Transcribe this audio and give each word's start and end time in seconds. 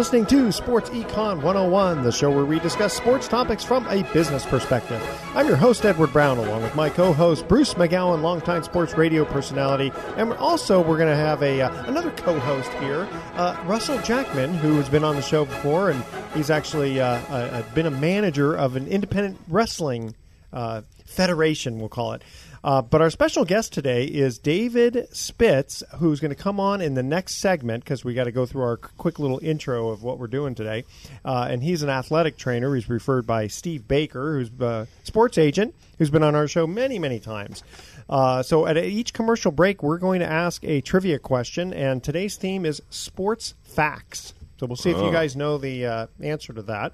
Listening 0.00 0.24
to 0.24 0.50
Sports 0.50 0.88
Econ 0.88 1.42
101, 1.42 2.02
the 2.04 2.10
show 2.10 2.30
where 2.30 2.46
we 2.46 2.58
discuss 2.58 2.94
sports 2.94 3.28
topics 3.28 3.62
from 3.62 3.86
a 3.88 4.02
business 4.14 4.46
perspective. 4.46 4.98
I'm 5.34 5.46
your 5.46 5.58
host, 5.58 5.84
Edward 5.84 6.10
Brown, 6.10 6.38
along 6.38 6.62
with 6.62 6.74
my 6.74 6.88
co-host, 6.88 7.46
Bruce 7.46 7.74
McGowan, 7.74 8.22
longtime 8.22 8.62
sports 8.62 8.94
radio 8.94 9.26
personality. 9.26 9.92
And 10.16 10.32
also, 10.32 10.80
we're 10.80 10.96
going 10.96 11.10
to 11.10 11.16
have 11.16 11.42
a 11.42 11.60
uh, 11.60 11.84
another 11.84 12.12
co-host 12.12 12.72
here, 12.82 13.06
uh, 13.34 13.62
Russell 13.66 13.98
Jackman, 13.98 14.54
who 14.54 14.76
has 14.76 14.88
been 14.88 15.04
on 15.04 15.16
the 15.16 15.20
show 15.20 15.44
before, 15.44 15.90
and 15.90 16.02
he's 16.32 16.48
actually 16.48 16.98
uh, 16.98 17.18
uh 17.28 17.62
been 17.74 17.84
a 17.84 17.90
manager 17.90 18.54
of 18.54 18.76
an 18.76 18.88
independent 18.88 19.38
wrestling 19.48 20.14
uh, 20.52 20.82
federation, 21.06 21.78
we'll 21.78 21.88
call 21.88 22.12
it. 22.12 22.22
Uh, 22.62 22.82
but 22.82 23.00
our 23.00 23.08
special 23.08 23.44
guest 23.44 23.72
today 23.72 24.04
is 24.04 24.38
David 24.38 25.08
Spitz, 25.12 25.82
who's 25.96 26.20
going 26.20 26.30
to 26.30 26.40
come 26.40 26.60
on 26.60 26.82
in 26.82 26.92
the 26.92 27.02
next 27.02 27.36
segment 27.36 27.82
because 27.84 28.04
we 28.04 28.12
got 28.12 28.24
to 28.24 28.32
go 28.32 28.44
through 28.44 28.62
our 28.62 28.76
quick 28.76 29.18
little 29.18 29.40
intro 29.42 29.88
of 29.88 30.02
what 30.02 30.18
we're 30.18 30.26
doing 30.26 30.54
today. 30.54 30.84
Uh, 31.24 31.46
and 31.48 31.62
he's 31.62 31.82
an 31.82 31.88
athletic 31.88 32.36
trainer. 32.36 32.74
He's 32.74 32.88
referred 32.88 33.26
by 33.26 33.46
Steve 33.46 33.88
Baker, 33.88 34.34
who's 34.34 34.50
a 34.60 34.86
sports 35.04 35.38
agent, 35.38 35.74
who's 35.98 36.10
been 36.10 36.22
on 36.22 36.34
our 36.34 36.46
show 36.46 36.66
many, 36.66 36.98
many 36.98 37.18
times. 37.18 37.64
Uh, 38.10 38.42
so 38.42 38.66
at 38.66 38.76
each 38.76 39.14
commercial 39.14 39.52
break, 39.52 39.82
we're 39.82 39.98
going 39.98 40.20
to 40.20 40.26
ask 40.26 40.62
a 40.64 40.82
trivia 40.82 41.18
question, 41.18 41.72
and 41.72 42.02
today's 42.02 42.36
theme 42.36 42.66
is 42.66 42.82
sports 42.90 43.54
facts. 43.62 44.34
So 44.58 44.66
we'll 44.66 44.76
see 44.76 44.90
if 44.90 44.98
you 44.98 45.10
guys 45.10 45.36
know 45.36 45.56
the 45.56 45.86
uh, 45.86 46.06
answer 46.20 46.52
to 46.52 46.60
that. 46.62 46.92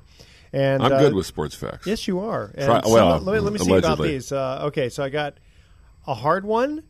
And 0.53 0.83
I'm 0.83 0.93
uh, 0.93 0.99
good 0.99 1.15
with 1.15 1.27
sports 1.27 1.55
facts. 1.55 1.87
Yes, 1.87 2.07
you 2.09 2.21
are. 2.21 2.53
And 2.55 2.67
Try- 2.67 2.81
some- 2.83 2.93
well, 2.93 3.19
let 3.21 3.35
me, 3.35 3.41
let 3.41 3.53
me 3.53 3.59
see 3.59 3.73
about 3.75 4.01
these. 4.01 4.33
Uh, 4.33 4.65
okay, 4.67 4.89
so 4.89 5.03
I 5.03 5.09
got 5.09 5.35
a 6.07 6.15
hard 6.15 6.45
one, 6.45 6.83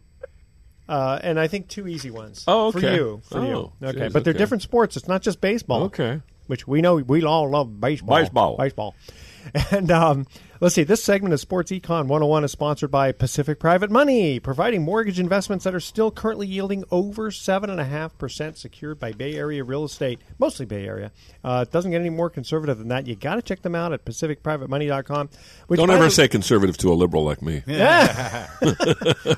uh, 0.89 1.19
and 1.23 1.41
I 1.41 1.49
think 1.49 1.69
two 1.69 1.89
easy 1.89 2.11
ones. 2.11 2.45
Oh, 2.47 2.71
for 2.71 2.81
you, 2.81 3.21
for 3.25 3.45
you. 3.45 3.55
Oh, 3.55 3.73
Okay, 3.83 3.99
geez, 4.05 4.13
but 4.13 4.25
they're 4.25 4.33
okay. 4.33 4.39
different 4.39 4.63
sports. 4.63 4.97
It's 4.97 5.09
not 5.09 5.23
just 5.23 5.41
baseball. 5.41 5.85
Okay. 5.85 6.21
which 6.47 6.67
we 6.69 6.81
know 6.81 6.97
we 6.97 7.25
all 7.25 7.51
love 7.51 7.81
baseball. 7.81 8.19
Baseball. 8.19 8.57
baseball. 8.57 8.95
And 9.71 9.91
um, 9.93 10.27
let's 10.61 10.75
see, 10.75 10.85
this 10.85 11.03
segment 11.03 11.35
of 11.35 11.41
Sports 11.41 11.71
Econ 11.71 12.07
101 12.07 12.45
is 12.45 12.53
sponsored 12.53 12.91
by 12.91 13.13
Pacific 13.13 13.59
Private 13.59 13.91
Money, 13.91 14.41
providing 14.41 14.83
mortgage 14.83 15.19
investments 15.21 15.65
that 15.65 15.75
are 15.75 15.81
still 15.81 16.11
currently 16.11 16.47
yielding 16.47 16.85
over 16.91 17.31
7.5% 17.31 18.57
secured 18.57 18.99
by 18.99 19.13
Bay 19.13 19.35
Area 19.35 19.63
real 19.65 19.85
estate, 19.85 20.21
mostly 20.39 20.67
Bay 20.67 20.87
Area. 20.87 21.13
Uh, 21.45 21.65
it 21.67 21.73
doesn't 21.73 21.91
get 21.91 22.01
any 22.01 22.11
more 22.11 22.31
conservative 22.31 22.79
than 22.79 22.89
that. 22.89 23.07
You 23.07 23.17
got 23.17 23.37
to 23.37 23.43
check 23.43 23.63
them 23.63 23.75
out 23.75 23.93
at 23.93 24.05
pacificprivatemoney.com. 24.05 25.29
Which 25.67 25.79
Don't 25.79 25.91
ever 25.91 26.05
the- 26.05 26.11
say 26.11 26.29
conservative 26.29 26.77
to 26.79 26.93
a 26.93 26.95
liberal 26.95 27.25
like 27.25 27.43
me. 27.43 27.63
Yeah. 27.67 28.49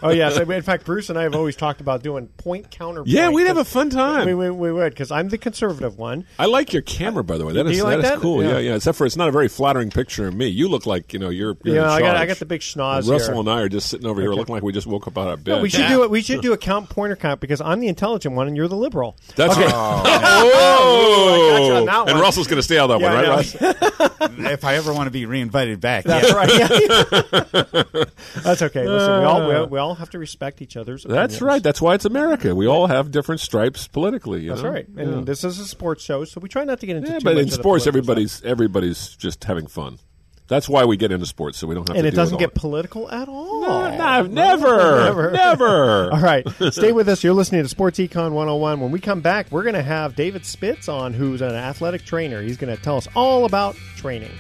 oh 0.03 0.11
yes, 0.11 0.39
in 0.39 0.63
fact, 0.63 0.85
Bruce 0.85 1.09
and 1.11 1.19
I 1.19 1.23
have 1.23 1.35
always 1.35 1.57
talked 1.57 1.81
about 1.81 2.03
doing 2.03 2.29
point 2.29 2.71
counterpoint. 2.71 3.09
Yeah, 3.09 3.31
we'd 3.31 3.47
have 3.47 3.57
a 3.57 3.65
fun 3.65 3.91
time. 3.91 4.27
We, 4.27 4.35
we, 4.35 4.51
we 4.51 4.73
would 4.73 4.91
because 4.91 5.11
I'm 5.11 5.29
the 5.29 5.39
conservative 5.39 5.99
one. 5.99 6.25
I 6.39 6.47
like 6.47 6.73
your 6.73 6.83
camera, 6.83 7.25
by 7.25 7.39
the 7.39 7.45
way. 7.47 7.53
That 7.55 7.65
Do 7.65 7.71
is 7.71 7.77
you 7.79 7.85
like 7.85 7.99
that 8.01 8.05
is 8.05 8.11
that? 8.11 8.21
cool. 8.21 8.43
Yeah. 8.43 8.53
Yeah. 8.53 8.59
yeah, 8.59 8.75
Except 8.77 8.97
for 8.97 9.07
it's 9.07 9.17
not 9.17 9.29
a 9.29 9.33
very 9.33 9.49
flattering 9.49 9.91
picture 9.91 10.27
of 10.29 10.35
me. 10.35 10.47
You 10.47 10.69
look 10.69 10.87
like 10.87 11.08
you 11.13 11.19
know 11.19 11.29
you're. 11.29 11.57
you're 11.65 11.77
Yeah, 11.77 11.83
in 11.85 11.89
I 11.89 12.01
got 12.01 12.17
I 12.17 12.27
got 12.27 12.37
the 12.39 12.47
big 12.47 12.61
schnoz 12.61 13.09
Russell 13.11 13.35
here. 13.35 13.41
and 13.41 13.49
I 13.51 13.61
are 13.63 13.69
just 13.69 13.89
sitting 13.89 14.07
over 14.07 14.21
here 14.21 14.33
looking 14.33 14.55
like 14.55 14.63
we 14.63 14.73
just 14.73 14.87
woke 14.87 15.07
up 15.07 15.17
out 15.19 15.29
of 15.29 15.45
bed. 15.45 15.57
No, 15.57 15.63
we 15.63 15.69
should 15.71 15.89
do 15.89 16.03
it. 16.03 16.11
We 16.11 16.23
should 16.23 16.41
do 16.43 16.53
a 16.53 16.59
count 16.59 16.89
pointer 16.91 17.17
count 17.17 17.41
because 17.41 17.61
I'm 17.61 17.81
the 17.81 17.89
intelligent 17.89 18.35
one 18.35 18.47
and 18.49 18.57
you're 18.57 18.69
the 18.69 18.77
liberal. 18.77 19.17
That's 19.37 19.53
okay. 19.55 19.65
right. 19.65 19.73
Oh, 19.75 20.03
I 21.75 21.77
on 21.79 21.87
that 21.87 21.99
and 22.09 22.13
one. 22.15 22.21
Russell's 22.21 22.47
going 22.47 22.59
to 22.59 22.63
stay 22.63 22.79
out 22.79 22.91
of 22.91 23.01
that 23.01 23.05
Yeah, 23.05 23.15
one, 23.15 23.25
right. 23.25 24.21
Russ? 24.21 24.51
if 24.53 24.65
I 24.65 24.75
ever 24.77 24.93
want 24.93 25.07
to 25.07 25.11
be 25.11 25.27
reinvited 25.27 25.81
back, 25.81 26.05
That's 26.05 26.29
yeah. 26.29 26.35
right. 26.35 26.49
Yeah. 26.53 28.05
That's 28.43 28.63
okay. 28.63 28.87
Listen, 28.87 29.19
we 29.21 29.25
all 29.25 29.49
we, 29.49 29.55
all- 29.55 29.65
uh. 29.65 29.67
we 29.67 29.79
all 29.79 29.95
have 29.95 30.11
to 30.11 30.19
respect 30.19 30.63
each 30.63 30.77
other's. 30.77 31.05
That's 31.05 31.41
right. 31.41 31.63
That's 31.63 31.81
why 31.81 31.95
it's 31.95 32.05
America. 32.05 32.55
We 32.55 32.67
all 32.67 32.87
have 32.87 33.11
different 33.11 33.41
stripes 33.41 33.87
politically. 33.89 34.43
You 34.43 34.51
That's 34.51 34.63
know? 34.63 34.71
right. 34.71 34.89
And 34.97 35.15
Yeah. 35.15 35.21
this 35.25 35.45
is 35.45 35.59
a 35.59 35.67
sports 35.67 36.03
show, 36.05 36.25
so 36.25 36.41
we 36.41 36.49
try 36.49 36.65
not 36.65 36.81
to 36.81 36.87
get 36.87 36.97
into. 36.97 37.11
Yeah, 37.13 37.19
too 37.19 37.25
but 37.25 37.35
much 37.35 37.43
in 37.43 37.49
of 37.49 37.55
sports, 37.55 37.85
political 37.85 37.89
everybody's 38.01 38.43
everybody's 38.45 39.09
just 39.17 39.45
having 39.45 39.67
fun. 39.67 39.99
That's 40.49 40.69
why 40.69 40.87
we 40.87 40.97
get 40.97 41.13
into 41.13 41.27
sports, 41.27 41.59
so 41.59 41.67
we 41.67 41.75
don't 41.75 41.87
have 41.89 41.97
and 41.97 42.05
to. 42.05 42.09
it 42.09 42.15
doesn't 42.15 42.39
get 42.39 42.55
political 42.55 43.11
at 43.11 43.29
all. 43.29 43.61
No, 43.61 43.97
no, 43.97 44.23
never, 44.23 45.03
Never. 45.03 45.31
never. 45.31 46.11
All 46.13 46.21
right, 46.21 46.47
stay 46.71 46.91
with 46.93 47.09
us. 47.09 47.23
You're 47.23 47.35
listening 47.35 47.63
to 47.63 47.69
Sports 47.69 47.99
Econ 47.99 48.33
101. 48.33 48.81
When 48.81 48.91
we 48.91 48.99
come 48.99 49.21
back, 49.21 49.51
we're 49.53 49.63
going 49.63 49.75
to 49.75 49.83
have 49.83 50.17
David 50.17 50.47
Spitz 50.47 50.89
on, 50.89 51.13
who's 51.13 51.43
an 51.43 51.55
athletic 51.55 52.05
trainer. 52.05 52.41
He's 52.43 52.57
going 52.57 52.75
to 52.75 52.83
tell 52.83 52.97
us 52.97 53.07
all 53.15 53.45
about 53.45 53.77
training. 53.97 54.33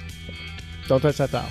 Don't 0.86 1.00
touch 1.02 1.18
that 1.18 1.30
dial. 1.30 1.50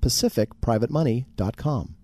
pacificprivatemoney.com. 0.00 1.94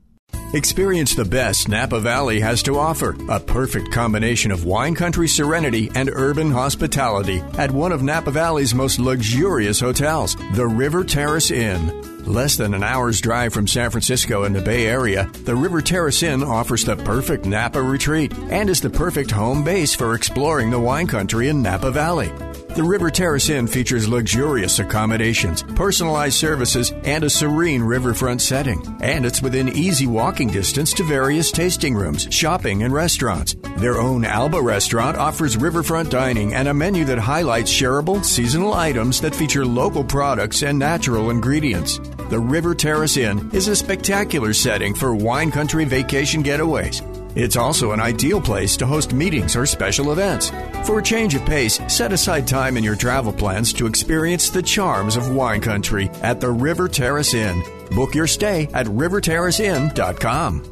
Experience 0.53 1.15
the 1.15 1.25
best 1.25 1.69
Napa 1.69 1.99
Valley 1.99 2.39
has 2.41 2.63
to 2.63 2.79
offer 2.79 3.17
a 3.29 3.41
perfect 3.41 3.91
combination 3.91 4.53
of 4.53 4.65
wine 4.65 4.95
country 4.95 5.27
serenity 5.27 5.91
and 5.95 6.09
urban 6.13 6.51
hospitality 6.51 7.41
at 7.59 7.71
one 7.71 7.91
of 7.91 8.03
Napa 8.03 8.31
Valley's 8.31 8.75
most 8.75 9.01
luxurious 9.01 9.81
hotels, 9.81 10.37
the 10.55 10.67
River 10.67 11.03
Terrace 11.03 11.51
Inn. 11.51 12.14
Less 12.27 12.57
than 12.57 12.73
an 12.73 12.83
hour's 12.83 13.21
drive 13.21 13.53
from 13.53 13.67
San 13.67 13.91
Francisco 13.91 14.45
in 14.45 14.55
the 14.55 14.63
Bay 14.63 14.87
Area, 14.87 15.31
the 15.45 15.55
River 15.55 15.83
Terrace 15.83 16.23
Inn 16.23 16.43
offers 16.43 16.83
the 16.83 16.97
perfect 16.97 17.45
Napa 17.45 17.83
retreat 17.83 18.33
and 18.49 18.71
is 18.71 18.81
the 18.81 18.89
perfect 18.89 19.31
home 19.31 19.63
base 19.63 19.95
for 19.95 20.15
exploring 20.15 20.71
the 20.71 20.81
wine 20.81 21.07
country 21.07 21.49
in 21.49 21.63
Napa 21.63 21.91
Valley. 21.91 22.33
The 22.75 22.83
River 22.83 23.09
Terrace 23.09 23.51
Inn 23.51 23.69
features 23.69 24.09
luxurious 24.09 24.81
accommodations, 24.81 25.63
personalized 25.63 26.37
services, 26.37 26.93
and 27.05 27.23
a 27.23 27.31
serene 27.31 27.83
riverfront 27.83 28.43
setting. 28.43 28.97
And 29.01 29.25
it's 29.25 29.41
within 29.41 29.69
easy 29.69 30.09
walking 30.09 30.49
distance 30.49 30.93
to 30.95 31.05
various 31.05 31.53
tasting 31.53 31.95
rooms, 31.95 32.27
shopping, 32.33 32.83
and 32.83 32.93
restaurants. 32.93 33.55
Their 33.77 34.01
own 34.01 34.25
Alba 34.25 34.61
restaurant 34.61 35.17
offers 35.17 35.57
riverfront 35.57 36.11
dining 36.11 36.55
and 36.55 36.67
a 36.67 36.75
menu 36.75 37.05
that 37.05 37.19
highlights 37.19 37.73
shareable, 37.73 38.25
seasonal 38.25 38.75
items 38.75 39.21
that 39.21 39.37
feature 39.37 39.65
local 39.65 40.03
products 40.03 40.65
and 40.65 40.77
natural 40.77 41.31
ingredients. 41.31 42.01
The 42.17 42.39
River 42.39 42.75
Terrace 42.75 43.17
Inn 43.17 43.51
is 43.53 43.69
a 43.69 43.77
spectacular 43.77 44.53
setting 44.53 44.95
for 44.95 45.15
wine 45.15 45.51
country 45.51 45.85
vacation 45.85 46.43
getaways. 46.43 47.03
It's 47.37 47.57
also 47.57 47.93
an 47.93 48.01
ideal 48.01 48.41
place 48.41 48.77
to 48.77 48.87
host 48.87 49.13
meetings 49.13 49.57
or 49.57 49.67
special 49.67 50.13
events. 50.13 50.51
For 50.85 51.01
a 51.01 51.03
change 51.03 51.35
of 51.35 51.45
pace, 51.45 51.81
set 51.89 52.13
aside 52.13 52.47
time 52.47 52.77
in 52.77 52.85
your 52.85 52.95
travel 52.95 53.33
plans 53.33 53.73
to 53.75 53.87
experience 53.87 54.51
the 54.51 54.63
charms 54.63 55.17
of 55.17 55.35
wine 55.35 55.61
country 55.61 56.09
at 56.23 56.41
the 56.41 56.51
River 56.51 56.89
Terrace 56.89 57.35
Inn. 57.35 57.63
Book 57.91 58.15
your 58.15 58.29
stay 58.29 58.69
at 58.73 58.87
riverterraceinn.com. 58.87 60.65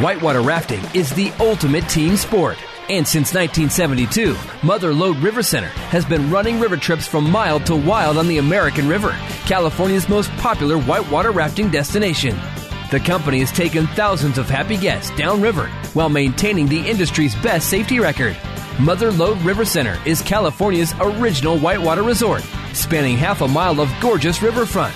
Whitewater 0.00 0.42
rafting 0.42 0.80
is 0.94 1.10
the 1.10 1.32
ultimate 1.40 1.88
team 1.88 2.16
sport. 2.16 2.56
And 2.90 3.08
since 3.08 3.32
1972, 3.32 4.36
Mother 4.62 4.92
Lode 4.92 5.16
River 5.16 5.42
Center 5.42 5.68
has 5.88 6.04
been 6.04 6.30
running 6.30 6.60
river 6.60 6.76
trips 6.76 7.08
from 7.08 7.30
mild 7.30 7.64
to 7.64 7.74
wild 7.74 8.18
on 8.18 8.28
the 8.28 8.36
American 8.36 8.86
River, 8.86 9.16
California's 9.46 10.06
most 10.06 10.30
popular 10.32 10.76
whitewater 10.78 11.30
rafting 11.30 11.70
destination. 11.70 12.36
The 12.90 13.00
company 13.00 13.40
has 13.40 13.50
taken 13.50 13.86
thousands 13.86 14.36
of 14.36 14.50
happy 14.50 14.76
guests 14.76 15.16
downriver 15.16 15.68
while 15.94 16.10
maintaining 16.10 16.66
the 16.66 16.86
industry's 16.86 17.34
best 17.36 17.70
safety 17.70 18.00
record. 18.00 18.36
Mother 18.78 19.10
Lode 19.10 19.40
River 19.40 19.64
Center 19.64 19.98
is 20.04 20.20
California's 20.20 20.92
original 21.00 21.58
whitewater 21.58 22.02
resort, 22.02 22.42
spanning 22.74 23.16
half 23.16 23.40
a 23.40 23.48
mile 23.48 23.80
of 23.80 23.90
gorgeous 24.02 24.42
riverfront. 24.42 24.94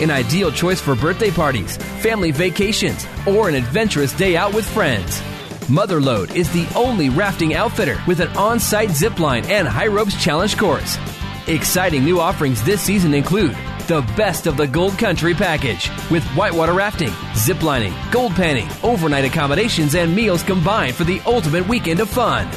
An 0.00 0.12
ideal 0.12 0.52
choice 0.52 0.80
for 0.80 0.94
birthday 0.94 1.32
parties, 1.32 1.78
family 2.00 2.30
vacations, 2.30 3.04
or 3.26 3.48
an 3.48 3.56
adventurous 3.56 4.12
day 4.12 4.36
out 4.36 4.54
with 4.54 4.68
friends. 4.68 5.20
Mother 5.68 6.00
Lode 6.00 6.36
is 6.36 6.52
the 6.52 6.70
only 6.76 7.08
rafting 7.08 7.54
outfitter 7.54 7.98
with 8.06 8.20
an 8.20 8.28
on 8.36 8.60
site 8.60 8.90
zip 8.90 9.18
line 9.18 9.44
and 9.46 9.66
high 9.66 9.86
ropes 9.86 10.22
challenge 10.22 10.58
course. 10.58 10.98
Exciting 11.46 12.04
new 12.04 12.20
offerings 12.20 12.62
this 12.62 12.82
season 12.82 13.14
include 13.14 13.56
the 13.86 14.02
best 14.16 14.46
of 14.46 14.56
the 14.56 14.66
Gold 14.66 14.98
Country 14.98 15.34
package 15.34 15.90
with 16.10 16.24
whitewater 16.30 16.72
rafting, 16.72 17.10
ziplining, 17.32 17.94
gold 18.12 18.32
panning, 18.32 18.68
overnight 18.82 19.24
accommodations, 19.24 19.94
and 19.94 20.14
meals 20.14 20.42
combined 20.42 20.94
for 20.94 21.04
the 21.04 21.20
ultimate 21.26 21.66
weekend 21.66 22.00
of 22.00 22.08
fun. 22.08 22.48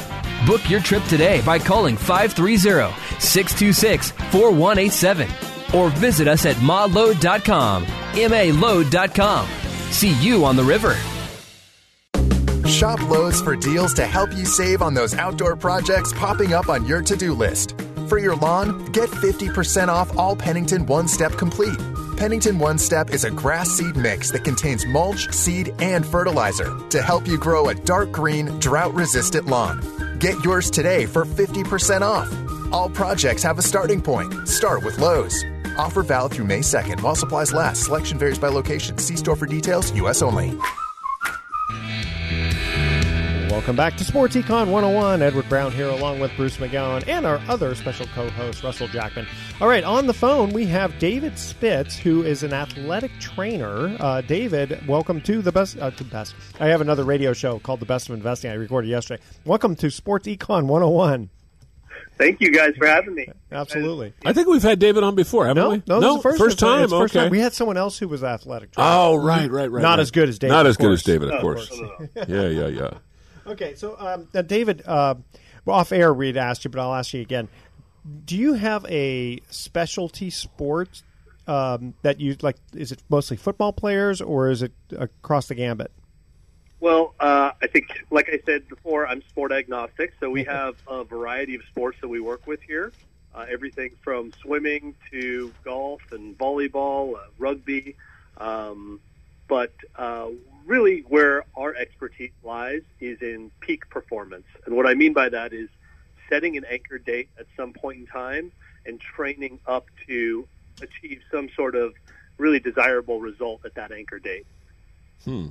Book 0.46 0.68
your 0.70 0.80
trip 0.80 1.04
today 1.04 1.40
by 1.42 1.58
calling 1.58 1.96
530 1.96 2.94
626 3.20 4.10
4187 4.10 5.28
or 5.74 5.90
visit 5.90 6.28
us 6.28 6.46
at 6.46 6.56
malode.com. 6.56 7.84
M-A-Load.com. 8.14 9.48
See 9.90 10.12
you 10.22 10.44
on 10.44 10.56
the 10.56 10.64
river. 10.64 10.96
Shop 12.68 13.00
Lowe's 13.08 13.40
for 13.40 13.56
deals 13.56 13.94
to 13.94 14.06
help 14.06 14.30
you 14.34 14.44
save 14.44 14.82
on 14.82 14.92
those 14.92 15.14
outdoor 15.14 15.56
projects 15.56 16.12
popping 16.12 16.52
up 16.52 16.68
on 16.68 16.86
your 16.86 17.00
to 17.00 17.16
do 17.16 17.32
list. 17.32 17.74
For 18.08 18.18
your 18.18 18.36
lawn, 18.36 18.84
get 18.92 19.08
50% 19.08 19.88
off 19.88 20.16
all 20.18 20.36
Pennington 20.36 20.84
One 20.84 21.08
Step 21.08 21.32
Complete. 21.32 21.78
Pennington 22.18 22.58
One 22.58 22.76
Step 22.76 23.10
is 23.10 23.24
a 23.24 23.30
grass 23.30 23.70
seed 23.70 23.96
mix 23.96 24.30
that 24.32 24.44
contains 24.44 24.84
mulch, 24.86 25.32
seed, 25.32 25.74
and 25.78 26.04
fertilizer 26.04 26.78
to 26.90 27.00
help 27.00 27.26
you 27.26 27.38
grow 27.38 27.68
a 27.68 27.74
dark 27.74 28.12
green, 28.12 28.46
drought 28.60 28.92
resistant 28.92 29.46
lawn. 29.46 29.80
Get 30.18 30.42
yours 30.44 30.70
today 30.70 31.06
for 31.06 31.24
50% 31.24 32.02
off. 32.02 32.30
All 32.70 32.90
projects 32.90 33.42
have 33.42 33.58
a 33.58 33.62
starting 33.62 34.02
point. 34.02 34.46
Start 34.46 34.84
with 34.84 34.98
Lowe's. 34.98 35.42
Offer 35.78 36.02
valid 36.02 36.32
through 36.32 36.46
May 36.46 36.60
2nd 36.60 37.00
while 37.00 37.14
supplies 37.14 37.52
last. 37.52 37.84
Selection 37.84 38.18
varies 38.18 38.38
by 38.38 38.48
location. 38.48 38.98
See 38.98 39.16
store 39.16 39.36
for 39.36 39.46
details, 39.46 39.90
U.S. 39.94 40.20
only. 40.20 40.54
Welcome 43.58 43.74
back 43.74 43.96
to 43.96 44.04
Sports 44.04 44.36
Econ 44.36 44.70
101. 44.70 45.20
Edward 45.20 45.48
Brown 45.48 45.72
here, 45.72 45.88
along 45.88 46.20
with 46.20 46.30
Bruce 46.36 46.58
McGowan 46.58 47.06
and 47.08 47.26
our 47.26 47.40
other 47.48 47.74
special 47.74 48.06
co 48.14 48.30
host, 48.30 48.62
Russell 48.62 48.86
Jackman. 48.86 49.26
All 49.60 49.66
right, 49.66 49.82
on 49.82 50.06
the 50.06 50.14
phone, 50.14 50.50
we 50.52 50.64
have 50.66 50.96
David 51.00 51.36
Spitz, 51.36 51.96
who 51.98 52.22
is 52.22 52.44
an 52.44 52.52
athletic 52.52 53.10
trainer. 53.18 53.96
Uh, 53.98 54.20
David, 54.20 54.86
welcome 54.86 55.20
to 55.22 55.42
the 55.42 55.50
best. 55.50 55.76
Uh, 55.76 55.90
to 55.90 56.04
best. 56.04 56.36
I 56.60 56.68
have 56.68 56.80
another 56.80 57.02
radio 57.02 57.32
show 57.32 57.58
called 57.58 57.80
The 57.80 57.84
Best 57.84 58.08
of 58.08 58.14
Investing 58.14 58.52
I 58.52 58.54
recorded 58.54 58.86
yesterday. 58.90 59.20
Welcome 59.44 59.74
to 59.76 59.90
Sports 59.90 60.28
Econ 60.28 60.66
101. 60.66 61.28
Thank 62.16 62.40
you 62.40 62.52
guys 62.52 62.74
for 62.78 62.86
having 62.86 63.16
me. 63.16 63.26
Absolutely. 63.50 64.14
I 64.24 64.32
think 64.34 64.46
we've 64.46 64.62
had 64.62 64.78
David 64.78 65.02
on 65.02 65.16
before, 65.16 65.48
haven't 65.48 65.60
No, 65.64 65.70
we? 65.70 65.82
no, 65.88 66.00
this 66.00 66.10
is 66.10 66.16
the 66.16 66.22
first, 66.22 66.40
it's- 66.40 66.56
time. 66.60 66.88
first 66.90 67.16
okay. 67.16 67.24
time. 67.24 67.30
We 67.32 67.40
had 67.40 67.52
someone 67.54 67.76
else 67.76 67.98
who 67.98 68.06
was 68.06 68.22
athletic. 68.22 68.70
trainer. 68.70 68.88
Oh, 68.88 69.16
right, 69.16 69.50
right, 69.50 69.68
right. 69.68 69.82
Not 69.82 69.90
right. 69.90 69.98
as 69.98 70.12
good 70.12 70.28
as 70.28 70.38
David, 70.38 70.52
Not 70.52 70.66
of 70.66 70.70
as 70.70 70.76
good 70.76 70.92
as 70.92 71.02
David, 71.02 71.32
of 71.32 71.40
course. 71.40 71.68
no, 71.72 71.82
no, 71.82 71.96
no. 71.98 72.24
yeah, 72.28 72.48
yeah, 72.48 72.66
yeah. 72.68 72.90
Okay, 73.48 73.74
so 73.74 73.96
um, 73.98 74.28
now 74.34 74.42
David, 74.42 74.82
uh, 74.86 75.14
off 75.66 75.90
air 75.90 76.12
we'd 76.12 76.36
asked 76.36 76.64
you, 76.64 76.70
but 76.70 76.80
I'll 76.80 76.94
ask 76.94 77.14
you 77.14 77.22
again. 77.22 77.48
Do 78.24 78.36
you 78.36 78.54
have 78.54 78.84
a 78.86 79.40
specialty 79.50 80.30
sport 80.30 81.02
um, 81.46 81.94
that 82.02 82.20
you 82.20 82.36
like? 82.42 82.56
Is 82.74 82.92
it 82.92 83.02
mostly 83.08 83.36
football 83.36 83.72
players, 83.72 84.20
or 84.20 84.50
is 84.50 84.62
it 84.62 84.72
across 84.96 85.48
the 85.48 85.54
gambit? 85.54 85.90
Well, 86.80 87.14
uh, 87.18 87.52
I 87.60 87.66
think, 87.66 88.04
like 88.10 88.28
I 88.28 88.38
said 88.46 88.68
before, 88.68 89.06
I'm 89.06 89.22
sport 89.22 89.50
agnostic, 89.50 90.12
so 90.20 90.30
we 90.30 90.44
have 90.44 90.76
a 90.86 91.02
variety 91.02 91.54
of 91.54 91.62
sports 91.64 91.98
that 92.02 92.08
we 92.08 92.20
work 92.20 92.46
with 92.46 92.62
here. 92.62 92.92
Uh, 93.34 93.46
everything 93.50 93.90
from 94.02 94.32
swimming 94.42 94.94
to 95.10 95.52
golf 95.64 96.00
and 96.12 96.38
volleyball, 96.38 97.16
uh, 97.16 97.26
rugby. 97.38 97.96
Um, 98.36 99.00
but 99.48 99.72
uh, 99.96 100.28
really, 100.68 101.00
where 101.08 101.44
our 101.56 101.74
expertise 101.74 102.30
lies 102.44 102.82
is 103.00 103.20
in 103.22 103.50
peak 103.60 103.88
performance. 103.88 104.44
And 104.66 104.76
what 104.76 104.86
I 104.86 104.94
mean 104.94 105.14
by 105.14 105.28
that 105.30 105.52
is 105.52 105.68
setting 106.28 106.56
an 106.56 106.64
anchor 106.70 106.98
date 106.98 107.30
at 107.38 107.46
some 107.56 107.72
point 107.72 107.98
in 108.00 108.06
time 108.06 108.52
and 108.86 109.00
training 109.00 109.58
up 109.66 109.86
to 110.06 110.46
achieve 110.82 111.22
some 111.32 111.48
sort 111.56 111.74
of 111.74 111.94
really 112.36 112.60
desirable 112.60 113.20
result 113.20 113.64
at 113.64 113.74
that 113.74 113.90
anchor 113.90 114.18
date. 114.18 114.46
Hmm. 115.24 115.48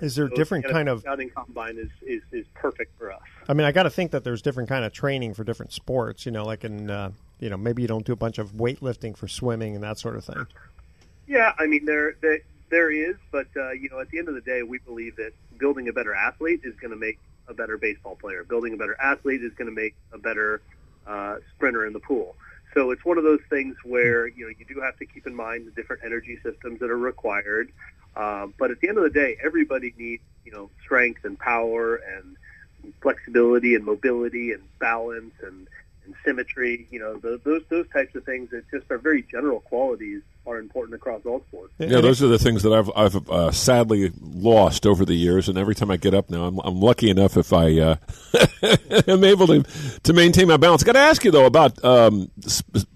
Is 0.00 0.16
there 0.16 0.28
So 0.28 0.34
different 0.34 0.66
the 0.66 0.72
kind 0.72 0.88
of? 0.88 1.00
scouting 1.00 1.30
combine 1.30 1.76
is, 1.78 1.90
is, 2.02 2.22
is 2.32 2.46
perfect 2.54 2.98
for 2.98 3.12
us. 3.12 3.20
I 3.48 3.52
mean, 3.52 3.66
I 3.66 3.72
got 3.72 3.84
to 3.84 3.90
think 3.90 4.10
that 4.10 4.24
there's 4.24 4.42
different 4.42 4.68
kind 4.68 4.84
of 4.84 4.92
training 4.92 5.34
for 5.34 5.44
different 5.44 5.72
sports. 5.72 6.26
You 6.26 6.32
know, 6.32 6.44
like 6.44 6.64
in 6.64 6.90
uh, 6.90 7.12
you 7.38 7.48
know 7.50 7.56
maybe 7.56 7.82
you 7.82 7.88
don't 7.88 8.04
do 8.04 8.12
a 8.12 8.16
bunch 8.16 8.38
of 8.38 8.52
weightlifting 8.54 9.16
for 9.16 9.28
swimming 9.28 9.74
and 9.74 9.84
that 9.84 9.98
sort 9.98 10.16
of 10.16 10.24
thing. 10.24 10.46
Yeah, 11.28 11.52
I 11.58 11.66
mean 11.66 11.84
there 11.84 12.16
there, 12.20 12.40
there 12.70 12.90
is, 12.90 13.16
but 13.30 13.46
uh, 13.56 13.72
you 13.72 13.88
know 13.90 14.00
at 14.00 14.10
the 14.10 14.18
end 14.18 14.28
of 14.28 14.34
the 14.34 14.40
day, 14.40 14.62
we 14.62 14.78
believe 14.78 15.16
that 15.16 15.32
building 15.58 15.88
a 15.88 15.92
better 15.92 16.14
athlete 16.14 16.60
is 16.64 16.74
going 16.80 16.90
to 16.90 16.96
make 16.96 17.18
a 17.48 17.54
better 17.54 17.76
baseball 17.76 18.16
player. 18.16 18.44
Building 18.44 18.74
a 18.74 18.76
better 18.76 18.96
athlete 19.00 19.42
is 19.42 19.52
going 19.54 19.68
to 19.68 19.74
make 19.74 19.94
a 20.12 20.18
better 20.18 20.60
uh, 21.06 21.36
sprinter 21.54 21.86
in 21.86 21.92
the 21.92 22.00
pool. 22.00 22.34
So 22.72 22.90
it's 22.90 23.04
one 23.04 23.18
of 23.18 23.24
those 23.24 23.40
things 23.50 23.76
where 23.84 24.26
you 24.26 24.46
know 24.46 24.52
you 24.58 24.64
do 24.66 24.80
have 24.80 24.96
to 24.98 25.06
keep 25.06 25.26
in 25.26 25.34
mind 25.34 25.66
the 25.66 25.70
different 25.70 26.02
energy 26.04 26.38
systems 26.42 26.80
that 26.80 26.90
are 26.90 26.98
required. 26.98 27.70
Uh, 28.16 28.48
but 28.58 28.70
at 28.70 28.80
the 28.80 28.88
end 28.88 28.98
of 28.98 29.04
the 29.04 29.10
day, 29.10 29.36
everybody 29.44 29.94
needs 29.96 30.22
you 30.44 30.52
know 30.52 30.70
strength 30.82 31.24
and 31.24 31.38
power 31.38 31.96
and 31.96 32.36
flexibility 33.00 33.74
and 33.74 33.84
mobility 33.84 34.52
and 34.52 34.62
balance 34.78 35.34
and, 35.42 35.68
and 36.04 36.14
symmetry. 36.24 36.86
You 36.90 36.98
know 37.00 37.16
those 37.16 37.40
those 37.42 37.62
those 37.68 37.88
types 37.90 38.14
of 38.14 38.24
things 38.24 38.50
that 38.50 38.68
just 38.70 38.90
are 38.90 38.98
very 38.98 39.22
general 39.22 39.60
qualities 39.60 40.22
are 40.46 40.58
important 40.58 40.94
across 40.94 41.22
all 41.24 41.40
sports. 41.48 41.72
Yeah, 41.78 42.00
those 42.00 42.22
are 42.22 42.28
the 42.28 42.38
things 42.38 42.62
that 42.62 42.72
I've 42.72 42.90
I've 42.94 43.30
uh, 43.30 43.50
sadly 43.50 44.12
lost 44.20 44.86
over 44.86 45.04
the 45.04 45.14
years, 45.14 45.48
and 45.48 45.58
every 45.58 45.74
time 45.74 45.90
I 45.90 45.96
get 45.96 46.14
up 46.14 46.30
now, 46.30 46.44
I'm, 46.44 46.58
I'm 46.60 46.80
lucky 46.80 47.10
enough 47.10 47.36
if 47.36 47.52
I 47.52 47.78
uh, 47.78 47.96
am 49.08 49.24
able 49.24 49.46
to 49.48 49.62
to 50.02 50.12
maintain 50.12 50.48
my 50.48 50.56
balance. 50.56 50.84
Got 50.84 50.92
to 50.92 50.98
ask 51.00 51.24
you 51.24 51.30
though 51.30 51.46
about 51.46 51.82
um, 51.84 52.30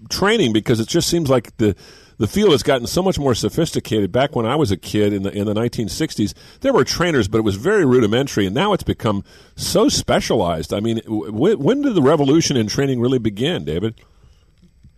training 0.09 0.53
because 0.53 0.79
it 0.79 0.87
just 0.87 1.09
seems 1.09 1.29
like 1.29 1.55
the 1.57 1.75
the 2.19 2.27
field 2.27 2.51
has 2.51 2.61
gotten 2.61 2.85
so 2.85 3.01
much 3.01 3.17
more 3.17 3.33
sophisticated. 3.33 4.11
Back 4.11 4.35
when 4.35 4.45
I 4.45 4.55
was 4.55 4.71
a 4.71 4.77
kid 4.77 5.13
in 5.13 5.23
the 5.23 5.31
in 5.31 5.45
the 5.45 5.53
1960s, 5.53 6.33
there 6.59 6.73
were 6.73 6.83
trainers, 6.83 7.27
but 7.27 7.39
it 7.39 7.43
was 7.43 7.55
very 7.55 7.85
rudimentary, 7.85 8.45
and 8.45 8.53
now 8.53 8.73
it's 8.73 8.83
become 8.83 9.23
so 9.55 9.89
specialized. 9.89 10.73
I 10.73 10.81
mean, 10.81 10.99
w- 11.05 11.57
when 11.57 11.81
did 11.81 11.95
the 11.95 12.01
revolution 12.01 12.57
in 12.57 12.67
training 12.67 12.99
really 12.99 13.19
begin, 13.19 13.63
David? 13.63 13.95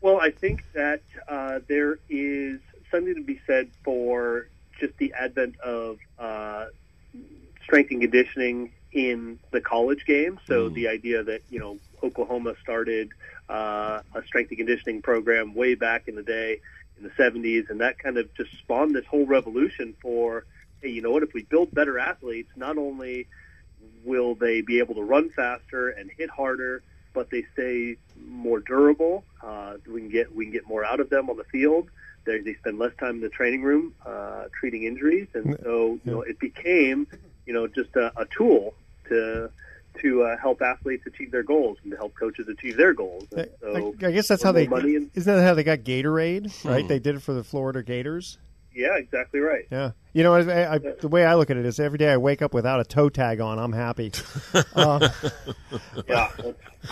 Well, 0.02 0.20
I 0.20 0.32
think 0.32 0.64
that 0.74 1.04
uh, 1.28 1.60
there 1.68 2.00
is 2.10 2.60
something 2.90 3.14
to 3.14 3.22
be 3.22 3.40
said 3.46 3.70
for 3.84 4.48
just 4.80 4.98
the 4.98 5.14
advent 5.14 5.60
of 5.60 6.00
uh, 6.18 6.66
strength 7.64 7.92
and 7.92 8.02
conditioning 8.02 8.72
in 8.92 9.38
the 9.52 9.62
college 9.62 10.06
game. 10.06 10.40
So 10.48 10.70
the 10.70 10.88
idea 10.88 11.24
that 11.24 11.44
you 11.52 11.60
know 11.60 11.78
Oklahoma 12.02 12.56
started 12.64 13.12
uh, 13.48 14.02
a 14.16 14.24
strength 14.26 14.50
and 14.50 14.58
conditioning 14.58 15.04
program 15.04 15.54
way 15.54 15.76
back 15.76 16.08
in 16.08 16.16
the 16.16 16.24
day 16.24 16.62
in 17.02 17.10
the 17.10 17.24
70s, 17.24 17.70
and 17.70 17.82
that 17.82 17.98
kind 18.00 18.18
of 18.18 18.34
just 18.36 18.52
spawned 18.60 18.96
this 18.96 19.06
whole 19.06 19.26
revolution 19.26 19.96
for 20.02 20.46
hey, 20.82 20.90
you 20.90 21.02
know 21.02 21.12
what? 21.12 21.24
If 21.24 21.34
we 21.34 21.44
build 21.44 21.74
better 21.74 22.00
athletes, 22.00 22.50
not 22.56 22.78
only 22.78 23.28
will 24.04 24.36
they 24.36 24.62
be 24.62 24.80
able 24.80 24.96
to 24.96 25.04
run 25.04 25.30
faster 25.30 25.90
and 25.90 26.10
hit 26.18 26.30
harder, 26.30 26.82
but 27.14 27.30
they 27.30 27.44
stay 27.54 27.98
more 28.28 28.60
durable. 28.60 29.24
Uh, 29.44 29.76
we 29.92 30.02
can 30.02 30.10
get 30.10 30.36
we 30.36 30.46
can 30.46 30.54
get 30.54 30.68
more 30.68 30.84
out 30.86 31.00
of 31.00 31.10
them 31.10 31.30
on 31.30 31.38
the 31.38 31.44
field. 31.46 31.90
They, 32.24 32.40
they 32.40 32.54
spend 32.56 32.78
less 32.78 32.94
time 33.00 33.16
in 33.16 33.22
the 33.22 33.30
training 33.30 33.64
room 33.64 33.94
uh, 34.06 34.46
treating 34.60 34.84
injuries, 34.84 35.28
and 35.34 35.58
so 35.64 36.00
you 36.04 36.12
know 36.12 36.22
it 36.22 36.40
became 36.40 37.08
you 37.46 37.54
know 37.54 37.68
just 37.68 37.96
a, 37.96 38.12
a 38.20 38.26
tool 38.26 38.74
to 39.10 39.50
to 40.02 40.24
uh, 40.24 40.38
help 40.38 40.62
athletes 40.62 41.06
achieve 41.06 41.32
their 41.32 41.44
goals 41.44 41.78
and 41.84 41.92
to 41.92 41.98
help 41.98 42.14
coaches 42.16 42.48
achieve 42.48 42.78
their 42.78 42.94
goals. 42.94 43.28
And 43.36 43.50
so 43.62 43.94
I, 44.02 44.08
I 44.08 44.12
guess 44.12 44.28
that's 44.28 44.42
how 44.44 44.52
they. 44.52 44.66
and- 44.66 45.12
Isn't 45.14 45.36
that 45.36 45.44
how 45.44 45.54
they 45.54 45.64
got 45.64 45.80
Gatorade? 45.80 46.66
Right, 46.66 46.88
they 46.88 47.00
did 47.00 47.16
it 47.16 47.22
for 47.22 47.34
the 47.34 47.44
Florida 47.44 47.84
Gators. 47.84 48.38
yeah, 48.74 48.96
exactly 48.98 49.40
right. 49.42 49.66
Yeah, 49.72 49.92
you 50.14 50.24
know, 50.24 50.34
I, 50.36 50.76
I, 50.76 50.78
the 50.78 51.08
way 51.08 51.26
I 51.26 51.36
look 51.36 51.50
at 51.50 51.58
it 51.58 51.66
is 51.66 51.80
every 51.80 51.98
day 51.98 52.10
I 52.12 52.18
wake 52.18 52.42
up 52.42 52.54
without 52.54 52.80
a 52.80 52.84
toe 52.84 53.10
tag 53.10 53.40
on, 53.42 53.60
I'm 53.60 53.74
happy. 53.74 54.12
Uh, 54.76 55.10
Yeah, 56.08 56.30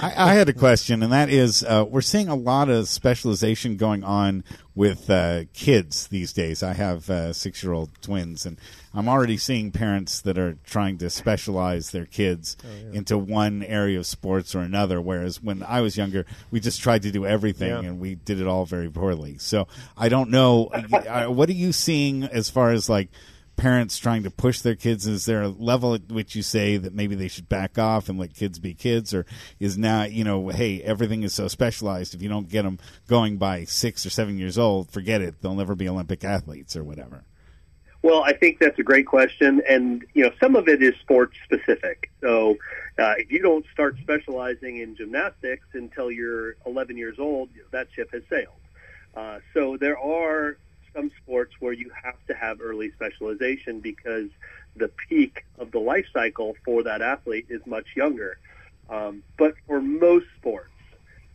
I, 0.01 0.31
I 0.31 0.33
had 0.33 0.47
a 0.49 0.53
question, 0.53 1.03
and 1.03 1.11
that 1.11 1.29
is 1.29 1.63
uh, 1.63 1.85
we're 1.87 2.01
seeing 2.01 2.27
a 2.29 2.35
lot 2.35 2.69
of 2.69 2.87
specialization 2.87 3.75
going 3.77 4.03
on 4.03 4.43
with 4.75 5.09
uh, 5.09 5.43
kids 5.53 6.07
these 6.07 6.31
days. 6.31 6.63
I 6.63 6.73
have 6.73 7.09
uh, 7.09 7.33
six 7.33 7.61
year 7.63 7.73
old 7.73 7.89
twins, 8.01 8.45
and 8.45 8.57
I'm 8.93 9.09
already 9.09 9.37
seeing 9.37 9.71
parents 9.71 10.21
that 10.21 10.37
are 10.37 10.57
trying 10.63 10.97
to 10.99 11.09
specialize 11.09 11.91
their 11.91 12.05
kids 12.05 12.55
into 12.93 13.17
one 13.17 13.63
area 13.63 13.99
of 13.99 14.05
sports 14.05 14.55
or 14.55 14.59
another. 14.59 15.01
Whereas 15.01 15.41
when 15.41 15.63
I 15.63 15.81
was 15.81 15.97
younger, 15.97 16.25
we 16.51 16.59
just 16.59 16.81
tried 16.81 17.01
to 17.03 17.11
do 17.11 17.25
everything, 17.25 17.69
Yeah. 17.69 17.79
and 17.79 17.99
we 17.99 18.15
did 18.15 18.39
it 18.39 18.47
all 18.47 18.65
very 18.65 18.89
poorly. 18.89 19.37
So 19.39 19.67
I 19.97 20.07
don't 20.09 20.29
know. 20.29 20.67
uh, 20.67 21.25
what 21.25 21.49
are 21.49 21.53
you 21.53 21.71
seeing 21.73 22.23
as 22.23 22.49
far 22.49 22.71
as 22.71 22.89
like 22.89 23.08
parents 23.59 23.97
trying 23.97 24.23
to 24.23 24.31
push 24.31 24.61
their 24.61 24.75
kids? 24.75 25.05
Is 25.05 25.25
there 25.25 25.41
a 25.41 25.49
level 25.49 25.93
at 25.93 26.09
which 26.09 26.33
you 26.33 26.41
say 26.41 26.77
that 26.77 26.93
maybe 26.93 27.13
they 27.13 27.27
should 27.27 27.49
back 27.49 27.77
off 27.77 28.07
and 28.07 28.17
let 28.17 28.33
kids 28.33 28.57
be 28.57 28.73
kids, 28.73 29.13
or 29.13 29.25
is 29.59 29.77
now 29.77 30.03
you 30.03 30.23
know, 30.23 30.47
hey, 30.47 30.81
everything 30.81 31.23
is 31.23 31.33
so 31.33 31.49
specialized. 31.49 32.15
If 32.15 32.21
you 32.21 32.29
don't 32.29 32.47
get 32.47 32.63
them 32.63 32.79
going 33.07 33.37
by 33.37 33.65
six 33.65 34.05
or 34.05 34.09
seven 34.09 34.37
years 34.37 34.57
old, 34.57 34.89
forget 34.91 35.21
it. 35.21 35.41
They'll 35.41 35.55
never 35.55 35.75
be 35.75 35.89
Olympic 35.89 36.23
athletes 36.23 36.77
or 36.77 36.83
whatever. 36.83 37.25
Well, 38.01 38.23
I 38.23 38.31
think 38.31 38.59
that's 38.59 38.79
a 38.79 38.83
great 38.83 39.05
question, 39.05 39.61
and 39.67 40.05
you 40.13 40.23
know 40.23 40.31
some 40.39 40.55
of 40.55 40.69
it 40.69 40.81
is 40.81 40.93
sports 41.01 41.35
specific. 41.43 42.09
So, 42.21 42.55
uh, 42.97 43.15
if 43.17 43.29
you 43.29 43.41
don't 43.41 43.65
start 43.73 43.97
specializing 44.01 44.77
in 44.77 44.95
gymnastics 44.95 45.67
until 45.73 46.09
you're 46.09 46.55
11 46.65 46.95
years 46.95 47.19
old, 47.19 47.49
that 47.71 47.87
ship 47.93 48.09
has 48.13 48.23
sailed. 48.29 48.55
Uh, 49.15 49.39
so 49.53 49.75
there 49.75 49.99
are 49.99 50.57
some 50.95 51.11
sports 51.23 51.53
where 51.59 51.73
you 51.73 51.91
have 52.03 52.15
to 52.27 52.33
have 52.33 52.59
early 52.61 52.91
specialization 52.91 53.79
because 53.79 54.29
the 54.75 54.89
peak 55.09 55.43
of 55.57 55.71
the 55.71 55.79
life 55.79 56.05
cycle 56.13 56.55
for 56.63 56.83
that 56.83 57.01
athlete 57.01 57.47
is 57.49 57.61
much 57.65 57.85
younger. 57.95 58.37
Um, 58.89 59.23
but 59.37 59.53
for 59.67 59.81
most 59.81 60.25
sports, 60.37 60.69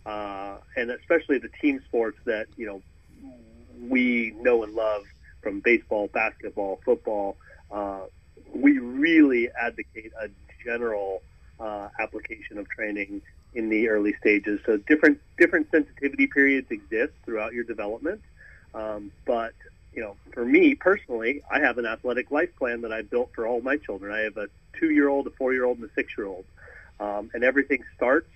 uh, 0.06 0.56
and 0.76 0.90
especially 0.90 1.38
the 1.38 1.50
team 1.61 1.80
sports 1.87 2.18
that 2.26 2.46
you 2.56 2.66
know 2.66 2.82
we 3.88 4.34
know 4.40 4.64
and 4.64 4.75
love 4.75 5.02
from 5.42 5.61
baseball, 5.61 6.08
basketball, 6.12 6.80
football, 6.84 7.37
uh, 7.70 8.00
we 8.54 8.78
really 8.78 9.50
advocate 9.61 10.12
a 10.20 10.28
general 10.64 11.20
uh, 11.61 11.88
application 12.00 12.58
of 12.58 12.68
training 12.68 13.23
in 13.54 13.68
the 13.68 13.88
early 13.88 14.14
stages. 14.20 14.61
So 14.66 14.78
different 14.88 15.18
different 15.38 15.68
sensitivity 15.70 16.26
periods 16.26 16.66
exist 16.70 17.12
throughout 17.25 17.52
your 17.52 17.64
development, 17.64 18.20
um, 18.74 19.12
but 19.24 19.54
you 19.92 20.02
know, 20.02 20.16
for 20.32 20.44
me 20.44 20.74
personally, 20.74 21.42
I 21.50 21.60
have 21.60 21.78
an 21.78 21.86
athletic 21.86 22.30
life 22.30 22.54
plan 22.56 22.80
that 22.82 22.92
I 22.92 23.02
built 23.02 23.30
for 23.34 23.46
all 23.46 23.60
my 23.60 23.76
children. 23.76 24.12
I 24.12 24.20
have 24.20 24.36
a 24.36 24.48
two-year-old, 24.78 25.26
a 25.28 25.30
four-year-old, 25.30 25.78
and 25.78 25.88
a 25.88 25.92
six-year-old, 25.94 26.44
um, 26.98 27.30
and 27.32 27.44
everything 27.44 27.84
starts 27.96 28.28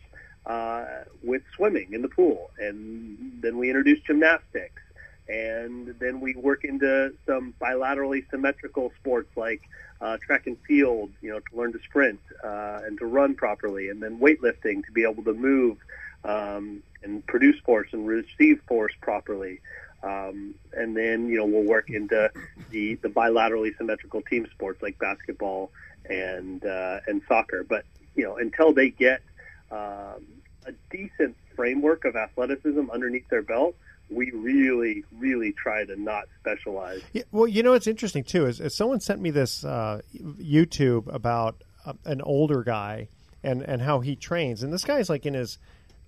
uh, 0.47 0.85
with 1.23 1.43
swimming 1.57 1.93
in 1.93 2.03
the 2.03 2.09
pool, 2.09 2.51
and 2.59 3.41
then 3.43 3.59
we 3.59 3.69
introduce 3.69 4.01
gymnastics, 4.07 4.83
and 5.29 5.95
then 5.99 6.21
we 6.21 6.35
work 6.37 6.65
into 6.65 7.13
some 7.27 7.55
bilaterally 7.61 8.25
symmetrical 8.31 8.93
sports 9.01 9.29
like 9.37 9.61
uh, 10.01 10.17
track 10.25 10.47
and 10.47 10.57
field, 10.67 11.11
you 11.21 11.31
know, 11.31 11.41
to 11.41 11.57
learn 11.57 11.73
to 11.73 11.79
sprint 11.81 12.21
uh, 12.45 12.81
and 12.87 12.99
to 12.99 13.07
run 13.07 13.35
properly, 13.35 13.89
and 13.89 14.03
then 14.03 14.19
weightlifting 14.19 14.85
to 14.87 14.93
be 14.93 15.03
able 15.03 15.25
to 15.25 15.35
move 15.35 15.77
um, 16.25 16.83
and 17.03 17.27
produce 17.27 17.59
force 17.61 17.89
and 17.93 18.07
receive 18.07 18.61
force 18.67 18.93
properly. 19.01 19.61
Um, 20.03 20.55
and 20.73 20.97
then, 20.97 21.29
you 21.29 21.39
know, 21.39 21.45
we'll 21.45 21.65
work 21.65 21.91
into 21.91 22.31
the, 22.71 22.95
the 22.97 23.09
bilaterally 23.09 23.77
symmetrical 23.77 24.23
team 24.23 24.47
sports 24.53 24.81
like 24.83 24.99
basketball 24.99 25.71
and 26.09 26.65
uh, 26.65 27.01
and 27.07 27.23
soccer. 27.29 27.65
But 27.65 27.85
you 28.15 28.25
know, 28.25 28.37
until 28.37 28.73
they 28.73 28.91
get 28.91 29.23
um, 29.71 30.25
a 30.67 30.73
decent 30.91 31.37
framework 31.55 32.05
of 32.05 32.17
athleticism 32.17 32.91
underneath 32.91 33.29
their 33.29 33.43
belt, 33.43 33.75
we 34.11 34.31
really, 34.31 35.05
really 35.19 35.53
try 35.53 35.85
to 35.85 36.01
not 36.01 36.25
specialize. 36.41 37.01
Yeah, 37.13 37.23
well, 37.33 37.47
you 37.47 37.63
know 37.63 37.73
what's 37.73 37.87
interesting 37.87 38.25
too 38.25 38.47
is, 38.47 38.61
is 38.61 38.75
someone 38.75 39.01
sent 39.01 39.21
me 39.21 39.31
this 39.31 39.65
uh, 39.65 40.01
YouTube 40.15 41.13
about 41.13 41.63
uh, 41.85 41.95
an 42.05 42.23
older 42.23 42.63
guy 42.63 43.09
and 43.43 43.63
and 43.63 43.83
how 43.83 44.01
he 44.01 44.17
trains, 44.17 44.63
and 44.63 44.73
this 44.73 44.85
guy's 44.85 45.09
like 45.09 45.27
in 45.27 45.35
his 45.35 45.59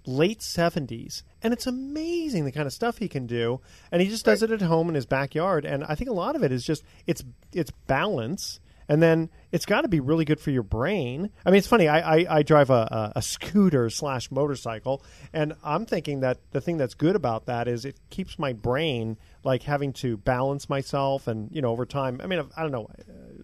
late 0.07 0.43
seventies, 0.43 1.23
and 1.43 1.53
it's 1.53 1.67
amazing 1.67 2.45
the 2.45 2.53
kind 2.53 2.67
of 2.67 2.73
stuff 2.73 2.99
he 2.99 3.09
can 3.09 3.27
do, 3.27 3.61
and 3.91 4.03
he 4.03 4.09
just 4.09 4.25
does 4.25 4.43
it 4.43 4.51
at 4.51 4.63
home 4.63 4.89
in 4.89 4.95
his 4.95 5.07
backyard, 5.07 5.65
and 5.65 5.85
I 5.85 5.95
think 5.95 6.11
a 6.11 6.15
lot 6.15 6.37
of 6.37 6.43
it 6.43 6.53
is 6.53 6.65
just 6.65 6.83
it's 7.07 7.23
it's 7.53 7.71
balance. 7.87 8.61
And 8.89 9.01
then 9.01 9.31
it's 9.53 9.67
got 9.67 9.83
to 9.83 9.89
be 9.89 10.01
really 10.01 10.25
good 10.25 10.41
for 10.41 10.51
your 10.51 10.65
brain. 10.65 11.31
I 11.47 11.51
mean, 11.51 11.59
it's 11.59 11.69
funny. 11.69 11.87
I, 11.87 12.17
I, 12.17 12.39
I 12.39 12.43
drive 12.43 12.71
a, 12.71 13.13
a, 13.15 13.19
a 13.19 13.23
scooter 13.23 13.89
slash 13.89 14.33
motorcycle, 14.33 15.05
and 15.33 15.55
I'm 15.63 15.87
thinking 15.87 16.19
that 16.23 16.39
the 16.51 16.61
thing 16.61 16.77
that's 16.77 16.95
good 16.95 17.15
about 17.15 17.47
that 17.47 17.69
is 17.69 17.85
it 17.85 18.01
keeps 18.11 18.37
my 18.37 18.53
brain 18.53 19.17
like 19.43 19.63
having 19.63 19.93
to 19.95 20.17
balance 20.17 20.69
myself, 20.69 21.27
and 21.27 21.49
you 21.53 21.63
know, 21.63 21.71
over 21.71 21.87
time. 21.87 22.21
I 22.23 22.27
mean, 22.27 22.45
I 22.57 22.63
don't 22.63 22.73
know 22.73 22.89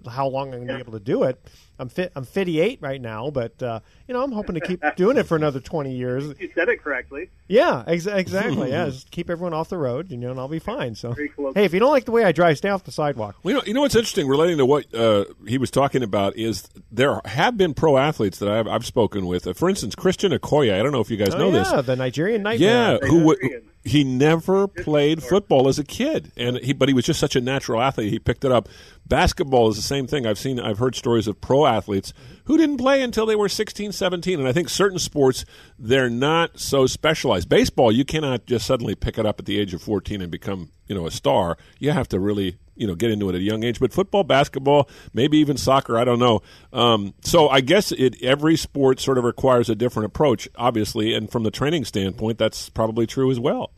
uh, 0.04 0.10
how 0.10 0.28
long 0.28 0.48
I'm 0.52 0.58
going 0.58 0.68
to 0.68 0.74
be 0.74 0.80
able 0.80 0.92
to 0.92 1.00
do 1.00 1.22
it. 1.24 1.40
I'm 1.78 1.90
fit. 1.90 2.10
I'm 2.16 2.24
58 2.24 2.78
right 2.80 3.00
now, 3.00 3.30
but 3.30 3.62
uh, 3.62 3.80
you 4.08 4.14
know, 4.14 4.22
I'm 4.22 4.32
hoping 4.32 4.54
to 4.54 4.60
keep 4.62 4.82
doing 4.96 5.18
it 5.18 5.24
for 5.24 5.36
another 5.36 5.60
20 5.60 5.92
years. 5.94 6.24
You 6.40 6.50
said 6.54 6.70
it 6.70 6.82
correctly. 6.82 7.28
Yeah, 7.48 7.84
ex- 7.86 8.06
exactly. 8.06 8.70
yeah, 8.70 8.86
just 8.90 9.10
keep 9.10 9.28
everyone 9.28 9.52
off 9.52 9.68
the 9.68 9.76
road, 9.76 10.10
you 10.10 10.16
know, 10.16 10.30
and 10.30 10.40
I'll 10.40 10.48
be 10.48 10.58
fine. 10.58 10.94
So, 10.94 11.12
hey, 11.54 11.64
if 11.66 11.74
you 11.74 11.80
don't 11.80 11.90
like 11.90 12.06
the 12.06 12.12
way 12.12 12.24
I 12.24 12.32
drive, 12.32 12.56
stay 12.56 12.70
off 12.70 12.84
the 12.84 12.92
sidewalk. 12.92 13.36
Well, 13.42 13.52
you 13.54 13.58
know, 13.60 13.64
you 13.66 13.74
know 13.74 13.80
what's 13.82 13.94
interesting 13.94 14.26
relating 14.26 14.56
to 14.58 14.64
what 14.66 14.92
uh, 14.94 15.26
he 15.46 15.58
was 15.58 15.70
talking 15.70 16.02
about 16.02 16.34
is 16.36 16.66
there 16.90 17.20
have 17.26 17.58
been 17.58 17.74
pro 17.74 17.98
athletes 17.98 18.38
that 18.38 18.48
I've, 18.48 18.66
I've 18.66 18.86
spoken 18.86 19.26
with. 19.26 19.46
Uh, 19.46 19.52
for 19.52 19.68
instance, 19.68 19.94
Christian 19.94 20.32
Okoye. 20.32 20.72
I 20.78 20.82
don't 20.82 20.92
know 20.92 21.00
if 21.00 21.10
you 21.10 21.18
guys 21.18 21.34
Oh, 21.34 21.38
know 21.38 21.50
yeah, 21.50 21.76
this. 21.76 21.86
the 21.86 21.96
Nigerian 21.96 22.42
nightmare. 22.42 22.98
Yeah, 23.02 23.06
who 23.06 23.18
w- 23.20 23.38
Nigerian. 23.42 23.62
He 23.86 24.02
never 24.02 24.66
played 24.66 25.22
football 25.22 25.68
as 25.68 25.78
a 25.78 25.84
kid, 25.84 26.32
and 26.36 26.58
he 26.58 26.72
but 26.72 26.88
he 26.88 26.94
was 26.94 27.04
just 27.04 27.20
such 27.20 27.36
a 27.36 27.40
natural 27.40 27.80
athlete. 27.80 28.10
He 28.10 28.18
picked 28.18 28.44
it 28.44 28.50
up. 28.50 28.68
Basketball 29.06 29.68
is 29.68 29.76
the 29.76 29.82
same 29.82 30.08
thing. 30.08 30.26
I've 30.26 30.38
seen, 30.38 30.58
I've 30.58 30.78
heard 30.78 30.96
stories 30.96 31.28
of 31.28 31.40
pro 31.40 31.66
athletes 31.66 32.12
who 32.46 32.58
didn't 32.58 32.78
play 32.78 33.00
until 33.00 33.24
they 33.24 33.36
were 33.36 33.48
16, 33.48 33.92
17. 33.92 34.40
and 34.40 34.48
I 34.48 34.52
think 34.52 34.68
certain 34.68 34.98
sports 34.98 35.44
they're 35.78 36.10
not 36.10 36.58
so 36.58 36.86
specialized. 36.86 37.48
Baseball, 37.48 37.92
you 37.92 38.04
cannot 38.04 38.46
just 38.46 38.66
suddenly 38.66 38.96
pick 38.96 39.18
it 39.18 39.26
up 39.26 39.38
at 39.38 39.46
the 39.46 39.58
age 39.58 39.72
of 39.72 39.82
fourteen 39.82 40.20
and 40.20 40.32
become 40.32 40.70
you 40.88 40.94
know 40.94 41.06
a 41.06 41.10
star. 41.12 41.56
You 41.78 41.92
have 41.92 42.08
to 42.08 42.18
really 42.18 42.58
you 42.74 42.86
know 42.88 42.96
get 42.96 43.12
into 43.12 43.28
it 43.28 43.34
at 43.36 43.40
a 43.40 43.44
young 43.44 43.62
age. 43.62 43.78
But 43.78 43.92
football, 43.92 44.24
basketball, 44.24 44.88
maybe 45.14 45.38
even 45.38 45.56
soccer, 45.56 45.96
I 45.96 46.04
don't 46.04 46.18
know. 46.18 46.42
Um, 46.72 47.14
so 47.22 47.48
I 47.48 47.60
guess 47.60 47.92
it 47.92 48.20
every 48.22 48.56
sport 48.56 48.98
sort 48.98 49.18
of 49.18 49.24
requires 49.24 49.70
a 49.70 49.76
different 49.76 50.06
approach, 50.06 50.48
obviously, 50.56 51.14
and 51.14 51.30
from 51.30 51.44
the 51.44 51.52
training 51.52 51.84
standpoint, 51.84 52.38
that's 52.38 52.68
probably 52.68 53.06
true 53.06 53.30
as 53.30 53.38
well. 53.38 53.70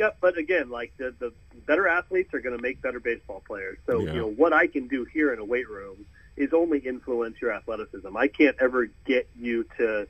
Yep, 0.00 0.16
but 0.22 0.38
again, 0.38 0.70
like 0.70 0.92
the 0.96 1.14
the 1.18 1.32
better 1.66 1.86
athletes 1.86 2.32
are 2.34 2.40
going 2.40 2.56
to 2.56 2.62
make 2.62 2.80
better 2.80 2.98
baseball 3.00 3.42
players. 3.46 3.76
So 3.86 4.00
Yeah. 4.00 4.12
you 4.14 4.18
know 4.20 4.30
what 4.30 4.52
I 4.54 4.66
can 4.66 4.88
do 4.88 5.04
here 5.04 5.32
in 5.32 5.38
a 5.38 5.44
weight 5.44 5.68
room 5.68 6.06
is 6.36 6.54
only 6.54 6.78
influence 6.78 7.36
your 7.40 7.52
athleticism. 7.52 8.16
I 8.16 8.26
can't 8.28 8.56
ever 8.60 8.88
get 9.04 9.28
you 9.38 9.64
to 9.76 10.08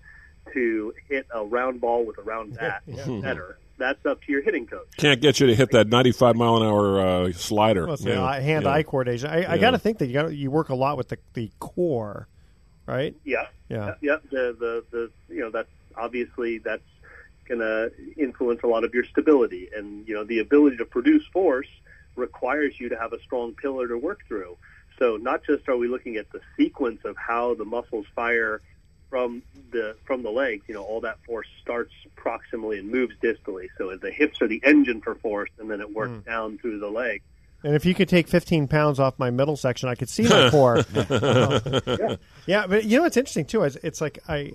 to 0.54 0.94
hit 1.08 1.26
a 1.34 1.44
round 1.44 1.80
ball 1.80 2.04
with 2.06 2.18
a 2.18 2.22
round 2.22 2.54
bat 2.56 2.82
better. 3.22 3.58
That's 3.78 4.04
up 4.06 4.22
to 4.22 4.30
your 4.32 4.42
hitting 4.42 4.66
coach. 4.66 4.86
Can't 4.96 5.20
get 5.20 5.40
you 5.40 5.46
to 5.48 5.54
hit 5.56 5.70
that 5.72 5.88
95 5.88 6.36
mile 6.36 6.58
an 6.58 6.62
hour 6.64 7.00
uh, 7.00 7.32
slider. 7.32 7.86
Well, 7.86 7.94
it's 7.94 8.04
Yeah, 8.04 8.16
the 8.16 8.20
eye- 8.20 8.40
hand-eye 8.40 8.76
yeah. 8.76 8.82
coordination. 8.84 9.28
I, 9.30 9.52
I 9.54 9.58
got 9.58 9.70
to 9.72 9.78
think 9.78 9.98
that 9.98 10.06
you 10.06 10.12
got 10.12 10.32
you 10.34 10.50
work 10.50 10.68
a 10.68 10.74
lot 10.76 10.96
with 10.98 11.08
the 11.08 11.18
the 11.34 11.50
core, 11.58 12.28
right? 12.86 13.16
Yeah, 13.24 13.46
Yeah. 13.68 13.94
yeah. 14.00 14.16
The 14.30 14.54
the 14.58 14.84
the 14.92 15.10
you 15.34 15.40
know 15.40 15.50
that's 15.50 15.68
obviously 15.96 16.58
that's 16.58 16.82
going 17.50 17.60
to 17.60 17.90
influence 18.16 18.60
a 18.62 18.66
lot 18.66 18.84
of 18.84 18.94
your 18.94 19.04
stability, 19.04 19.68
and 19.76 20.06
you 20.08 20.14
know 20.14 20.24
the 20.24 20.38
ability 20.38 20.76
to 20.78 20.84
produce 20.84 21.26
force 21.32 21.68
requires 22.16 22.78
you 22.78 22.88
to 22.88 22.96
have 22.96 23.12
a 23.12 23.20
strong 23.20 23.54
pillar 23.54 23.88
to 23.88 23.98
work 23.98 24.20
through. 24.28 24.56
So 24.98 25.16
not 25.16 25.44
just 25.44 25.68
are 25.68 25.76
we 25.76 25.88
looking 25.88 26.16
at 26.16 26.30
the 26.30 26.40
sequence 26.56 27.00
of 27.04 27.16
how 27.16 27.54
the 27.54 27.64
muscles 27.64 28.06
fire 28.14 28.60
from 29.08 29.42
the 29.72 29.96
from 30.04 30.22
the 30.22 30.30
legs, 30.30 30.62
you 30.68 30.74
know, 30.74 30.82
all 30.82 31.00
that 31.00 31.18
force 31.24 31.48
starts 31.60 31.92
proximally 32.16 32.78
and 32.78 32.88
moves 32.90 33.14
distally. 33.22 33.66
So 33.76 33.96
the 33.96 34.10
hips 34.10 34.40
are 34.40 34.48
the 34.48 34.60
engine 34.64 35.00
for 35.00 35.16
force, 35.16 35.50
and 35.58 35.70
then 35.70 35.80
it 35.80 35.92
works 35.92 36.24
down 36.24 36.58
through 36.58 36.78
the 36.78 36.90
leg. 36.90 37.22
And 37.62 37.74
if 37.74 37.84
you 37.84 37.94
could 37.94 38.08
take 38.08 38.26
15 38.26 38.68
pounds 38.68 38.98
off 38.98 39.18
my 39.18 39.30
middle 39.30 39.56
section, 39.56 39.88
I 39.88 39.94
could 39.94 40.08
see 40.08 40.22
my 40.22 40.48
core. 40.50 40.82
yeah. 42.46 42.66
but 42.66 42.84
you 42.84 42.96
know 42.96 43.02
what's 43.02 43.18
interesting 43.18 43.44
too 43.44 43.64
is 43.64 43.76
it's 43.82 44.00
like 44.00 44.18
I 44.28 44.52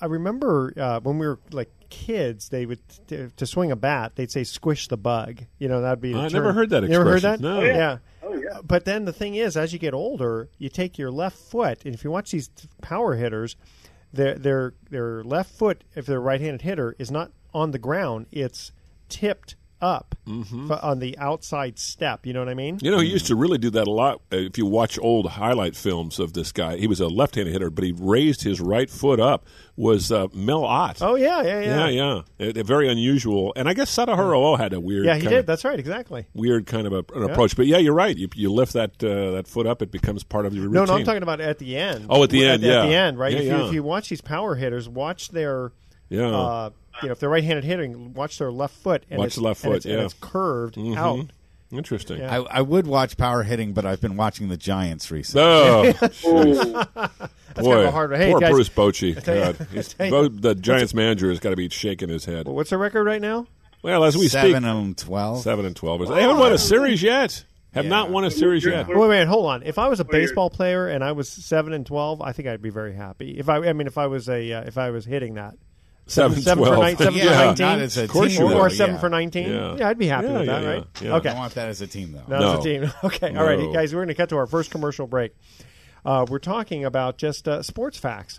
I 0.00 0.06
remember 0.06 0.72
uh, 0.76 1.00
when 1.00 1.18
we 1.18 1.26
were 1.26 1.38
like 1.50 1.70
kids, 1.90 2.48
they 2.48 2.66
would 2.66 2.80
to, 3.08 3.30
to 3.30 3.46
swing 3.46 3.70
a 3.70 3.76
bat. 3.76 4.12
They'd 4.16 4.30
say 4.30 4.44
"squish 4.44 4.88
the 4.88 4.96
bug." 4.96 5.42
You 5.58 5.68
know, 5.68 5.80
that'd 5.80 6.00
be. 6.00 6.14
I 6.14 6.28
term. 6.28 6.32
never 6.32 6.52
heard 6.52 6.70
that 6.70 6.82
You 6.82 6.88
never 6.90 7.04
heard 7.04 7.22
that? 7.22 7.40
No. 7.40 7.58
Oh, 7.58 7.64
yeah. 7.64 7.76
yeah. 7.76 7.98
Oh 8.22 8.34
yeah. 8.34 8.60
But 8.64 8.84
then 8.84 9.04
the 9.04 9.12
thing 9.12 9.34
is, 9.34 9.56
as 9.56 9.72
you 9.72 9.78
get 9.78 9.94
older, 9.94 10.48
you 10.58 10.68
take 10.68 10.98
your 10.98 11.10
left 11.10 11.38
foot, 11.38 11.84
and 11.84 11.94
if 11.94 12.04
you 12.04 12.10
watch 12.10 12.30
these 12.30 12.50
power 12.82 13.14
hitters, 13.14 13.56
their 14.12 14.34
their 14.36 14.74
their 14.90 15.24
left 15.24 15.50
foot, 15.52 15.84
if 15.94 16.06
they're 16.06 16.18
a 16.18 16.20
right-handed 16.20 16.62
hitter, 16.62 16.96
is 16.98 17.10
not 17.10 17.32
on 17.54 17.70
the 17.70 17.78
ground; 17.78 18.26
it's 18.32 18.72
tipped 19.08 19.56
up 19.80 20.14
f- 20.26 20.70
on 20.82 20.98
the 21.00 21.16
outside 21.18 21.78
step. 21.78 22.24
You 22.26 22.32
know 22.32 22.40
what 22.40 22.48
I 22.48 22.54
mean? 22.54 22.78
You 22.80 22.90
know, 22.90 22.98
he 23.00 23.08
used 23.10 23.26
to 23.26 23.36
really 23.36 23.58
do 23.58 23.68
that 23.70 23.86
a 23.86 23.90
lot. 23.90 24.22
Uh, 24.32 24.36
if 24.38 24.56
you 24.58 24.64
watch 24.66 24.98
old 24.98 25.28
highlight 25.28 25.76
films 25.76 26.18
of 26.18 26.32
this 26.32 26.50
guy, 26.52 26.76
he 26.78 26.86
was 26.86 26.98
a 27.00 27.08
left-handed 27.08 27.52
hitter, 27.52 27.68
but 27.70 27.84
he 27.84 27.92
raised 27.92 28.42
his 28.42 28.60
right 28.60 28.88
foot 28.88 29.20
up. 29.20 29.44
Was 29.76 30.10
uh, 30.10 30.28
Mel 30.32 30.64
Ott? 30.64 31.02
Oh 31.02 31.16
yeah, 31.16 31.42
yeah, 31.42 31.60
yeah, 31.60 31.88
yeah, 31.88 31.88
yeah. 32.38 32.46
It- 32.46 32.56
it- 32.56 32.66
very 32.66 32.88
unusual. 32.90 33.52
And 33.56 33.68
I 33.68 33.74
guess 33.74 33.94
Sadahiro 33.94 34.36
O 34.38 34.56
had 34.56 34.72
a 34.72 34.80
weird, 34.80 35.04
Yeah, 35.04 35.16
he 35.16 35.26
did. 35.26 35.40
Of, 35.40 35.46
That's 35.46 35.64
right, 35.66 35.78
exactly. 35.78 36.26
weird 36.32 36.64
kind 36.66 36.86
of 36.86 36.94
a, 36.94 37.04
an 37.14 37.24
approach. 37.30 37.54
But 37.56 37.66
yeah, 37.66 37.76
you're 37.76 37.92
right. 37.92 38.16
You, 38.16 38.28
you 38.34 38.50
lift 38.50 38.72
that 38.72 39.04
uh, 39.04 39.32
that 39.32 39.46
foot 39.46 39.66
up, 39.66 39.82
it 39.82 39.90
becomes 39.90 40.24
part 40.24 40.46
of 40.46 40.54
your 40.54 40.62
routine. 40.64 40.74
No, 40.76 40.84
no, 40.86 40.94
I'm 40.94 41.04
talking 41.04 41.22
about 41.22 41.42
at 41.42 41.58
the 41.58 41.76
end. 41.76 42.06
Oh, 42.08 42.22
at 42.22 42.30
the 42.30 42.46
end, 42.46 42.64
at, 42.64 42.68
yeah. 42.70 42.82
At 42.84 42.86
the 42.88 42.94
end, 42.94 43.18
right? 43.18 43.32
Yeah, 43.34 43.38
if, 43.40 43.44
you, 43.46 43.66
if 43.66 43.72
you 43.74 43.82
watch 43.82 44.08
these 44.08 44.22
power 44.22 44.54
hitters, 44.54 44.88
watch 44.88 45.28
their, 45.28 45.72
Yeah. 46.08 46.28
uh, 46.34 46.70
you 47.02 47.08
know, 47.08 47.12
if 47.12 47.20
they're 47.20 47.28
right-handed 47.28 47.64
hitting, 47.64 48.14
watch 48.14 48.38
their 48.38 48.50
left 48.50 48.74
foot. 48.76 49.04
And 49.10 49.18
Watch 49.18 49.26
it's, 49.28 49.36
the 49.36 49.42
left 49.42 49.64
and 49.64 49.70
foot, 49.72 49.76
it's, 49.76 49.86
and 49.86 50.00
it's 50.00 50.14
curved 50.20 50.76
Mhm. 50.76 50.96
out. 50.96 51.26
Interesting. 51.72 52.18
Yeah. 52.20 52.40
I, 52.48 52.58
I 52.58 52.62
would 52.62 52.86
watch 52.86 53.16
power 53.16 53.42
hitting, 53.42 53.72
but 53.72 53.84
I've 53.84 54.00
been 54.00 54.16
watching 54.16 54.48
the 54.48 54.56
Giants 54.56 55.10
recently. 55.10 55.42
Oh, 55.44 55.92
That's 56.00 56.22
boy, 56.22 57.72
kind 57.74 57.80
of 57.80 57.84
a 57.86 57.90
hard 57.90 58.10
one. 58.12 58.20
Hey, 58.20 58.30
poor 58.30 58.40
guys, 58.40 58.50
Bruce 58.52 58.68
Bochy. 58.68 59.24
God. 59.24 59.66
He's- 59.72 59.94
tell 59.94 60.06
you- 60.06 60.10
Bo- 60.12 60.28
the 60.28 60.54
Giants 60.54 60.94
manager 60.94 61.28
has 61.30 61.40
got 61.40 61.50
to 61.50 61.56
be 61.56 61.68
shaking 61.68 62.08
his 62.08 62.24
head. 62.24 62.46
what's 62.46 62.70
the 62.70 62.78
record 62.78 63.04
right 63.04 63.20
now? 63.20 63.46
Well, 63.82 64.04
as 64.04 64.16
we 64.16 64.28
Seven 64.28 64.62
speak, 64.62 64.64
and 64.64 64.98
twelve. 64.98 65.42
seven 65.42 65.64
and 65.64 65.76
twelve. 65.76 66.06
They 66.08 66.20
haven't 66.22 66.38
won 66.38 66.52
a 66.52 66.58
series 66.58 67.02
yet. 67.02 67.44
Have 67.72 67.84
Yeah. 67.84 67.90
not 67.90 68.10
won 68.10 68.24
a 68.24 68.30
series 68.30 68.64
yet. 68.64 68.88
Wait, 68.88 68.96
wait, 68.96 69.26
hold 69.28 69.46
on. 69.46 69.62
If 69.62 69.78
I 69.78 69.86
was 69.88 70.00
a 70.00 70.04
baseball 70.04 70.50
player 70.50 70.88
and 70.88 71.04
I 71.04 71.12
was 71.12 71.28
seven 71.28 71.72
and 71.72 71.84
twelve, 71.86 72.20
I 72.22 72.32
think 72.32 72.48
I'd 72.48 72.62
be 72.62 72.70
very 72.70 72.94
happy. 72.94 73.38
If 73.38 73.48
I, 73.48 73.58
I 73.58 73.72
mean, 73.74 73.86
if 73.86 73.96
I 73.98 74.06
was 74.06 74.28
a, 74.28 74.52
uh, 74.52 74.62
if 74.62 74.76
I 74.78 74.90
was 74.90 75.04
hitting 75.04 75.34
that 75.34 75.54
Seven, 76.08 76.40
seven 76.40 76.62
for 76.64 76.68
12. 76.68 76.82
nine, 76.82 76.96
seven 76.96 77.14
Yeah, 77.14 77.24
for 77.24 77.28
not 77.30 77.58
nineteen, 77.58 77.80
as 77.84 77.96
a 77.98 78.04
Of 78.04 78.10
course 78.10 78.30
team, 78.32 78.40
you 78.40 78.44
or, 78.44 78.48
would, 78.48 78.56
or 78.58 78.68
though, 78.68 78.74
seven 78.76 78.94
yeah. 78.94 79.00
for 79.00 79.08
nineteen. 79.08 79.48
Yeah. 79.50 79.76
Yeah. 79.76 79.88
I'd 79.88 79.98
be 79.98 80.06
happy 80.06 80.28
Yeah, 80.28 80.32
with 80.38 80.46
that, 80.46 80.62
yeah, 80.62 80.68
right? 80.68 80.86
yeah. 81.02 81.14
Okay. 81.16 81.28
I 81.28 81.32
don't 81.32 81.40
want 81.40 81.54
that 81.54 81.68
as 81.68 81.80
a 81.82 81.86
team, 81.88 82.12
though. 82.12 82.22
No, 82.28 82.38
No. 82.38 82.54
it's 82.58 82.64
a 82.64 82.68
team. 82.68 82.92
Okay, 83.04 83.36
all 83.36 83.44
right, 83.44 83.58
No. 83.58 83.72
guys. 83.72 83.92
We're 83.92 83.98
going 84.00 84.08
to 84.08 84.14
cut 84.14 84.28
to 84.28 84.36
our 84.36 84.46
first 84.46 84.70
commercial 84.70 85.06
break. 85.08 85.34
Uh, 86.04 86.24
we're 86.28 86.38
talking 86.38 86.84
about 86.84 87.18
just 87.18 87.48
uh, 87.48 87.60
sports 87.62 87.98
facts. 87.98 88.38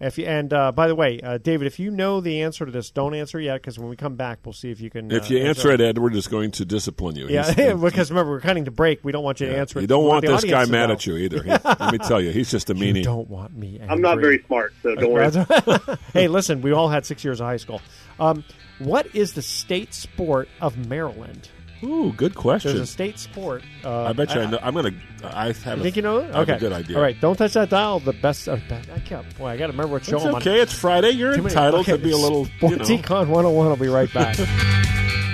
If 0.00 0.18
you, 0.18 0.26
and 0.26 0.52
uh, 0.52 0.72
by 0.72 0.88
the 0.88 0.94
way, 0.94 1.20
uh, 1.20 1.38
David, 1.38 1.68
if 1.68 1.78
you 1.78 1.90
know 1.90 2.20
the 2.20 2.42
answer 2.42 2.66
to 2.66 2.72
this, 2.72 2.90
don't 2.90 3.14
answer 3.14 3.38
yet 3.38 3.54
because 3.62 3.78
when 3.78 3.88
we 3.88 3.94
come 3.96 4.16
back, 4.16 4.40
we'll 4.44 4.52
see 4.52 4.70
if 4.70 4.80
you 4.80 4.90
can. 4.90 5.10
If 5.10 5.24
uh, 5.30 5.34
you 5.34 5.38
answer 5.44 5.70
it, 5.70 5.80
Edward 5.80 6.16
is 6.16 6.26
going 6.26 6.50
to 6.52 6.64
discipline 6.64 7.14
you. 7.14 7.28
yeah, 7.28 7.74
because 7.80 8.10
remember 8.10 8.32
we're 8.32 8.40
cutting 8.40 8.64
to 8.64 8.72
break. 8.72 9.04
We 9.04 9.12
don't 9.12 9.22
want 9.22 9.40
you 9.40 9.46
to 9.46 9.56
answer 9.56 9.80
you 9.80 9.86
don't 9.86 10.02
We 10.02 10.08
want 10.08 10.26
this 10.26 10.44
guy 10.44 10.64
mad 10.66 10.90
at 10.90 11.06
you 11.06 11.16
either. 11.16 11.42
He- 11.42 11.50
let 11.50 11.92
me 11.92 11.98
tell 11.98 12.20
you, 12.20 12.32
he's 12.32 12.50
just 12.50 12.70
a 12.70 12.74
You 12.76 12.92
meanie. 12.92 13.04
don't 13.04 13.28
want 13.30 13.56
me. 13.56 13.74
Angry. 13.78 13.88
I'm 13.88 14.00
not 14.00 14.18
very 14.18 14.42
smart, 14.46 14.74
so 14.82 14.94
don't 14.96 15.12
worry. 15.12 15.96
hey, 16.12 16.26
listen, 16.28 16.60
we 16.60 16.72
all 16.72 16.88
had 16.88 17.06
six 17.06 17.24
years 17.24 17.40
of 17.40 17.46
high 17.46 17.56
school. 17.56 17.80
Um, 18.18 18.44
what 18.80 19.14
is 19.14 19.34
the 19.34 19.42
state 19.42 19.94
sport 19.94 20.48
of 20.60 20.88
Maryland? 20.88 21.48
Ooh, 21.84 22.12
good 22.16 22.34
question. 22.34 22.70
There's 22.74 22.88
a 22.88 22.92
state 22.92 23.18
sport. 23.18 23.62
Uh, 23.84 24.04
I 24.04 24.12
bet 24.12 24.34
you 24.34 24.40
I 24.40 24.50
know. 24.50 24.58
I'm 24.62 24.74
gonna. 24.74 24.92
I 25.22 25.46
have. 25.52 25.64
You 25.66 25.72
a, 25.72 25.76
think 25.82 25.96
you 25.96 26.02
know 26.02 26.18
it? 26.18 26.34
I 26.34 26.40
Okay. 26.40 26.52
a 26.54 26.58
good 26.58 26.72
idea. 26.72 26.96
All 26.96 27.02
right, 27.02 27.20
don't 27.20 27.36
touch 27.36 27.52
that 27.52 27.68
dial. 27.70 28.00
The 28.00 28.12
best. 28.12 28.48
Uh, 28.48 28.56
I 28.94 28.98
can't. 29.00 29.38
Boy, 29.38 29.48
I 29.48 29.56
got 29.56 29.66
to 29.66 29.72
remember 29.72 29.92
what 29.92 30.04
show 30.04 30.16
It's 30.16 30.24
I'm 30.24 30.34
okay. 30.36 30.60
It's 30.60 30.72
Friday. 30.72 31.10
You're 31.10 31.30
on. 31.30 31.36
Too 31.36 31.42
many- 31.42 31.52
entitled 31.54 31.82
okay, 31.82 31.92
to 31.92 31.98
be 31.98 32.10
a 32.12 32.16
little. 32.16 32.46
You 32.62 32.76
know. 32.76 32.84
Econ 32.84 33.28
101 33.28 33.68
will 33.68 33.76
be 33.76 33.88
right 33.88 34.12
back. 34.12 34.36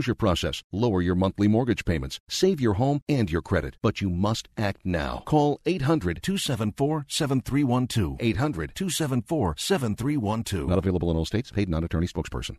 foreclosure 0.00 0.14
process, 0.14 0.62
lower 0.72 1.02
your 1.02 1.14
monthly 1.14 1.46
mortgage 1.46 1.84
payments, 1.84 2.20
save 2.28 2.58
your 2.60 2.74
home 2.74 3.02
and 3.08 3.30
your 3.30 3.42
credit. 3.42 3.76
But 3.82 4.00
you 4.00 4.08
must 4.08 4.48
act 4.56 4.80
now. 4.84 5.22
Call 5.26 5.60
800 5.66 6.22
274 6.22 7.04
7312. 7.08 8.16
800 8.18 8.74
274 8.74 9.54
7312. 9.58 10.68
Not 10.70 10.78
available 10.78 11.10
in 11.10 11.16
all 11.18 11.26
states. 11.26 11.50
Paid 11.50 11.68
non 11.68 11.84
attorney 11.84 12.06
spokesperson. 12.06 12.56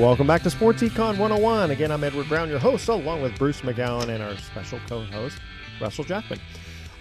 Welcome 0.00 0.26
back 0.28 0.42
to 0.44 0.50
Sports 0.50 0.82
Econ 0.82 1.18
101. 1.18 1.70
Again, 1.72 1.90
I'm 1.90 2.04
Edward 2.04 2.28
Brown, 2.28 2.48
your 2.48 2.58
host, 2.60 2.88
along 2.88 3.22
with 3.22 3.36
Bruce 3.38 3.62
McGowan 3.62 4.08
and 4.08 4.22
our 4.22 4.36
special 4.36 4.78
co-host, 4.88 5.38
Russell 5.80 6.04
Jackman. 6.04 6.38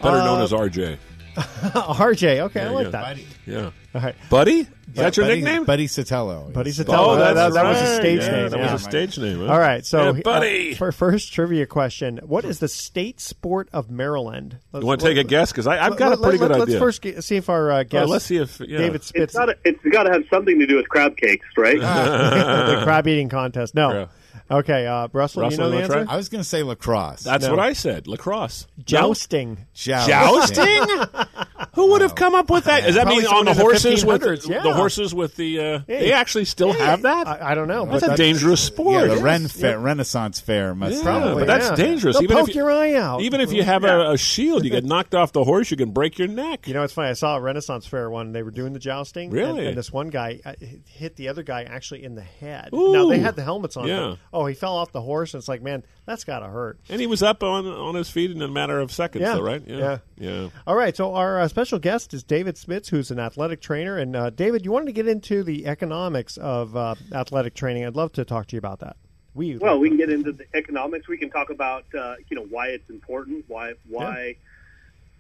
Better 0.02 0.18
known 0.18 0.40
Uh, 0.42 0.44
as 0.46 0.52
RJ. 0.52 0.98
RJ. 1.40 2.40
Okay, 2.40 2.62
I 2.62 2.70
like 2.70 2.86
yeah. 2.86 2.90
that. 2.92 3.02
Buddy. 3.04 3.28
Yeah. 3.46 3.72
All 3.94 4.02
right. 4.02 4.16
Buddy? 4.30 4.52
Is 4.62 4.68
Yeah, 4.94 5.04
that 5.04 5.18
your 5.18 5.26
Buddy- 5.26 5.42
nickname? 5.42 5.64
Buddy 5.66 5.88
Sotelo. 5.88 6.54
Buddy 6.54 6.70
is- 6.70 6.80
Sotelo. 6.80 6.96
Oh, 6.98 7.16
that, 7.18 7.34
that's 7.34 7.54
that 7.56 7.66
was 7.66 7.78
a 7.78 7.84
right. 7.84 7.96
stage 8.02 8.22
Yeah, 8.22 8.32
name. 8.32 8.50
That 8.50 8.60
yeah. 8.60 8.74
was 8.74 8.82
a 8.82 8.90
stage 8.90 9.18
name. 9.20 9.40
huh? 9.40 9.48
All 9.52 9.60
right, 9.60 9.86
so 9.86 10.14
Yeah, 10.14 10.22
buddy. 10.22 10.74
uh, 10.74 10.76
for 10.78 10.92
first 10.92 11.34
trivia 11.34 11.66
question, 11.66 12.20
what 12.24 12.46
is 12.46 12.60
the 12.60 12.68
state 12.68 13.20
sport 13.20 13.68
of 13.74 13.90
Maryland? 13.92 14.58
Let's- 14.72 14.84
you 14.84 14.88
want 14.88 15.02
to 15.02 15.08
take 15.08 15.18
a 15.18 15.24
guess? 15.28 15.52
Because 15.52 15.68
I've 15.68 15.92
let- 15.92 16.00
got 16.00 16.14
a 16.14 16.18
pretty 16.18 16.38
let- 16.38 16.48
good 16.50 16.58
let's 16.60 16.70
idea. 16.70 16.80
first 16.80 17.02
get, 17.02 17.24
see 17.24 17.36
if 17.36 17.50
our 17.50 17.72
uh, 17.72 17.84
guest. 17.84 18.10
let's 18.10 18.26
see 18.26 18.38
if- 18.38 18.60
yeah. 18.62 18.78
David 18.78 19.04
Spitz 19.04 19.36
it's 19.66 19.80
got 19.92 20.04
to 20.04 20.12
have 20.12 20.24
something 20.30 20.58
to 20.60 20.66
do 20.68 20.78
with 20.78 20.88
crab 20.88 21.18
cakes, 21.18 21.46
right? 21.58 21.80
the 21.80 22.82
crab 22.84 23.08
eating 23.08 23.30
contest. 23.30 23.76
No. 23.76 24.08
Okay, 24.50 24.86
uh, 24.86 25.08
Russell, 25.12 25.42
Russell, 25.42 25.52
you 25.52 25.58
know 25.58 25.70
the 25.72 25.76
wanna 25.78 25.88
try? 25.88 26.00
answer? 26.02 26.12
I 26.12 26.18
was 26.18 26.30
going 26.30 26.42
to 26.42 26.48
say 26.48 26.62
lacrosse. 26.62 27.24
That's 27.24 27.46
No. 27.46 27.52
what 27.52 27.60
I 27.60 27.74
said. 27.74 28.08
Lacrosse. 28.08 28.68
Jousting. 28.84 29.66
Jousting? 29.74 30.84
Who 31.74 31.92
would 31.92 32.02
have 32.02 32.16
come 32.16 32.36
up 32.36 32.50
with 32.50 32.66
that? 32.66 32.84
Does 32.84 32.96
that 32.96 33.02
Probably 33.04 33.24
mean 33.24 33.26
someone 33.28 33.40
on 33.40 33.46
the 33.46 33.52
in 33.52 33.58
the 33.58 33.64
horses 33.64 34.06
with 34.06 34.22
1500s, 34.22 34.50
yeah. 34.50 34.62
the 34.62 34.74
horses 34.74 35.14
with 35.16 35.36
the? 35.36 35.60
Uh, 35.60 35.80
Hey. 35.88 36.00
They 36.00 36.12
actually 36.14 36.46
still 36.46 36.72
Hey, 36.74 36.80
have 36.86 37.02
that. 37.02 37.28
I, 37.28 37.52
I 37.52 37.56
don't 37.56 37.68
know. 37.68 37.86
That's 37.86 38.06
but 38.06 38.14
a 38.14 38.18
dangerous 38.18 38.62
sport. 38.62 39.02
Yeah, 39.02 39.08
the 39.08 39.14
Yes. 39.16 39.24
Ren 39.24 39.48
Fair, 39.48 39.80
Renaissance 39.80 40.40
Fair 40.40 40.74
must 40.76 40.98
Yeah, 40.98 41.04
Probably, 41.04 41.42
but 41.42 41.48
that's 41.48 41.70
yeah. 41.70 41.76
dangerous. 41.86 42.16
They'll 42.16 42.24
even 42.24 42.38
poke 42.38 42.50
if, 42.50 42.56
your 42.56 42.72
eye 42.72 42.94
out. 42.96 43.22
Even 43.22 43.42
if 43.42 43.52
you 43.52 43.64
have 43.64 43.84
a, 43.84 44.12
a 44.12 44.18
shield, 44.18 44.64
you 44.64 44.70
get 44.70 44.86
knocked 44.86 45.14
off 45.16 45.32
the 45.34 45.44
horse, 45.44 45.70
you 45.72 45.78
can 45.78 45.92
break 45.92 46.18
your 46.18 46.28
neck. 46.28 46.68
You 46.68 46.74
know, 46.76 46.84
it's 46.84 46.94
funny. 46.94 47.10
I 47.10 47.14
saw 47.14 47.36
a 47.36 47.42
Renaissance 47.42 47.86
Fair 47.88 48.10
one. 48.10 48.32
They 48.32 48.44
were 48.44 48.52
doing 48.52 48.74
the 48.74 48.80
jousting. 48.80 49.30
Really? 49.32 49.60
And, 49.60 49.70
and 49.70 49.78
this 49.78 49.92
one 49.92 50.10
guy 50.10 50.40
uh, 50.46 50.54
hit 50.86 51.16
the 51.18 51.28
other 51.30 51.44
guy 51.44 51.64
actually 51.64 52.04
in 52.04 52.16
the 52.16 52.22
head. 52.22 52.70
Ooh. 52.74 52.94
Now, 52.94 53.10
they 53.10 53.20
had 53.20 53.36
the 53.36 53.44
helmets 53.44 53.76
on. 53.76 53.88
Yeah. 53.88 54.16
but, 54.32 54.35
oh, 54.36 54.46
he 54.46 54.54
fell 54.54 54.76
off 54.76 54.92
the 54.92 55.02
horse, 55.02 55.34
and 55.34 55.40
it's 55.42 55.48
like, 55.48 55.62
man, 55.62 55.84
that's 56.06 56.24
got 56.24 56.40
to 56.40 56.48
hurt. 56.48 56.78
And 56.90 57.00
he 57.02 57.08
was 57.08 57.24
up 57.24 57.42
on 57.42 57.66
on 57.66 57.96
his 57.96 58.10
feet 58.10 58.30
in 58.32 58.42
a 58.42 58.48
matter 58.48 58.80
of 58.80 58.92
seconds, 58.92 59.24
Yeah. 59.24 59.36
though, 59.36 59.42
right? 59.42 59.64
Yeah. 59.66 59.98
yeah. 60.18 60.50
All 60.68 60.76
right, 60.76 60.96
so 60.96 61.16
our 61.16 61.40
uh, 61.40 61.48
special 61.48 61.80
guest 61.80 62.14
is 62.14 62.24
David 62.24 62.58
Spitz, 62.58 62.90
who's 62.90 63.10
an 63.12 63.20
athletic 63.20 63.62
trainer. 63.62 63.98
And 63.98 64.16
uh, 64.16 64.30
David, 64.30 64.66
you 64.66 64.72
wanted 64.72 64.88
to 64.88 64.92
get 64.94 65.08
into 65.08 65.42
the 65.44 65.66
economics 65.68 66.38
of 66.38 66.76
uh, 66.76 66.96
athletic 67.14 67.54
training. 67.56 67.86
I'd 67.86 67.96
love 67.96 68.12
to 68.14 68.26
talk 68.26 68.48
to 68.48 68.56
you 68.56 68.60
about 68.60 68.80
that. 68.82 68.98
We 69.34 69.58
Well, 69.58 69.80
we 69.80 69.90
can 69.90 69.98
get 69.98 70.10
into 70.10 70.32
the 70.32 70.46
economics. 70.54 71.08
We 71.08 71.18
can 71.18 71.30
talk 71.30 71.50
about 71.50 71.86
uh, 71.98 72.16
you 72.30 72.36
know 72.38 72.46
why 72.50 72.68
it's 72.68 72.90
important. 72.90 73.46
Why 73.48 73.74
why 73.90 74.36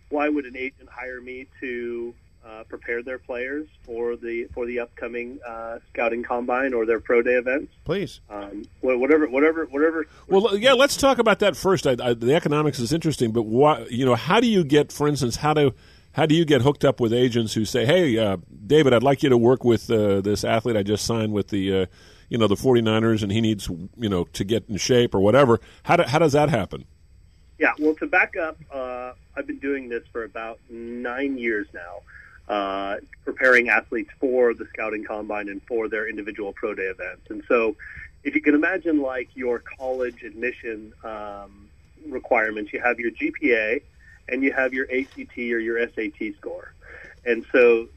why 0.10 0.30
would 0.30 0.46
an 0.46 0.56
agent 0.56 0.90
hire 0.90 1.20
me 1.20 1.48
to 1.62 2.14
uh, 2.46 2.64
prepare 2.68 3.02
their 3.02 3.18
players 3.18 3.68
for 3.84 4.16
the 4.16 4.46
for 4.54 4.66
the 4.66 4.80
upcoming 4.80 5.40
uh, 5.48 5.80
scouting 5.92 6.24
combine 6.24 6.74
or 6.74 6.86
their 6.86 7.00
pro 7.00 7.22
day 7.22 7.34
events? 7.36 7.74
please. 7.84 8.22
Um, 8.30 8.66
whatever, 8.82 9.28
whatever, 9.28 9.66
whatever. 9.66 10.06
Well, 10.28 10.58
yeah. 10.58 10.74
Let's 10.74 10.98
talk 10.98 11.18
about 11.18 11.40
that 11.40 11.56
first. 11.56 11.88
I, 11.88 11.96
I, 12.02 12.14
the 12.14 12.36
economics 12.36 12.80
is 12.80 12.94
interesting, 12.94 13.32
but 13.32 13.44
why? 13.44 13.86
You 13.90 14.06
know, 14.06 14.16
how 14.16 14.40
do 14.40 14.48
you 14.48 14.64
get, 14.64 14.92
for 14.92 15.08
instance, 15.08 15.38
how 15.38 15.54
do 15.54 15.74
how 16.12 16.26
do 16.26 16.36
you 16.36 16.46
get 16.46 16.62
hooked 16.62 16.86
up 16.86 17.00
with 17.00 17.14
agents 17.14 17.54
who 17.54 17.66
say, 17.66 17.86
"Hey, 17.86 18.18
uh, 18.18 18.38
David, 18.66 18.94
I'd 18.94 19.04
like 19.04 19.24
you 19.24 19.30
to 19.30 19.38
work 19.38 19.64
with 19.64 19.90
uh, 19.90 20.22
this 20.22 20.44
athlete 20.44 20.78
I 20.78 20.84
just 20.84 21.06
signed 21.06 21.34
with 21.34 21.50
the, 21.50 21.82
uh, 21.82 21.86
you 22.30 22.38
know, 22.38 22.48
the 22.48 22.56
49ers, 22.56 23.24
and 23.24 23.32
he 23.32 23.42
needs, 23.42 23.68
you 23.98 24.10
know, 24.10 24.26
to 24.26 24.44
get 24.44 24.66
in 24.70 24.78
shape 24.78 25.14
or 25.16 25.20
whatever." 25.20 25.60
How 25.84 25.98
do, 25.98 26.04
how 26.04 26.20
does 26.20 26.34
that 26.34 26.50
happen? 26.50 26.86
Yeah, 27.58 27.72
well, 27.80 27.96
to 27.96 28.08
back 28.08 28.36
up, 28.36 28.58
uh, 28.72 29.14
I've 29.36 29.48
been 29.48 29.60
doing 29.60 29.88
this 29.88 30.04
for 30.12 30.24
about 30.24 30.60
nine 30.70 31.38
years 31.38 31.68
now, 31.74 32.02
uh, 32.48 32.98
preparing 33.24 33.70
athletes 33.70 34.12
for 34.20 34.54
the 34.54 34.66
scouting 34.74 35.04
combine 35.04 35.50
and 35.50 35.62
for 35.64 35.88
their 35.88 36.08
individual 36.08 36.54
pro 36.54 36.74
day 36.74 36.84
events. 36.84 37.30
And 37.30 37.44
so, 37.48 37.76
if 38.24 38.34
you 38.34 38.42
can 38.42 38.56
imagine, 38.56 39.02
like 39.02 39.30
your 39.36 39.60
college 39.60 40.24
admission 40.24 40.94
um, 41.04 41.70
requirements, 42.08 42.74
you 42.74 42.82
have 42.82 43.00
your 43.00 43.12
GPA 43.12 43.82
and 44.30 44.44
you 44.44 44.52
have 44.52 44.74
your 44.74 44.88
ACT 44.92 45.38
or 45.38 45.60
your 45.60 45.80
SAT 45.90 46.36
score. 46.38 46.74
And 47.26 47.46
so, 47.52 47.88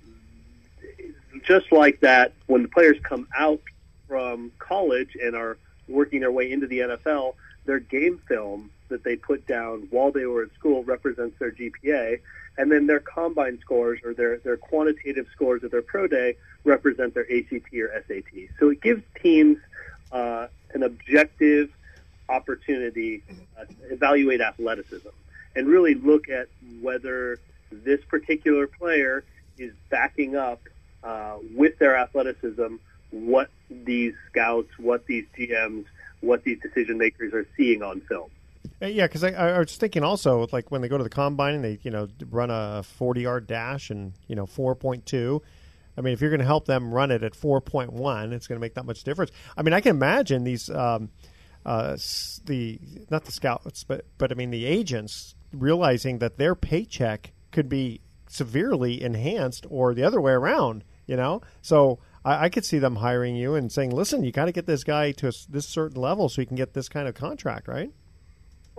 just 1.46 1.70
like 1.72 2.00
that, 2.00 2.32
when 2.46 2.62
the 2.62 2.68
players 2.68 2.96
come 3.02 3.28
out 3.36 3.60
from 4.06 4.50
college 4.58 5.16
and 5.22 5.34
are 5.34 5.58
working 5.88 6.20
their 6.20 6.32
way 6.32 6.50
into 6.50 6.66
the 6.66 6.80
NFL, 6.80 7.34
their 7.64 7.80
game 7.80 8.20
film 8.26 8.70
that 8.88 9.04
they 9.04 9.16
put 9.16 9.46
down 9.46 9.86
while 9.90 10.10
they 10.10 10.26
were 10.26 10.44
at 10.44 10.54
school 10.54 10.82
represents 10.84 11.38
their 11.38 11.52
GPA, 11.52 12.20
and 12.58 12.70
then 12.70 12.86
their 12.86 13.00
combine 13.00 13.58
scores 13.60 14.00
or 14.04 14.12
their, 14.12 14.38
their 14.38 14.56
quantitative 14.56 15.26
scores 15.32 15.62
of 15.62 15.70
their 15.70 15.80
pro 15.80 16.06
day 16.06 16.36
represent 16.64 17.14
their 17.14 17.24
ACT 17.24 17.72
or 17.74 18.04
SAT. 18.06 18.48
So 18.58 18.70
it 18.70 18.82
gives 18.82 19.02
teams 19.22 19.58
uh, 20.12 20.48
an 20.74 20.82
objective 20.82 21.70
opportunity 22.28 23.22
uh, 23.58 23.64
to 23.64 23.92
evaluate 23.94 24.40
athleticism 24.40 25.08
and 25.54 25.68
really 25.68 25.94
look 25.94 26.28
at 26.28 26.48
whether 26.82 27.38
this 27.70 28.00
particular 28.04 28.66
player 28.66 29.24
is 29.56 29.72
backing 29.88 30.36
up 30.36 30.60
uh, 31.02 31.38
with 31.54 31.78
their 31.78 31.96
athleticism 31.96 32.76
what 33.10 33.48
these 33.70 34.14
scouts, 34.30 34.68
what 34.78 35.06
these 35.06 35.24
GMs, 35.38 35.86
what 36.20 36.44
these 36.44 36.60
decision 36.60 36.98
makers 36.98 37.32
are 37.32 37.46
seeing 37.56 37.82
on 37.82 38.00
film. 38.02 38.30
Uh, 38.80 38.86
Yeah, 38.86 39.06
because 39.06 39.24
I, 39.24 39.30
I 39.30 39.58
was 39.58 39.76
thinking 39.76 40.04
also, 40.04 40.46
like 40.52 40.70
when 40.70 40.80
they 40.80 40.88
go 40.88 40.98
to 40.98 41.04
the 41.04 41.10
combine 41.10 41.54
and 41.54 41.64
they, 41.64 41.78
you 41.82 41.90
know, 41.90 42.08
run 42.30 42.50
a 42.50 42.82
forty-yard 42.82 43.46
dash 43.46 43.90
and 43.90 44.12
you 44.26 44.36
know 44.36 44.46
four 44.46 44.74
point 44.74 45.06
two. 45.06 45.42
I 45.96 46.00
mean, 46.00 46.12
if 46.12 46.20
you're 46.20 46.30
going 46.30 46.40
to 46.40 46.46
help 46.46 46.66
them 46.66 46.94
run 46.94 47.10
it 47.10 47.24
at 47.24 47.34
four 47.34 47.60
point 47.60 47.92
one, 47.92 48.32
it's 48.32 48.46
going 48.46 48.56
to 48.56 48.60
make 48.60 48.74
that 48.74 48.86
much 48.86 49.02
difference. 49.02 49.32
I 49.56 49.62
mean, 49.62 49.74
I 49.74 49.80
can 49.80 49.96
imagine 49.96 50.44
these, 50.44 50.70
um, 50.70 51.10
uh, 51.66 51.96
the 52.44 52.78
not 53.10 53.24
the 53.24 53.32
scouts, 53.32 53.82
but 53.84 54.04
but 54.16 54.30
I 54.30 54.34
mean 54.34 54.50
the 54.50 54.64
agents 54.64 55.34
realizing 55.52 56.18
that 56.18 56.38
their 56.38 56.54
paycheck 56.54 57.32
could 57.50 57.68
be 57.68 58.00
severely 58.28 59.02
enhanced, 59.02 59.66
or 59.68 59.94
the 59.94 60.04
other 60.04 60.20
way 60.20 60.32
around. 60.32 60.84
You 61.06 61.16
know, 61.16 61.40
so 61.62 61.98
I, 62.24 62.50
could 62.50 62.66
see 62.66 62.78
them 62.78 62.96
hiring 62.96 63.34
you 63.34 63.54
and 63.54 63.72
saying, 63.72 63.90
"Listen, 63.90 64.22
you 64.22 64.30
got 64.30 64.44
to 64.44 64.52
get 64.52 64.66
this 64.66 64.84
guy 64.84 65.12
to 65.12 65.28
a 65.28 65.32
this 65.48 65.66
certain 65.66 66.00
level 66.00 66.28
so 66.28 66.42
he 66.42 66.46
can 66.46 66.56
get 66.56 66.74
this 66.74 66.88
kind 66.88 67.08
of 67.08 67.14
contract, 67.14 67.66
right?" 67.66 67.90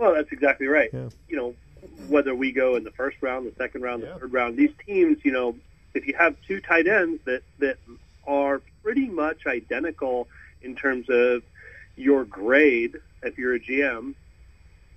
Well, 0.00 0.14
that's 0.14 0.32
exactly 0.32 0.66
right. 0.66 0.88
Yeah. 0.92 1.10
You 1.28 1.36
know, 1.36 1.54
whether 2.08 2.34
we 2.34 2.52
go 2.52 2.76
in 2.76 2.84
the 2.84 2.90
first 2.90 3.18
round, 3.20 3.46
the 3.46 3.54
second 3.56 3.82
round, 3.82 4.02
the 4.02 4.06
third 4.18 4.32
round, 4.32 4.56
these 4.56 4.72
teams, 4.86 5.18
you 5.22 5.30
know, 5.30 5.54
if 5.92 6.06
you 6.06 6.14
have 6.18 6.36
two 6.48 6.60
tight 6.60 6.88
ends 6.88 7.20
that 7.26 7.42
that 7.58 7.76
are 8.26 8.62
pretty 8.82 9.08
much 9.08 9.46
identical 9.46 10.26
in 10.62 10.74
terms 10.74 11.06
of 11.10 11.42
your 11.96 12.24
grade, 12.24 12.96
if 13.22 13.36
you're 13.36 13.54
a 13.54 13.60
GM, 13.60 14.14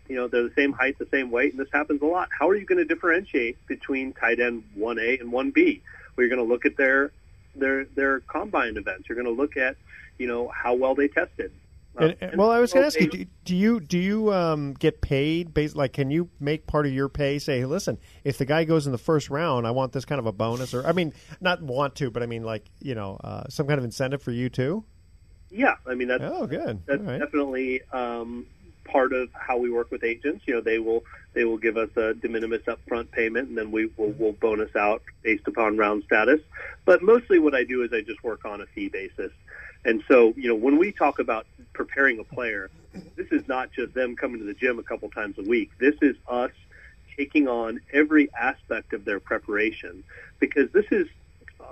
you 0.08 0.16
know, 0.16 0.30
they're 0.30 0.44
the 0.44 0.54
same 0.56 0.72
height, 0.72 0.98
the 1.00 1.08
same 1.12 1.32
weight, 1.32 1.52
and 1.52 1.60
this 1.60 1.72
happens 1.74 2.02
a 2.02 2.06
lot. 2.06 2.30
How 2.38 2.48
are 2.48 2.56
you 2.56 2.66
going 2.66 2.78
to 2.78 2.86
differentiate 2.86 3.58
between 3.68 4.14
tight 4.14 4.40
end 4.40 4.64
1A 4.78 5.20
and 5.20 5.34
1B? 5.34 5.82
Well, 6.16 6.26
you're 6.26 6.34
going 6.34 6.46
to 6.46 6.52
look 6.52 6.66
at 6.66 6.78
their 6.78 7.12
their 7.56 7.84
their 7.86 8.22
combine 8.22 8.78
events. 8.78 9.10
You're 9.10 9.22
going 9.22 9.36
to 9.36 9.42
look 9.42 9.58
at, 9.58 9.76
you 10.18 10.28
know, 10.28 10.48
how 10.48 10.76
well 10.76 10.96
they 10.96 11.10
tested. 11.10 11.52
Uh, 11.98 12.06
And, 12.06 12.16
and- 12.22 12.38
well, 12.38 12.50
I 12.50 12.60
was 12.60 12.74
going 12.74 12.84
to 12.84 12.88
ask 12.88 13.00
you: 13.00 13.08
do, 13.08 13.26
do 13.46 13.56
you 13.56 13.80
do 13.80 13.98
you 14.00 14.34
um, 14.34 14.74
get 14.74 15.02
paid? 15.02 15.54
Based, 15.54 15.76
like, 15.76 15.94
can 15.94 16.10
you 16.10 16.30
make 16.40 16.66
part 16.66 16.86
of 16.86 16.94
your 16.94 17.08
pay 17.10 17.38
say, 17.40 17.60
hey, 17.60 17.66
"Listen, 17.66 18.00
if 18.24 18.38
the 18.38 18.46
guy 18.46 18.64
goes 18.64 18.86
in 18.86 18.92
the 18.92 18.98
first 18.98 19.30
round, 19.30 19.68
I 19.68 19.72
want 19.72 19.92
this 19.94 20.06
kind 20.06 20.20
of 20.20 20.26
a 20.26 20.32
bonus," 20.32 20.74
or 20.74 20.86
I 20.88 20.92
mean, 20.92 21.14
not 21.40 21.62
want 21.62 21.96
to, 21.96 22.10
but 22.10 22.24
I 22.24 22.26
mean, 22.26 22.44
like, 22.44 22.66
you 22.80 22.96
know, 22.96 23.20
uh, 23.24 23.44
some 23.50 23.68
kind 23.68 23.78
of 23.78 23.84
incentive 23.86 24.22
for 24.24 24.32
you 24.32 24.50
too. 24.50 24.86
Yeah, 25.52 25.76
I 25.86 25.94
mean 25.94 26.08
that's 26.08 26.24
Oh, 26.24 26.48
good. 26.48 26.82
That's 26.88 27.02
right. 27.04 27.20
definitely 27.20 27.82
um, 27.92 28.48
part 28.86 29.14
of 29.14 29.30
how 29.34 29.58
we 29.60 29.70
work 29.70 29.92
with 29.92 30.04
agents. 30.04 30.44
You 30.48 30.56
know, 30.56 30.62
they 30.62 30.80
will 30.80 31.04
they 31.34 31.46
will 31.46 31.60
give 31.60 31.78
us 31.78 31.90
a 31.96 32.16
de 32.16 32.28
minimis 32.28 32.64
upfront 32.64 33.12
payment, 33.12 33.50
and 33.50 33.58
then 33.58 33.72
we 33.72 33.92
will 33.98 34.16
we'll 34.18 34.32
bonus 34.34 34.76
out 34.76 35.04
based 35.22 35.48
upon 35.48 35.78
round 35.78 36.04
status. 36.06 36.40
But 36.86 37.04
mostly, 37.04 37.38
what 37.38 37.54
I 37.54 37.64
do 37.66 37.84
is 37.84 37.94
I 37.94 38.02
just 38.02 38.24
work 38.24 38.46
on 38.46 38.62
a 38.62 38.66
fee 38.66 38.90
basis. 38.90 39.32
And 39.86 40.02
so, 40.08 40.34
you 40.38 40.48
know, 40.48 40.56
when 40.56 40.78
we 40.78 40.94
talk 40.94 41.20
about 41.20 41.46
preparing 41.74 42.20
a 42.20 42.24
player, 42.24 42.70
this 43.16 43.28
is 43.32 43.48
not 43.48 43.72
just 43.72 43.94
them 43.94 44.16
coming 44.16 44.40
to 44.40 44.46
the 44.46 44.54
gym 44.54 44.80
a 44.80 44.84
couple 44.84 45.10
times 45.10 45.38
a 45.38 45.44
week. 45.44 45.72
This 45.80 45.96
is 46.02 46.16
us 46.28 46.52
taking 47.18 47.48
on 47.48 47.80
every 47.92 48.32
aspect 48.34 48.94
of 48.94 49.06
their 49.06 49.20
preparation 49.20 50.04
because 50.40 50.72
this 50.72 50.86
is 50.92 51.08
uh, 51.60 51.64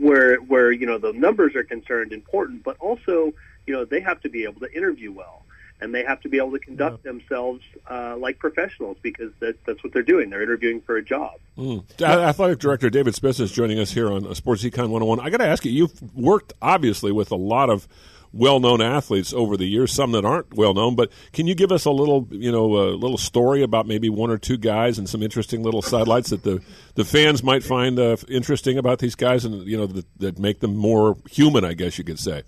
where 0.00 0.36
where 0.36 0.70
you 0.70 0.86
know 0.86 0.98
the 0.98 1.12
numbers 1.12 1.54
are 1.54 1.64
concerned 1.64 2.12
important, 2.12 2.62
but 2.62 2.76
also 2.78 3.32
you 3.66 3.72
know 3.72 3.84
they 3.84 4.00
have 4.00 4.20
to 4.22 4.28
be 4.28 4.44
able 4.44 4.60
to 4.60 4.72
interview 4.74 5.12
well 5.12 5.42
and 5.82 5.92
they 5.92 6.04
have 6.04 6.20
to 6.20 6.28
be 6.28 6.36
able 6.36 6.52
to 6.52 6.60
conduct 6.60 7.02
themselves 7.02 7.60
uh, 7.90 8.16
like 8.16 8.38
professionals 8.38 8.96
because 9.02 9.32
that, 9.40 9.56
that's 9.66 9.82
what 9.82 9.92
they're 9.92 10.04
doing. 10.04 10.30
They're 10.30 10.42
interviewing 10.42 10.80
for 10.80 10.96
a 10.96 11.02
job. 11.02 11.32
Mm. 11.58 12.00
Athletic 12.00 12.60
Director 12.60 12.88
David 12.88 13.16
Spitz 13.16 13.40
is 13.40 13.50
joining 13.50 13.80
us 13.80 13.90
here 13.90 14.10
on 14.10 14.24
uh, 14.24 14.32
Sports 14.32 14.62
Econ 14.62 14.90
101. 14.90 15.18
I 15.18 15.28
got 15.28 15.38
to 15.38 15.46
ask 15.46 15.64
you, 15.64 15.72
you've 15.72 16.14
worked 16.14 16.52
obviously 16.62 17.10
with 17.10 17.32
a 17.32 17.36
lot 17.36 17.68
of 17.68 17.88
well-known 18.32 18.80
athletes 18.80 19.32
over 19.32 19.56
the 19.56 19.66
years, 19.66 19.92
some 19.92 20.12
that 20.12 20.24
aren't 20.24 20.54
well-known. 20.54 20.96
But 20.96 21.10
can 21.32 21.46
you 21.46 21.54
give 21.54 21.70
us 21.70 21.84
a 21.84 21.90
little, 21.90 22.26
you 22.30 22.50
know, 22.50 22.76
a 22.76 22.96
little 22.96 23.18
story 23.18 23.62
about 23.62 23.86
maybe 23.86 24.08
one 24.08 24.30
or 24.30 24.38
two 24.38 24.56
guys 24.56 24.98
and 24.98 25.08
some 25.08 25.22
interesting 25.22 25.62
little 25.62 25.82
sidelights 25.82 26.30
that 26.30 26.42
the, 26.42 26.62
the 26.94 27.04
fans 27.04 27.42
might 27.42 27.62
find 27.62 27.98
uh, 27.98 28.16
interesting 28.28 28.78
about 28.78 28.98
these 29.00 29.14
guys, 29.14 29.44
and 29.44 29.66
you 29.66 29.76
know, 29.76 29.86
that, 29.86 30.06
that 30.18 30.38
make 30.38 30.60
them 30.60 30.76
more 30.76 31.16
human, 31.30 31.64
I 31.64 31.74
guess 31.74 31.98
you 31.98 32.04
could 32.04 32.18
say. 32.18 32.42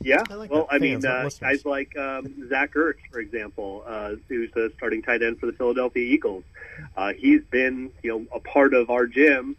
Yeah, 0.00 0.22
like 0.30 0.50
well. 0.50 0.68
I 0.70 0.78
mean, 0.78 1.04
uh, 1.04 1.28
guys 1.40 1.64
like 1.64 1.96
um, 1.98 2.48
Zach 2.48 2.74
Ertz, 2.74 2.98
for 3.10 3.18
example, 3.18 3.82
uh, 3.84 4.12
who's 4.28 4.50
the 4.52 4.72
starting 4.76 5.02
tight 5.02 5.22
end 5.22 5.40
for 5.40 5.46
the 5.46 5.52
Philadelphia 5.52 6.04
Eagles. 6.04 6.44
Uh, 6.96 7.12
he's 7.14 7.42
been, 7.50 7.90
you 8.04 8.10
know, 8.10 8.26
a 8.32 8.38
part 8.38 8.74
of 8.74 8.90
our 8.90 9.08
gym 9.08 9.56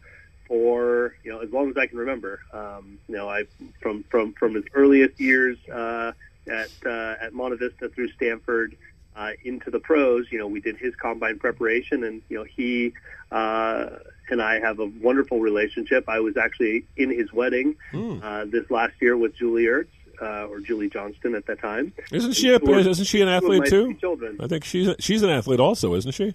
for 0.50 1.16
you 1.24 1.32
know 1.32 1.40
as 1.40 1.50
long 1.52 1.70
as 1.70 1.78
I 1.78 1.88
can 1.88 1.98
remember. 1.98 2.42
Um, 2.52 3.00
you 3.08 3.16
know, 3.16 3.30
I 3.30 3.46
from 3.82 4.04
from 4.10 4.34
from 4.34 4.56
his 4.56 4.66
earliest 4.74 5.18
years 5.22 5.58
uh, 5.70 6.12
at 6.48 6.72
uh, 6.86 7.16
at 7.22 7.34
Monte 7.34 7.56
Vista 7.58 7.88
through 7.88 8.10
Stanford. 8.10 8.76
Uh, 9.16 9.32
into 9.44 9.70
the 9.70 9.80
pros, 9.80 10.32
you 10.32 10.38
know, 10.38 10.48
we 10.48 10.62
did 10.62 10.78
his 10.78 10.96
combine 10.96 11.38
preparation, 11.40 12.06
and 12.06 12.22
you 12.30 12.38
know, 12.38 12.46
he 12.46 12.94
uh, 13.34 13.90
and 14.30 14.42
I 14.42 14.60
have 14.60 14.80
a 14.80 14.86
wonderful 14.86 15.42
relationship. 15.42 16.06
I 16.08 16.22
was 16.22 16.38
actually 16.38 16.86
in 16.96 17.10
his 17.10 17.34
wedding 17.34 17.76
Hmm. 17.92 18.20
uh, 18.24 18.46
this 18.46 18.70
last 18.72 18.94
year 19.02 19.18
with 19.18 19.36
Julie 19.36 19.66
Ertz, 19.66 19.88
uh, 20.22 20.46
or 20.46 20.62
Julie 20.62 20.90
Johnston 20.90 21.36
at 21.36 21.46
that 21.48 21.60
time. 21.60 21.92
Isn't 22.14 22.32
she? 22.34 22.50
A, 22.54 22.60
isn't 22.60 23.06
she 23.06 23.20
an 23.22 23.28
athlete 23.28 23.66
too? 23.66 23.94
Children. 23.96 24.38
I 24.40 24.48
think 24.48 24.64
she's 24.64 24.96
she's 25.00 25.22
an 25.22 25.32
athlete 25.32 25.60
also, 25.60 25.96
isn't 25.96 26.14
she? 26.14 26.34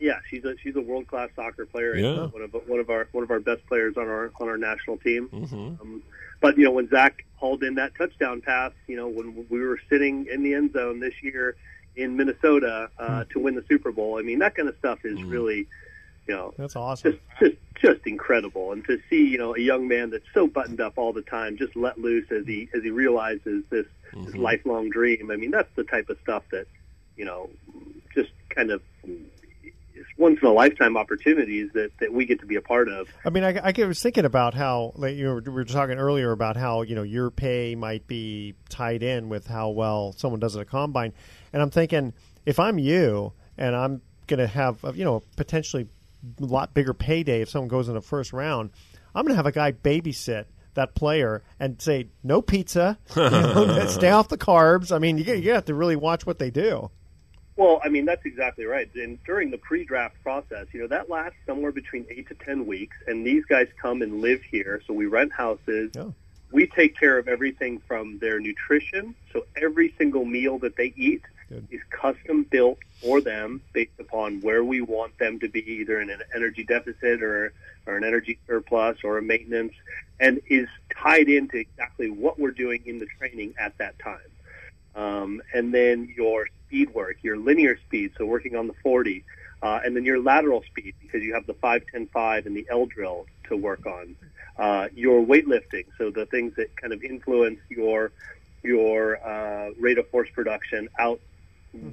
Yeah, 0.00 0.18
she's 0.28 0.44
a 0.44 0.56
she's 0.62 0.74
a 0.76 0.80
world 0.80 1.06
class 1.06 1.28
soccer 1.36 1.66
player. 1.66 1.92
and 1.92 2.00
Yeah. 2.02 2.26
one 2.26 2.42
of 2.42 2.52
one 2.66 2.80
of 2.80 2.90
our 2.90 3.06
one 3.12 3.22
of 3.22 3.30
our 3.30 3.40
best 3.40 3.64
players 3.66 3.96
on 3.96 4.08
our 4.08 4.32
on 4.40 4.48
our 4.48 4.56
national 4.56 4.96
team. 4.98 5.28
Mm-hmm. 5.28 5.54
Um, 5.80 6.02
but 6.40 6.56
you 6.56 6.64
know, 6.64 6.70
when 6.72 6.88
Zach 6.88 7.24
hauled 7.36 7.62
in 7.62 7.74
that 7.74 7.92
touchdown 7.96 8.40
pass, 8.40 8.72
you 8.86 8.96
know, 8.96 9.08
when 9.08 9.46
we 9.50 9.60
were 9.60 9.78
sitting 9.90 10.26
in 10.32 10.42
the 10.42 10.54
end 10.54 10.72
zone 10.72 11.00
this 11.00 11.14
year 11.22 11.54
in 11.96 12.16
Minnesota 12.16 12.88
uh, 12.98 13.24
to 13.30 13.38
win 13.38 13.54
the 13.54 13.64
Super 13.68 13.92
Bowl, 13.92 14.18
I 14.18 14.22
mean, 14.22 14.38
that 14.38 14.54
kind 14.54 14.68
of 14.68 14.76
stuff 14.78 15.00
is 15.04 15.22
really, 15.22 15.66
you 16.26 16.34
know, 16.34 16.54
That's 16.56 16.76
awesome. 16.76 17.12
just 17.12 17.22
just 17.40 17.56
just 17.96 18.06
incredible. 18.06 18.72
And 18.72 18.82
to 18.86 18.98
see, 19.10 19.26
you 19.28 19.36
know, 19.38 19.54
a 19.54 19.60
young 19.60 19.86
man 19.86 20.08
that's 20.10 20.24
so 20.32 20.46
buttoned 20.46 20.80
up 20.80 20.94
all 20.96 21.12
the 21.12 21.22
time, 21.22 21.58
just 21.58 21.76
let 21.76 21.98
loose 21.98 22.30
as 22.30 22.46
he 22.46 22.68
as 22.74 22.82
he 22.82 22.90
realizes 22.90 23.64
this, 23.68 23.86
this 24.14 24.34
lifelong 24.34 24.88
dream. 24.88 25.30
I 25.30 25.36
mean, 25.36 25.50
that's 25.50 25.74
the 25.76 25.84
type 25.84 26.08
of 26.08 26.18
stuff 26.22 26.42
that, 26.52 26.66
you 27.16 27.24
know, 27.26 27.50
just 28.14 28.30
kind 28.48 28.70
of 28.70 28.80
it's 29.04 29.39
once 30.20 30.38
in 30.40 30.46
a 30.46 30.52
lifetime 30.52 30.96
opportunities 30.96 31.70
that 31.72 31.90
that 31.98 32.12
we 32.12 32.26
get 32.26 32.38
to 32.40 32.46
be 32.46 32.56
a 32.56 32.60
part 32.60 32.88
of. 32.88 33.08
I 33.24 33.30
mean, 33.30 33.42
I, 33.42 33.58
I 33.64 33.86
was 33.86 34.02
thinking 34.02 34.24
about 34.24 34.54
how 34.54 34.92
like, 34.94 35.16
you 35.16 35.24
know, 35.24 35.34
we 35.34 35.50
were 35.50 35.64
talking 35.64 35.98
earlier 35.98 36.30
about 36.30 36.56
how 36.56 36.82
you 36.82 36.94
know 36.94 37.02
your 37.02 37.30
pay 37.30 37.74
might 37.74 38.06
be 38.06 38.54
tied 38.68 39.02
in 39.02 39.28
with 39.28 39.46
how 39.46 39.70
well 39.70 40.12
someone 40.12 40.38
does 40.38 40.54
at 40.54 40.62
a 40.62 40.66
combine, 40.66 41.12
and 41.52 41.62
I'm 41.62 41.70
thinking 41.70 42.12
if 42.46 42.60
I'm 42.60 42.78
you 42.78 43.32
and 43.58 43.74
I'm 43.74 44.02
going 44.26 44.38
to 44.38 44.46
have 44.46 44.84
a, 44.84 44.92
you 44.92 45.04
know 45.04 45.22
potentially 45.36 45.88
a 46.40 46.44
lot 46.44 46.74
bigger 46.74 46.94
payday 46.94 47.40
if 47.40 47.48
someone 47.48 47.68
goes 47.68 47.88
in 47.88 47.94
the 47.94 48.02
first 48.02 48.32
round, 48.32 48.70
I'm 49.14 49.24
going 49.24 49.32
to 49.32 49.36
have 49.36 49.46
a 49.46 49.52
guy 49.52 49.72
babysit 49.72 50.44
that 50.74 50.94
player 50.94 51.42
and 51.58 51.80
say 51.80 52.08
no 52.22 52.42
pizza, 52.42 52.98
you 53.16 53.22
know, 53.22 53.86
stay 53.88 54.10
off 54.10 54.28
the 54.28 54.38
carbs. 54.38 54.94
I 54.94 54.98
mean, 54.98 55.18
you, 55.18 55.34
you 55.34 55.52
have 55.52 55.64
to 55.64 55.74
really 55.74 55.96
watch 55.96 56.26
what 56.26 56.38
they 56.38 56.50
do. 56.50 56.90
Well, 57.60 57.78
I 57.84 57.90
mean 57.90 58.06
that's 58.06 58.24
exactly 58.24 58.64
right. 58.64 58.88
And 58.94 59.22
during 59.24 59.50
the 59.50 59.58
pre-draft 59.58 60.14
process, 60.22 60.66
you 60.72 60.80
know 60.80 60.86
that 60.86 61.10
lasts 61.10 61.36
somewhere 61.44 61.72
between 61.72 62.06
eight 62.08 62.26
to 62.28 62.34
ten 62.34 62.64
weeks, 62.64 62.96
and 63.06 63.26
these 63.26 63.44
guys 63.44 63.68
come 63.82 64.00
and 64.00 64.22
live 64.22 64.40
here. 64.42 64.80
So 64.86 64.94
we 64.94 65.04
rent 65.04 65.30
houses. 65.30 65.90
We 66.50 66.66
take 66.68 66.98
care 66.98 67.18
of 67.18 67.28
everything 67.28 67.78
from 67.86 68.18
their 68.18 68.40
nutrition. 68.40 69.14
So 69.34 69.44
every 69.56 69.92
single 69.98 70.24
meal 70.24 70.58
that 70.60 70.76
they 70.76 70.94
eat 70.96 71.22
is 71.70 71.82
custom 71.90 72.44
built 72.44 72.78
for 73.02 73.20
them 73.20 73.60
based 73.74 74.00
upon 74.00 74.40
where 74.40 74.64
we 74.64 74.80
want 74.80 75.18
them 75.18 75.38
to 75.40 75.48
be, 75.50 75.60
either 75.70 76.00
in 76.00 76.08
an 76.08 76.22
energy 76.34 76.64
deficit 76.64 77.22
or 77.22 77.52
or 77.86 77.98
an 77.98 78.04
energy 78.04 78.38
surplus 78.46 79.04
or 79.04 79.18
a 79.18 79.22
maintenance, 79.22 79.74
and 80.18 80.40
is 80.48 80.68
tied 80.96 81.28
into 81.28 81.58
exactly 81.58 82.08
what 82.08 82.38
we're 82.38 82.52
doing 82.52 82.82
in 82.86 82.98
the 82.98 83.06
training 83.18 83.52
at 83.58 83.76
that 83.76 83.98
time 83.98 84.30
um, 84.94 85.42
and 85.52 85.72
then 85.72 86.12
your 86.16 86.48
speed 86.70 86.94
work, 86.94 87.16
your 87.22 87.36
linear 87.36 87.76
speed, 87.86 88.12
so 88.16 88.24
working 88.24 88.54
on 88.54 88.68
the 88.68 88.74
40, 88.82 89.24
uh, 89.62 89.80
and 89.84 89.96
then 89.96 90.04
your 90.04 90.20
lateral 90.20 90.62
speed 90.62 90.94
because 91.02 91.20
you 91.22 91.34
have 91.34 91.46
the 91.46 91.54
5, 91.54 91.82
10, 91.92 92.06
5 92.06 92.46
and 92.46 92.56
the 92.56 92.64
L 92.70 92.86
drill 92.86 93.26
to 93.48 93.56
work 93.56 93.84
on. 93.86 94.14
Uh, 94.56 94.88
your 94.94 95.24
weightlifting, 95.24 95.86
so 95.98 96.10
the 96.10 96.26
things 96.26 96.54
that 96.56 96.74
kind 96.76 96.92
of 96.92 97.02
influence 97.02 97.58
your 97.68 98.12
your 98.62 99.16
uh, 99.26 99.70
rate 99.80 99.96
of 99.96 100.06
force 100.10 100.28
production 100.34 100.86
out 100.98 101.18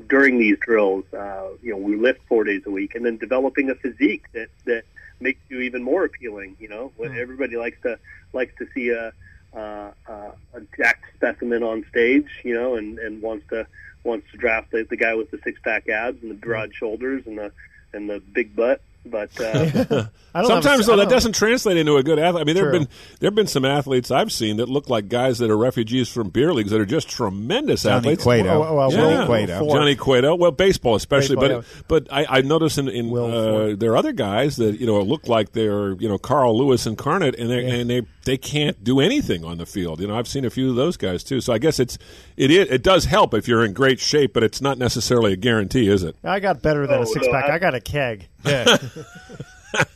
during 0.07 0.37
these 0.37 0.57
drills. 0.59 1.05
Uh, 1.13 1.47
you 1.61 1.71
know, 1.71 1.77
we 1.77 1.95
lift 1.95 2.19
four 2.27 2.43
days 2.43 2.61
a 2.65 2.69
week, 2.69 2.93
and 2.93 3.05
then 3.05 3.17
developing 3.17 3.69
a 3.69 3.75
physique 3.75 4.25
that 4.33 4.49
that 4.65 4.83
makes 5.19 5.39
you 5.49 5.61
even 5.61 5.81
more 5.81 6.03
appealing. 6.03 6.57
You 6.59 6.67
know, 6.67 6.91
when 6.97 7.17
everybody 7.17 7.55
likes 7.55 7.81
to 7.83 7.97
likes 8.33 8.53
to 8.59 8.67
see 8.75 8.89
a 8.89 9.13
uh, 9.53 9.91
uh, 10.07 10.31
a 10.53 10.61
jacked 10.75 11.05
specimen 11.15 11.63
on 11.63 11.85
stage, 11.89 12.27
you 12.43 12.53
know, 12.53 12.75
and, 12.75 12.99
and 12.99 13.21
wants 13.21 13.47
to 13.49 13.67
wants 14.03 14.29
to 14.31 14.37
draft 14.37 14.71
the, 14.71 14.83
the 14.89 14.97
guy 14.97 15.13
with 15.15 15.29
the 15.31 15.39
six 15.43 15.59
pack 15.61 15.89
abs 15.89 16.21
and 16.21 16.31
the 16.31 16.35
broad 16.35 16.73
shoulders 16.73 17.23
and 17.25 17.37
the 17.37 17.51
and 17.93 18.09
the 18.09 18.19
big 18.19 18.55
butt. 18.55 18.81
But 19.05 19.39
uh, 19.39 20.07
Sometimes 20.45 20.85
though 20.85 20.97
that 20.97 21.09
doesn't 21.09 21.33
translate 21.33 21.77
into 21.77 21.95
a 21.95 22.03
good 22.03 22.19
athlete. 22.19 22.41
I 22.41 22.43
mean, 22.43 22.55
there 22.55 22.65
have 22.65 22.73
been 22.73 22.89
there 23.19 23.27
have 23.27 23.35
been 23.35 23.47
some 23.47 23.65
athletes 23.65 24.11
I've 24.11 24.31
seen 24.31 24.57
that 24.57 24.69
look 24.69 24.89
like 24.89 25.07
guys 25.07 25.39
that 25.39 25.49
are 25.49 25.57
refugees 25.57 26.09
from 26.09 26.29
beer 26.29 26.53
leagues 26.53 26.71
that 26.71 26.81
are 26.81 26.85
just 26.85 27.09
tremendous 27.09 27.83
Johnny 27.83 27.95
athletes. 27.95 28.23
Cueto. 28.23 28.59
Well, 28.59 28.75
well, 28.75 28.91
Yeah. 28.91 29.25
Cueto. 29.25 29.67
Johnny 29.69 29.95
Cueto. 29.95 30.35
Well, 30.35 30.51
baseball 30.51 30.95
especially, 30.95 31.37
Baseball, 31.37 31.63
but 31.87 32.05
but 32.07 32.13
I, 32.13 32.39
I 32.39 32.41
noticed 32.41 32.77
in, 32.77 32.89
in 32.89 33.17
uh, 33.17 33.75
there 33.77 33.91
are 33.93 33.97
other 33.97 34.11
guys 34.11 34.57
that 34.57 34.79
you 34.79 34.85
know 34.85 35.01
look 35.01 35.27
like 35.27 35.53
they're 35.53 35.93
you 35.93 36.09
know 36.09 36.17
Carl 36.17 36.57
Lewis 36.57 36.85
incarnate, 36.85 37.35
and 37.35 37.49
they 37.49 37.79
and 37.79 37.89
they 37.89 38.01
they 38.27 38.37
can't 38.37 38.83
do 38.83 38.99
anything 38.99 39.43
on 39.43 39.57
the 39.57 39.65
field. 39.65 39.99
You 39.99 40.05
know, 40.07 40.15
I've 40.17 40.27
seen 40.27 40.45
a 40.45 40.49
few 40.51 40.69
of 40.69 40.75
those 40.75 40.95
guys 40.97 41.23
too. 41.23 41.41
So 41.41 41.51
I 41.53 41.57
guess 41.57 41.79
it's 41.79 41.97
it 42.37 42.51
is, 42.51 42.69
it 42.69 42.83
does 42.83 43.05
help 43.05 43.33
if 43.33 43.47
you're 43.47 43.65
in 43.65 43.73
great 43.73 43.99
shape, 43.99 44.33
but 44.33 44.43
it's 44.43 44.61
not 44.61 44.77
necessarily 44.77 45.33
a 45.33 45.37
guarantee, 45.37 45.87
is 45.89 46.03
it? 46.03 46.15
I 46.23 46.39
got 46.39 46.61
better 46.61 46.85
than 46.85 46.99
Oh, 46.99 47.01
a 47.01 47.05
six 47.07 47.25
no, 47.25 47.31
pack. 47.31 47.49
I- 47.49 47.55
I 47.55 47.59
got 47.59 47.73
a 47.73 47.81
keg. 47.81 48.27
Yeah. 48.45 48.77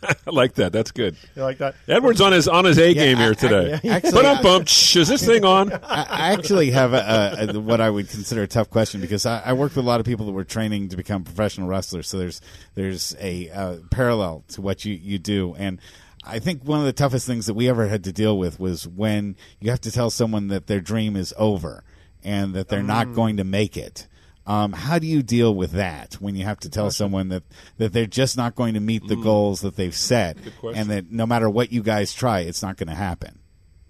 I 0.04 0.15
like 0.32 0.56
that. 0.56 0.74
That's 0.74 0.91
good. 0.91 1.15
You 1.36 1.44
like 1.44 1.58
that? 1.60 1.76
Edwards 1.88 2.20
on 2.22 2.34
his 2.34 2.48
on 2.48 2.65
his 2.65 2.78
A 2.78 2.94
game 2.94 3.17
I- 3.17 3.22
here 3.22 3.32
I- 3.32 3.34
today. 3.34 3.80
actually, 3.89 4.12
Put 4.12 4.26
up 4.26 4.39
I- 4.39 4.44
bump. 4.44 4.67
Is 4.67 5.08
this 5.08 5.26
thing 5.26 5.46
on? 5.46 5.72
I, 5.72 5.80
I 6.04 6.34
actually 6.34 6.72
have 6.72 6.94
a, 6.94 7.36
a, 7.52 7.56
a, 7.56 7.60
what 7.60 7.80
I 7.80 7.89
would 7.89 8.10
consider 8.10 8.44
a 8.44 8.48
tough 8.48 8.70
question 8.70 9.00
because 9.02 9.26
I, 9.26 9.41
I 9.46 9.54
worked 9.54 9.76
with 9.76 9.86
a 9.86 9.88
lot 9.88 10.00
of 10.00 10.06
people 10.06 10.26
that 10.26 10.34
were 10.34 10.44
training 10.44 10.89
to 10.89 10.98
become 10.98 11.24
professional 11.24 11.67
wrestlers. 11.67 12.08
So 12.10 12.17
there's 12.17 12.41
there's 12.76 13.15
a 13.20 13.50
uh, 13.50 13.76
parallel 13.89 14.44
to 14.50 14.62
what 14.62 14.84
you, 14.86 14.94
you 14.94 15.17
do, 15.17 15.56
and 15.58 15.80
I 16.24 16.40
think 16.40 16.64
one 16.64 16.80
of 16.80 16.86
the 16.86 16.94
toughest 16.94 17.26
things 17.26 17.48
that 17.48 17.54
we 17.56 17.68
ever 17.68 17.88
had 17.88 18.04
to 18.04 18.14
deal 18.14 18.38
with 18.38 18.60
was 18.60 18.88
when 18.88 19.36
you 19.60 19.72
have 19.72 19.82
to 19.82 19.92
tell 19.92 20.10
someone 20.10 20.50
that 20.50 20.68
their 20.68 20.80
dream 20.80 21.16
is 21.16 21.34
over 21.38 21.84
and 22.24 22.54
that 22.54 22.68
they're 22.68 22.84
not 22.84 23.14
going 23.14 23.38
to 23.38 23.44
make 23.44 23.76
it. 23.76 24.08
Um, 24.46 24.74
how 24.74 25.00
do 25.00 25.08
you 25.08 25.24
deal 25.24 25.54
with 25.54 25.72
that 25.74 26.16
when 26.16 26.36
you 26.36 26.46
have 26.46 26.60
to 26.62 26.70
tell 26.70 26.90
someone 26.92 27.30
that, 27.30 27.44
that 27.78 27.94
they're 27.94 28.06
just 28.06 28.38
not 28.38 28.56
going 28.56 28.74
to 28.74 28.80
meet 28.80 29.08
the 29.08 29.16
goals 29.16 29.62
that 29.62 29.76
they've 29.76 29.96
set, 29.96 30.38
and 30.76 30.90
that 30.90 31.12
no 31.12 31.26
matter 31.26 31.50
what 31.50 31.72
you 31.72 31.84
guys 31.84 32.14
try, 32.14 32.40
it's 32.42 32.64
not 32.64 32.76
going 32.78 32.90
to 32.90 32.96
happen? 32.96 33.40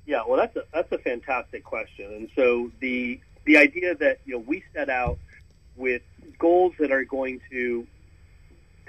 Yeah, 0.05 0.23
well, 0.27 0.37
that's 0.37 0.55
a 0.57 0.63
that's 0.73 0.91
a 0.91 0.97
fantastic 0.97 1.63
question. 1.63 2.13
And 2.13 2.29
so 2.35 2.69
the 2.81 3.19
the 3.45 3.57
idea 3.57 3.95
that 3.95 4.19
you 4.25 4.33
know 4.33 4.39
we 4.39 4.63
set 4.73 4.89
out 4.89 5.19
with 5.77 6.01
goals 6.37 6.73
that 6.79 6.91
are 6.91 7.05
going 7.05 7.39
to 7.49 7.87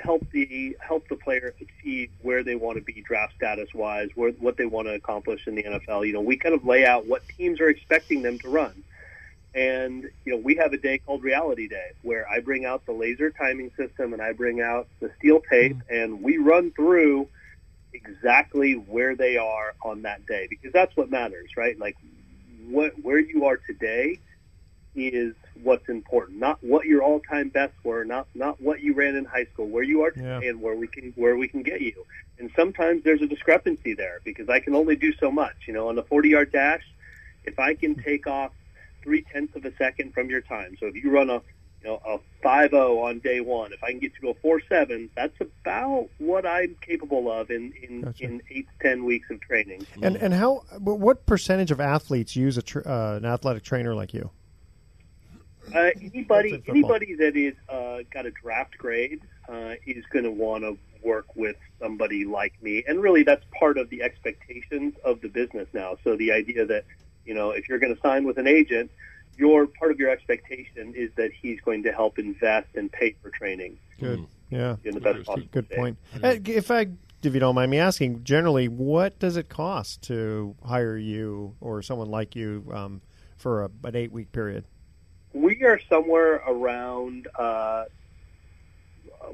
help 0.02 0.28
the 0.30 0.76
help 0.80 1.08
the 1.08 1.16
player 1.16 1.54
achieve 1.60 2.10
where 2.22 2.42
they 2.42 2.54
want 2.54 2.78
to 2.78 2.84
be 2.84 3.02
draft 3.02 3.34
status 3.36 3.68
wise, 3.74 4.10
where 4.14 4.32
what 4.32 4.56
they 4.56 4.66
want 4.66 4.88
to 4.88 4.94
accomplish 4.94 5.46
in 5.46 5.54
the 5.54 5.62
NFL. 5.62 6.06
You 6.06 6.12
know, 6.12 6.20
we 6.20 6.36
kind 6.36 6.54
of 6.54 6.64
lay 6.64 6.84
out 6.84 7.06
what 7.06 7.22
teams 7.36 7.60
are 7.60 7.68
expecting 7.68 8.22
them 8.22 8.38
to 8.40 8.48
run. 8.48 8.82
And 9.54 10.04
you 10.24 10.32
know, 10.32 10.38
we 10.38 10.56
have 10.56 10.72
a 10.72 10.78
day 10.78 10.98
called 10.98 11.22
Reality 11.22 11.68
Day 11.68 11.92
where 12.02 12.28
I 12.28 12.40
bring 12.40 12.64
out 12.64 12.84
the 12.86 12.92
laser 12.92 13.30
timing 13.30 13.70
system 13.76 14.12
and 14.12 14.22
I 14.22 14.32
bring 14.32 14.60
out 14.60 14.88
the 15.00 15.10
steel 15.18 15.42
tape 15.50 15.76
mm-hmm. 15.76 15.94
and 15.94 16.22
we 16.22 16.38
run 16.38 16.72
through 16.72 17.28
exactly 17.92 18.72
where 18.72 19.14
they 19.14 19.36
are 19.36 19.74
on 19.82 20.02
that 20.02 20.26
day 20.26 20.46
because 20.48 20.72
that's 20.72 20.96
what 20.96 21.10
matters, 21.10 21.50
right? 21.56 21.78
Like 21.78 21.96
what 22.68 22.92
where 23.02 23.18
you 23.18 23.44
are 23.44 23.58
today 23.58 24.18
is 24.94 25.34
what's 25.62 25.88
important, 25.88 26.38
not 26.38 26.58
what 26.62 26.86
your 26.86 27.02
all-time 27.02 27.48
bests 27.48 27.76
were, 27.84 28.04
not 28.04 28.26
not 28.34 28.60
what 28.60 28.80
you 28.80 28.94
ran 28.94 29.16
in 29.16 29.24
high 29.24 29.44
school, 29.52 29.66
where 29.68 29.82
you 29.82 30.02
are 30.02 30.10
today 30.10 30.26
Yeah. 30.42 30.50
and 30.50 30.60
where 30.62 30.74
we 30.76 30.86
can 30.86 31.12
where 31.16 31.36
we 31.36 31.48
can 31.48 31.62
get 31.62 31.80
you. 31.80 32.04
And 32.38 32.50
sometimes 32.56 33.04
there's 33.04 33.22
a 33.22 33.26
discrepancy 33.26 33.94
there 33.94 34.20
because 34.24 34.48
I 34.48 34.60
can 34.60 34.74
only 34.74 34.96
do 34.96 35.12
so 35.14 35.30
much. 35.30 35.54
You 35.66 35.74
know, 35.74 35.88
on 35.88 35.94
the 35.96 36.02
40-yard 36.02 36.50
dash, 36.52 36.82
if 37.44 37.58
I 37.58 37.74
can 37.74 37.94
take 37.94 38.26
off 38.26 38.52
three 39.02 39.22
tenths 39.22 39.54
of 39.56 39.64
a 39.64 39.74
second 39.76 40.14
from 40.14 40.30
your 40.30 40.40
time, 40.40 40.76
so 40.80 40.86
if 40.86 40.94
you 40.96 41.10
run 41.10 41.28
a 41.30 41.42
you 41.82 41.88
know 41.88 42.00
a 42.06 42.18
five 42.42 42.70
zero 42.70 43.00
on 43.00 43.18
day 43.18 43.40
one, 43.40 43.72
if 43.72 43.82
I 43.82 43.90
can 43.90 43.98
get 43.98 44.12
you 44.14 44.20
to 44.32 44.38
a 44.38 44.40
four 44.40 44.60
seven, 44.68 45.10
that's 45.16 45.34
about 45.40 46.08
what 46.18 46.46
I'm 46.46 46.76
capable 46.80 47.30
of 47.30 47.50
in 47.50 47.72
in, 47.82 48.02
Gotcha. 48.02 48.24
in 48.24 48.42
eight 48.50 48.68
to 48.68 48.88
ten 48.88 49.04
weeks 49.04 49.28
of 49.30 49.40
training. 49.40 49.84
And 50.00 50.16
and 50.16 50.32
how? 50.32 50.62
What 50.78 51.26
percentage 51.26 51.70
of 51.72 51.80
athletes 51.80 52.36
use 52.36 52.56
a 52.56 52.62
tr- 52.62 52.86
uh, 52.86 53.16
an 53.16 53.24
athletic 53.24 53.64
trainer 53.64 53.94
like 53.94 54.14
you? 54.14 54.30
Uh, 55.74 55.90
anybody 56.00 56.52
That's 56.52 56.68
in 56.68 56.76
anybody 56.76 57.14
that 57.16 57.36
is 57.36 57.54
uh, 57.68 57.98
got 58.12 58.26
a 58.26 58.30
draft 58.30 58.76
grade 58.78 59.20
uh, 59.48 59.74
is 59.86 60.04
going 60.12 60.24
to 60.24 60.30
want 60.30 60.64
to 60.64 60.78
work 61.02 61.34
with 61.34 61.56
somebody 61.80 62.24
like 62.24 62.60
me, 62.62 62.84
and 62.86 63.02
really 63.02 63.22
that's 63.22 63.44
part 63.58 63.78
of 63.78 63.90
the 63.90 64.02
expectations 64.02 64.94
of 65.04 65.20
the 65.20 65.28
business 65.28 65.68
now. 65.72 65.96
So 66.04 66.16
the 66.16 66.32
idea 66.32 66.66
that 66.66 66.84
you 67.24 67.34
know 67.34 67.50
if 67.50 67.68
you're 67.68 67.78
going 67.78 67.94
to 67.94 68.00
sign 68.00 68.24
with 68.24 68.38
an 68.38 68.46
agent, 68.46 68.90
your 69.36 69.66
part 69.66 69.90
of 69.90 69.98
your 69.98 70.10
expectation 70.10 70.94
is 70.94 71.10
that 71.16 71.30
he's 71.32 71.60
going 71.60 71.82
to 71.84 71.92
help 71.92 72.18
invest 72.18 72.68
and 72.74 72.90
pay 72.92 73.16
for 73.22 73.30
training. 73.30 73.78
Good. 73.98 74.26
Yeah. 74.50 74.76
In 74.84 74.94
the 74.94 75.00
best 75.00 75.24
possible 75.24 75.48
Good 75.50 75.70
way. 75.70 75.76
point. 75.76 75.98
Uh, 76.22 76.36
If 76.44 76.70
I, 76.70 76.88
if 77.22 77.32
you 77.34 77.40
don't 77.40 77.54
mind 77.54 77.70
me 77.70 77.78
asking, 77.78 78.22
generally, 78.22 78.68
what 78.68 79.18
does 79.18 79.36
it 79.36 79.48
cost 79.48 80.02
to 80.02 80.54
hire 80.62 80.96
you 80.96 81.56
or 81.60 81.80
someone 81.80 82.10
like 82.10 82.36
you 82.36 82.70
um, 82.72 83.00
for 83.38 83.64
a, 83.64 83.70
an 83.84 83.96
eight 83.96 84.12
week 84.12 84.30
period? 84.30 84.64
We 85.34 85.62
are 85.64 85.80
somewhere 85.88 86.36
around 86.46 87.28
uh, 87.38 87.84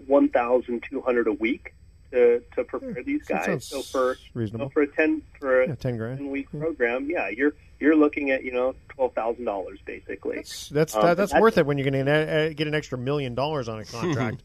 one 0.07 0.29
thousand 0.29 0.85
two 0.89 1.01
hundred 1.01 1.27
a 1.27 1.33
week 1.33 1.75
to, 2.13 2.43
to 2.55 2.65
prepare 2.65 3.03
these 3.03 3.23
guys. 3.25 3.65
So 3.67 3.83
for 3.83 4.17
reasonable. 4.35 4.65
you 4.65 4.67
know, 4.67 4.71
for 4.71 4.83
a 4.83 4.87
ten 4.87 5.23
for 5.39 5.63
a 5.63 5.69
Yeah, 5.69 5.75
10 5.75 5.97
grand. 5.97 6.19
ten 6.19 6.31
week 6.31 6.49
program, 6.51 7.09
yeah, 7.11 7.29
you're 7.29 7.53
you're 7.81 7.97
looking 7.97 8.31
at 8.31 8.45
you 8.45 8.53
know 8.53 8.75
twelve 8.89 9.13
thousand 9.15 9.45
dollars 9.45 9.79
basically. 9.85 10.37
That's 10.71 10.95
Um, 10.95 11.03
that, 11.03 11.17
that's 11.17 11.33
and 11.33 11.41
worth 11.43 11.59
it 11.59 11.67
when 11.67 11.79
you're 11.79 11.91
going 11.91 12.05
to 12.07 12.13
uh, 12.13 12.49
get 12.55 12.67
an 12.67 12.75
extra 12.75 12.97
million 12.99 13.35
dollars 13.35 13.69
on 13.69 13.81
a 13.81 13.85
contract. 13.85 14.43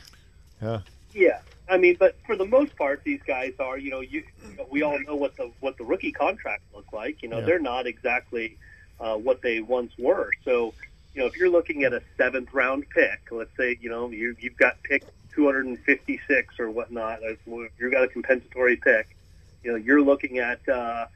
yeah. 0.62 0.80
Yeah, 1.12 1.40
I 1.68 1.76
mean, 1.76 1.96
but 1.98 2.16
for 2.24 2.36
the 2.36 2.44
most 2.46 2.76
part, 2.76 3.02
these 3.04 3.20
guys 3.26 3.54
are 3.58 3.78
you 3.78 3.90
know 3.90 4.00
you 4.00 4.22
we 4.70 4.82
all 4.82 4.98
know 5.00 5.16
what 5.16 5.36
the 5.36 5.50
what 5.60 5.76
the 5.78 5.84
rookie 5.84 6.12
contracts 6.12 6.66
look 6.74 6.92
like. 6.92 7.22
You 7.22 7.28
know, 7.30 7.38
Yeah. 7.38 7.46
they're 7.46 7.58
not 7.58 7.86
exactly 7.86 8.58
uh, 9.00 9.16
what 9.16 9.42
they 9.42 9.60
once 9.60 9.92
were. 9.98 10.30
So 10.44 10.74
you 11.14 11.20
know, 11.20 11.26
if 11.26 11.36
you're 11.36 11.50
looking 11.50 11.84
at 11.84 11.92
a 11.92 12.02
seventh 12.16 12.52
round 12.52 12.84
pick, 12.90 13.20
let's 13.30 13.50
say 13.58 13.76
you 13.80 13.90
know 13.90 14.10
you 14.10 14.36
you've 14.40 14.56
got 14.56 14.82
pick 14.82 15.04
256 15.34 16.54
or 16.58 16.70
whatnot, 16.70 17.18
uh, 17.22 17.34
you've 17.78 17.92
got 17.92 18.04
a 18.04 18.08
compensatory 18.08 18.76
pick. 18.76 19.16
You 19.62 19.72
know, 19.72 19.76
you're 19.76 20.02
looking 20.02 20.38
at 20.38 20.66
uh, 20.68 21.06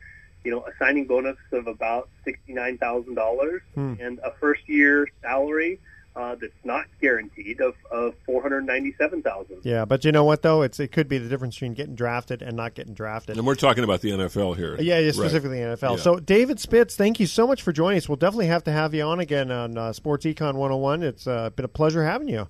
you 0.45 0.51
know 0.51 0.61
a 0.61 0.73
signing 0.79 1.07
bonus 1.07 1.37
of 1.53 1.67
about 1.67 2.09
sixty 2.25 2.53
nine 2.53 2.79
thousand 2.79 3.15
dollars 3.15 3.63
Hmm. 3.75 3.95
and 4.01 4.19
a 4.21 4.33
first 4.41 4.69
year 4.69 5.09
salary. 5.23 5.81
Uh, 6.17 6.37
that's 6.37 6.53
not 6.63 6.85
guaranteed 7.01 7.61
of, 7.61 7.75
of 7.91 8.15
four 8.25 8.41
hundred 8.41 8.65
ninety 8.65 8.95
seven 8.99 9.21
thousand. 9.21 9.57
Yeah, 9.65 9.85
but 9.85 10.05
you 10.05 10.13
know 10.13 10.23
what 10.23 10.43
though? 10.43 10.63
It's 10.63 10.79
it 10.79 10.93
could 10.93 11.09
be 11.09 11.19
the 11.19 11.29
difference 11.29 11.57
between 11.57 11.75
getting 11.75 11.97
drafted 11.97 12.41
and 12.41 12.57
not 12.57 12.75
getting 12.75 12.95
drafted. 12.95 13.37
And 13.37 13.45
we're 13.45 13.57
talking 13.57 13.83
about 13.83 14.01
the 14.01 14.11
NFL 14.11 14.57
here. 14.57 14.77
Yeah, 14.81 14.99
yeah, 15.01 15.07
Right. 15.07 15.15
specifically 15.15 15.59
NFL. 15.59 15.97
Yeah. 15.97 16.03
So, 16.03 16.21
David 16.21 16.61
Spitz, 16.61 16.95
thank 16.95 17.19
you 17.19 17.27
so 17.27 17.49
much 17.49 17.63
for 17.63 17.73
joining 17.73 17.99
us. 17.99 18.09
We'll 18.09 18.15
definitely 18.17 18.47
have 18.47 18.63
to 18.65 18.71
have 18.71 18.95
you 18.95 19.03
on 19.03 19.19
again 19.19 19.51
on 19.51 19.77
uh, 19.77 19.93
Sports 19.93 20.25
Econ 20.25 20.55
101. 20.55 21.03
It's 21.03 21.27
uh, 21.27 21.51
been 21.51 21.65
a 21.65 21.69
pleasure 21.69 22.05
having 22.05 22.29
you. 22.29 22.49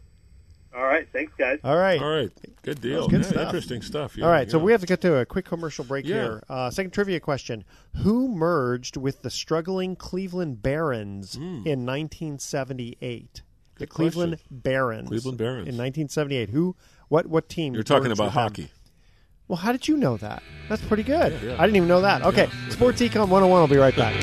All 0.76 0.84
right, 0.84 1.08
thanks, 1.12 1.32
guys. 1.38 1.60
All 1.64 1.76
right. 1.76 2.02
All 2.02 2.10
right. 2.10 2.30
Good 2.62 2.80
deal. 2.80 3.06
Good 3.08 3.22
Yeah, 3.22 3.28
stuff. 3.28 3.44
Interesting 3.46 3.80
stuff. 3.80 4.18
Yeah, 4.18 4.24
All 4.26 4.30
right, 4.32 4.50
so 4.50 4.58
we 4.58 4.72
have 4.72 4.80
to 4.80 4.86
get 4.88 5.00
to 5.02 5.16
a 5.18 5.24
quick 5.24 5.44
commercial 5.44 5.84
break 5.84 6.04
Yeah. 6.04 6.14
here. 6.22 6.42
Uh, 6.50 6.68
second 6.70 6.90
trivia 6.90 7.20
question: 7.20 7.64
Who 8.02 8.28
merged 8.28 8.96
with 8.98 9.22
the 9.22 9.30
struggling 9.30 9.94
Cleveland 9.96 10.62
Barons 10.62 11.36
in 11.36 11.86
1978? 11.86 13.42
The. 13.76 13.86
Cleveland 13.86 14.32
question. 14.32 14.46
Barons. 14.50 15.08
Cleveland 15.08 15.38
Barons. 15.38 15.68
in 15.68 15.76
1978. 15.76 16.50
Who? 16.50 16.76
What? 17.08 17.26
What 17.26 17.48
team? 17.48 17.74
You're 17.74 17.82
talking 17.82 18.12
about 18.12 18.24
them? 18.24 18.32
hockey. 18.32 18.68
Well, 19.48 19.58
how 19.58 19.72
did 19.72 19.88
you 19.88 19.96
know 19.96 20.16
that? 20.18 20.42
That's 20.68 20.82
pretty 20.82 21.02
good. 21.02 21.32
Yeah, 21.34 21.50
yeah. 21.50 21.54
I 21.58 21.66
didn't 21.66 21.76
even 21.76 21.88
know 21.88 22.00
that. 22.00 22.22
Okay, 22.22 22.48
Sports 22.70 23.00
Econ 23.02 23.28
101. 23.28 23.60
I'll 23.60 23.68
be 23.68 23.76
right 23.76 23.94
back. 23.94 24.14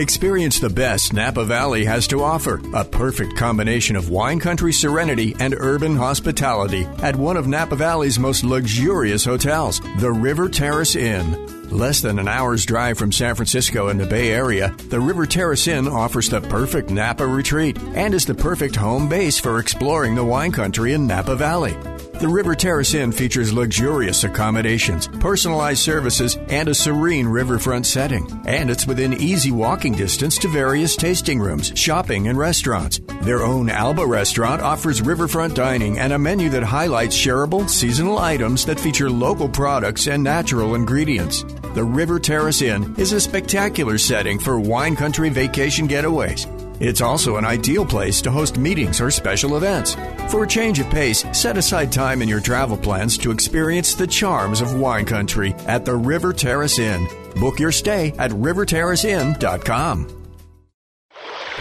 Experience 0.00 0.58
the 0.58 0.70
best 0.70 1.12
Napa 1.12 1.44
Valley 1.44 1.84
has 1.84 2.06
to 2.06 2.22
offer. 2.22 2.58
A 2.72 2.86
perfect 2.86 3.36
combination 3.36 3.96
of 3.96 4.08
wine 4.08 4.40
country 4.40 4.72
serenity 4.72 5.36
and 5.38 5.54
urban 5.54 5.94
hospitality 5.94 6.86
at 7.02 7.14
one 7.14 7.36
of 7.36 7.46
Napa 7.46 7.76
Valley's 7.76 8.18
most 8.18 8.42
luxurious 8.42 9.26
hotels, 9.26 9.78
the 9.98 10.10
River 10.10 10.48
Terrace 10.48 10.96
Inn. 10.96 11.68
Less 11.68 12.00
than 12.00 12.18
an 12.18 12.28
hour's 12.28 12.64
drive 12.64 12.96
from 12.96 13.12
San 13.12 13.34
Francisco 13.34 13.88
and 13.88 14.00
the 14.00 14.06
Bay 14.06 14.30
Area, 14.30 14.74
the 14.88 14.98
River 14.98 15.26
Terrace 15.26 15.68
Inn 15.68 15.86
offers 15.86 16.30
the 16.30 16.40
perfect 16.40 16.88
Napa 16.88 17.26
retreat 17.26 17.78
and 17.94 18.14
is 18.14 18.24
the 18.24 18.34
perfect 18.34 18.76
home 18.76 19.06
base 19.06 19.38
for 19.38 19.58
exploring 19.58 20.14
the 20.14 20.24
wine 20.24 20.50
country 20.50 20.94
in 20.94 21.06
Napa 21.06 21.36
Valley. 21.36 21.76
The 22.20 22.28
River 22.28 22.54
Terrace 22.54 22.92
Inn 22.92 23.12
features 23.12 23.50
luxurious 23.50 24.24
accommodations, 24.24 25.08
personalized 25.08 25.80
services, 25.80 26.36
and 26.50 26.68
a 26.68 26.74
serene 26.74 27.26
riverfront 27.26 27.86
setting. 27.86 28.42
And 28.44 28.70
it's 28.70 28.86
within 28.86 29.14
easy 29.14 29.50
walking 29.50 29.94
distance 29.94 30.36
to 30.40 30.48
various 30.48 30.96
tasting 30.96 31.40
rooms, 31.40 31.72
shopping, 31.74 32.28
and 32.28 32.36
restaurants. 32.36 33.00
Their 33.22 33.42
own 33.42 33.70
Alba 33.70 34.04
restaurant 34.04 34.60
offers 34.60 35.00
riverfront 35.00 35.54
dining 35.54 35.98
and 35.98 36.12
a 36.12 36.18
menu 36.18 36.50
that 36.50 36.62
highlights 36.62 37.16
shareable, 37.16 37.70
seasonal 37.70 38.18
items 38.18 38.66
that 38.66 38.78
feature 38.78 39.08
local 39.08 39.48
products 39.48 40.06
and 40.06 40.22
natural 40.22 40.74
ingredients. 40.74 41.42
The 41.74 41.84
River 41.84 42.20
Terrace 42.20 42.60
Inn 42.60 42.96
is 42.98 43.14
a 43.14 43.20
spectacular 43.20 43.96
setting 43.96 44.38
for 44.38 44.60
wine 44.60 44.94
country 44.94 45.30
vacation 45.30 45.88
getaways. 45.88 46.59
It's 46.80 47.02
also 47.02 47.36
an 47.36 47.44
ideal 47.44 47.84
place 47.84 48.22
to 48.22 48.30
host 48.30 48.56
meetings 48.56 49.02
or 49.02 49.10
special 49.10 49.58
events. 49.58 49.94
For 50.30 50.44
a 50.44 50.48
change 50.48 50.80
of 50.80 50.88
pace, 50.88 51.24
set 51.32 51.58
aside 51.58 51.92
time 51.92 52.22
in 52.22 52.28
your 52.28 52.40
travel 52.40 52.78
plans 52.78 53.18
to 53.18 53.30
experience 53.30 53.94
the 53.94 54.06
charms 54.06 54.62
of 54.62 54.80
wine 54.80 55.04
country 55.04 55.52
at 55.66 55.84
the 55.84 55.94
River 55.94 56.32
Terrace 56.32 56.78
Inn. 56.78 57.06
Book 57.36 57.60
your 57.60 57.70
stay 57.70 58.14
at 58.18 58.30
riverterraceinn.com. 58.30 60.16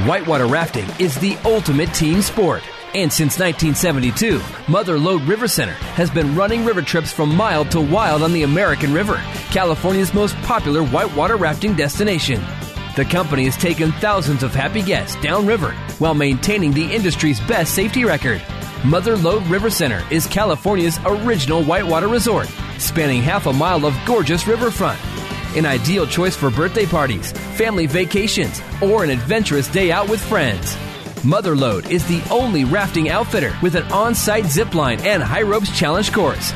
Whitewater 0.07 0.47
rafting 0.47 0.87
is 0.97 1.19
the 1.19 1.35
ultimate 1.43 1.93
team 1.93 2.21
sport. 2.21 2.63
And 2.95 3.11
since 3.11 3.37
1972, 3.37 4.41
Mother 4.71 4.97
Lode 4.97 5.23
River 5.23 5.49
Center 5.49 5.73
has 5.73 6.09
been 6.09 6.33
running 6.33 6.63
river 6.63 6.81
trips 6.81 7.11
from 7.11 7.35
mild 7.35 7.69
to 7.71 7.81
wild 7.81 8.23
on 8.23 8.31
the 8.31 8.43
American 8.43 8.93
River, 8.93 9.21
California's 9.51 10.13
most 10.13 10.35
popular 10.37 10.83
whitewater 10.83 11.35
rafting 11.35 11.75
destination. 11.75 12.41
The 12.99 13.05
company 13.05 13.45
has 13.45 13.55
taken 13.55 13.93
thousands 13.93 14.43
of 14.43 14.53
happy 14.53 14.81
guests 14.81 15.15
downriver 15.21 15.71
while 15.99 16.13
maintaining 16.13 16.73
the 16.73 16.93
industry's 16.93 17.39
best 17.39 17.73
safety 17.73 18.03
record. 18.03 18.41
Mother 18.83 19.15
Lode 19.15 19.47
River 19.47 19.69
Center 19.69 20.03
is 20.11 20.27
California's 20.27 20.99
original 21.05 21.63
whitewater 21.63 22.09
resort, 22.09 22.47
spanning 22.77 23.21
half 23.21 23.45
a 23.45 23.53
mile 23.53 23.85
of 23.85 23.95
gorgeous 24.05 24.47
riverfront. 24.47 24.99
An 25.55 25.65
ideal 25.65 26.05
choice 26.07 26.35
for 26.35 26.49
birthday 26.51 26.85
parties, 26.85 27.31
family 27.55 27.85
vacations, 27.85 28.61
or 28.81 29.05
an 29.05 29.11
adventurous 29.11 29.69
day 29.69 29.93
out 29.93 30.09
with 30.09 30.19
friends. 30.19 30.75
Mother 31.23 31.55
Lode 31.55 31.89
is 31.89 32.05
the 32.05 32.21
only 32.29 32.65
rafting 32.65 33.07
outfitter 33.07 33.57
with 33.63 33.75
an 33.75 33.89
on 33.93 34.13
site 34.13 34.47
zip 34.47 34.75
line 34.75 34.99
and 35.05 35.23
high 35.23 35.43
ropes 35.43 35.71
challenge 35.71 36.11
course. 36.11 36.51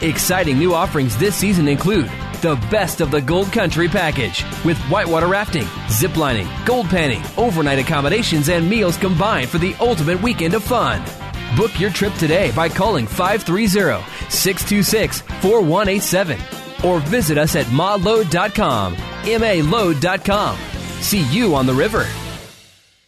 Exciting 0.00 0.58
new 0.60 0.74
offerings 0.74 1.18
this 1.18 1.34
season 1.34 1.66
include 1.66 2.08
the 2.40 2.56
best 2.70 3.00
of 3.00 3.10
the 3.10 3.20
Gold 3.20 3.52
Country 3.52 3.88
package 3.88 4.44
with 4.64 4.78
whitewater 4.84 5.26
rafting, 5.26 5.66
zip 5.90 6.16
lining, 6.16 6.48
gold 6.64 6.88
panning, 6.88 7.22
overnight 7.36 7.78
accommodations, 7.78 8.48
and 8.48 8.68
meals 8.68 8.96
combined 8.96 9.48
for 9.48 9.58
the 9.58 9.74
ultimate 9.80 10.20
weekend 10.22 10.54
of 10.54 10.62
fun. 10.62 11.02
Book 11.56 11.78
your 11.80 11.90
trip 11.90 12.14
today 12.14 12.50
by 12.52 12.68
calling 12.68 13.06
530 13.06 14.04
626 14.30 15.20
4187 15.20 16.38
or 16.84 17.00
visit 17.00 17.38
us 17.38 17.56
at 17.56 17.66
malode.com. 17.66 18.94
MAload.com. 18.96 20.58
See 21.00 21.22
you 21.32 21.54
on 21.54 21.66
the 21.66 21.74
river. 21.74 22.06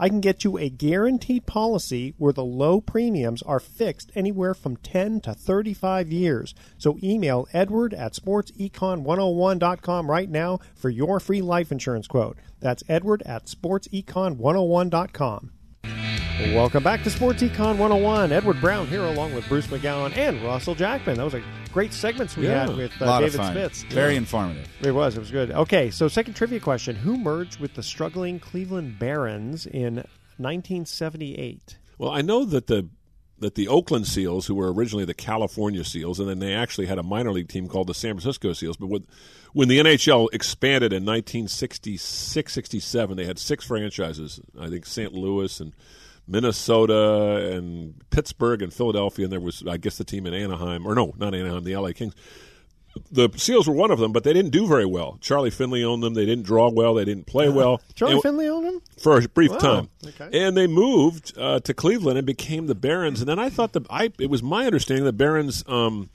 I 0.00 0.08
can 0.08 0.20
get 0.22 0.42
you 0.44 0.56
a 0.56 0.70
guaranteed 0.70 1.44
policy 1.44 2.14
where 2.16 2.32
the 2.32 2.42
low 2.42 2.80
premiums 2.80 3.42
are 3.42 3.60
fixed 3.60 4.10
anywhere 4.14 4.54
from 4.54 4.78
10 4.78 5.20
to 5.20 5.34
35 5.34 6.10
years. 6.10 6.54
So 6.78 6.96
email 7.02 7.46
edward 7.52 7.92
at 7.92 8.14
sportsecon101.com 8.14 10.10
right 10.10 10.30
now 10.30 10.60
for 10.74 10.88
your 10.88 11.20
free 11.20 11.42
life 11.42 11.70
insurance 11.70 12.06
quote. 12.06 12.38
That's 12.60 12.82
edward 12.88 13.22
at 13.26 13.44
sportsecon101.com. 13.44 15.50
Welcome 16.54 16.82
back 16.82 17.02
to 17.02 17.10
Sports 17.10 17.42
Econ 17.42 17.76
101. 17.76 18.32
Edward 18.32 18.58
Brown 18.62 18.86
here 18.86 19.04
along 19.04 19.34
with 19.34 19.46
Bruce 19.46 19.66
McGowan 19.66 20.16
and 20.16 20.42
Russell 20.42 20.74
Jackman. 20.74 21.18
That 21.18 21.24
was 21.24 21.34
a 21.34 21.42
great 21.72 21.92
segments 21.92 22.36
we 22.36 22.46
Yeah. 22.46 22.66
had 22.66 22.76
with 22.76 22.92
uh, 23.00 23.20
David 23.20 23.36
fun. 23.36 23.52
Spitz. 23.54 23.82
Very 23.84 24.16
informative. 24.16 24.68
It 24.82 24.92
was. 24.92 25.16
It 25.16 25.20
was 25.20 25.30
good. 25.30 25.50
Okay, 25.50 25.90
so 25.90 26.08
second 26.08 26.34
trivia 26.34 26.60
question: 26.60 26.96
Who 26.96 27.16
merged 27.18 27.60
with 27.60 27.74
the 27.74 27.82
struggling 27.82 28.38
Cleveland 28.40 28.98
Barons 28.98 29.66
in 29.66 30.04
1978? 30.38 31.78
Well, 31.98 32.10
I 32.10 32.22
know 32.22 32.44
that 32.44 32.66
the 32.66 32.88
that 33.38 33.54
the 33.54 33.68
Oakland 33.68 34.06
Seals, 34.06 34.46
who 34.46 34.54
were 34.54 34.70
originally 34.70 35.06
the 35.06 35.14
California 35.14 35.82
Seals, 35.82 36.20
and 36.20 36.28
then 36.28 36.40
they 36.40 36.52
actually 36.52 36.86
had 36.86 36.98
a 36.98 37.02
minor 37.02 37.32
league 37.32 37.48
team 37.48 37.68
called 37.68 37.86
the 37.86 37.94
San 37.94 38.12
Francisco 38.14 38.52
Seals. 38.52 38.76
But 38.76 38.88
when, 38.88 39.06
when 39.54 39.68
the 39.68 39.78
NHL 39.78 40.28
expanded 40.34 40.92
in 40.92 41.06
1966 41.06 42.52
67, 42.52 43.16
they 43.16 43.24
had 43.24 43.38
six 43.38 43.64
franchises. 43.64 44.40
I 44.60 44.68
think 44.68 44.84
St. 44.84 45.14
Louis 45.14 45.58
and 45.58 45.72
Minnesota 46.30 47.52
and 47.56 47.94
Pittsburgh 48.10 48.62
and 48.62 48.72
Philadelphia, 48.72 49.24
and 49.26 49.32
there 49.32 49.40
was, 49.40 49.62
I 49.68 49.76
guess, 49.76 49.98
the 49.98 50.04
team 50.04 50.26
in 50.26 50.34
Anaheim, 50.34 50.86
or 50.86 50.94
no, 50.94 51.14
not 51.18 51.34
Anaheim, 51.34 51.64
the 51.64 51.76
LA 51.76 51.92
Kings. 51.92 52.14
The 53.12 53.28
Seals 53.36 53.68
were 53.68 53.74
one 53.74 53.92
of 53.92 54.00
them, 54.00 54.12
but 54.12 54.24
they 54.24 54.32
didn't 54.32 54.50
do 54.50 54.66
very 54.66 54.84
well. 54.84 55.16
Charlie 55.20 55.50
Finley 55.50 55.84
owned 55.84 56.02
them. 56.02 56.14
They 56.14 56.26
didn't 56.26 56.44
draw 56.44 56.68
well. 56.70 56.94
They 56.94 57.04
didn't 57.04 57.26
play 57.26 57.48
well. 57.48 57.80
Charlie 57.94 58.14
And- 58.14 58.22
Finley 58.22 58.48
owned 58.48 58.66
him. 58.66 58.80
for 59.00 59.16
a 59.16 59.28
brief 59.28 59.52
Wow, 59.52 59.58
time. 59.58 59.88
okay. 60.04 60.28
And 60.44 60.56
they 60.56 60.66
moved 60.66 61.32
uh, 61.38 61.60
to 61.60 61.72
Cleveland 61.72 62.18
and 62.18 62.26
became 62.26 62.66
the 62.66 62.74
Barons. 62.74 63.20
And 63.20 63.28
then 63.28 63.38
I 63.38 63.48
thought 63.48 63.74
the 63.74 63.82
I 63.88 64.10
it 64.18 64.28
was 64.28 64.42
my 64.42 64.66
understanding 64.66 65.04
the 65.04 65.12
Barons 65.12 65.62
um, 65.68 66.10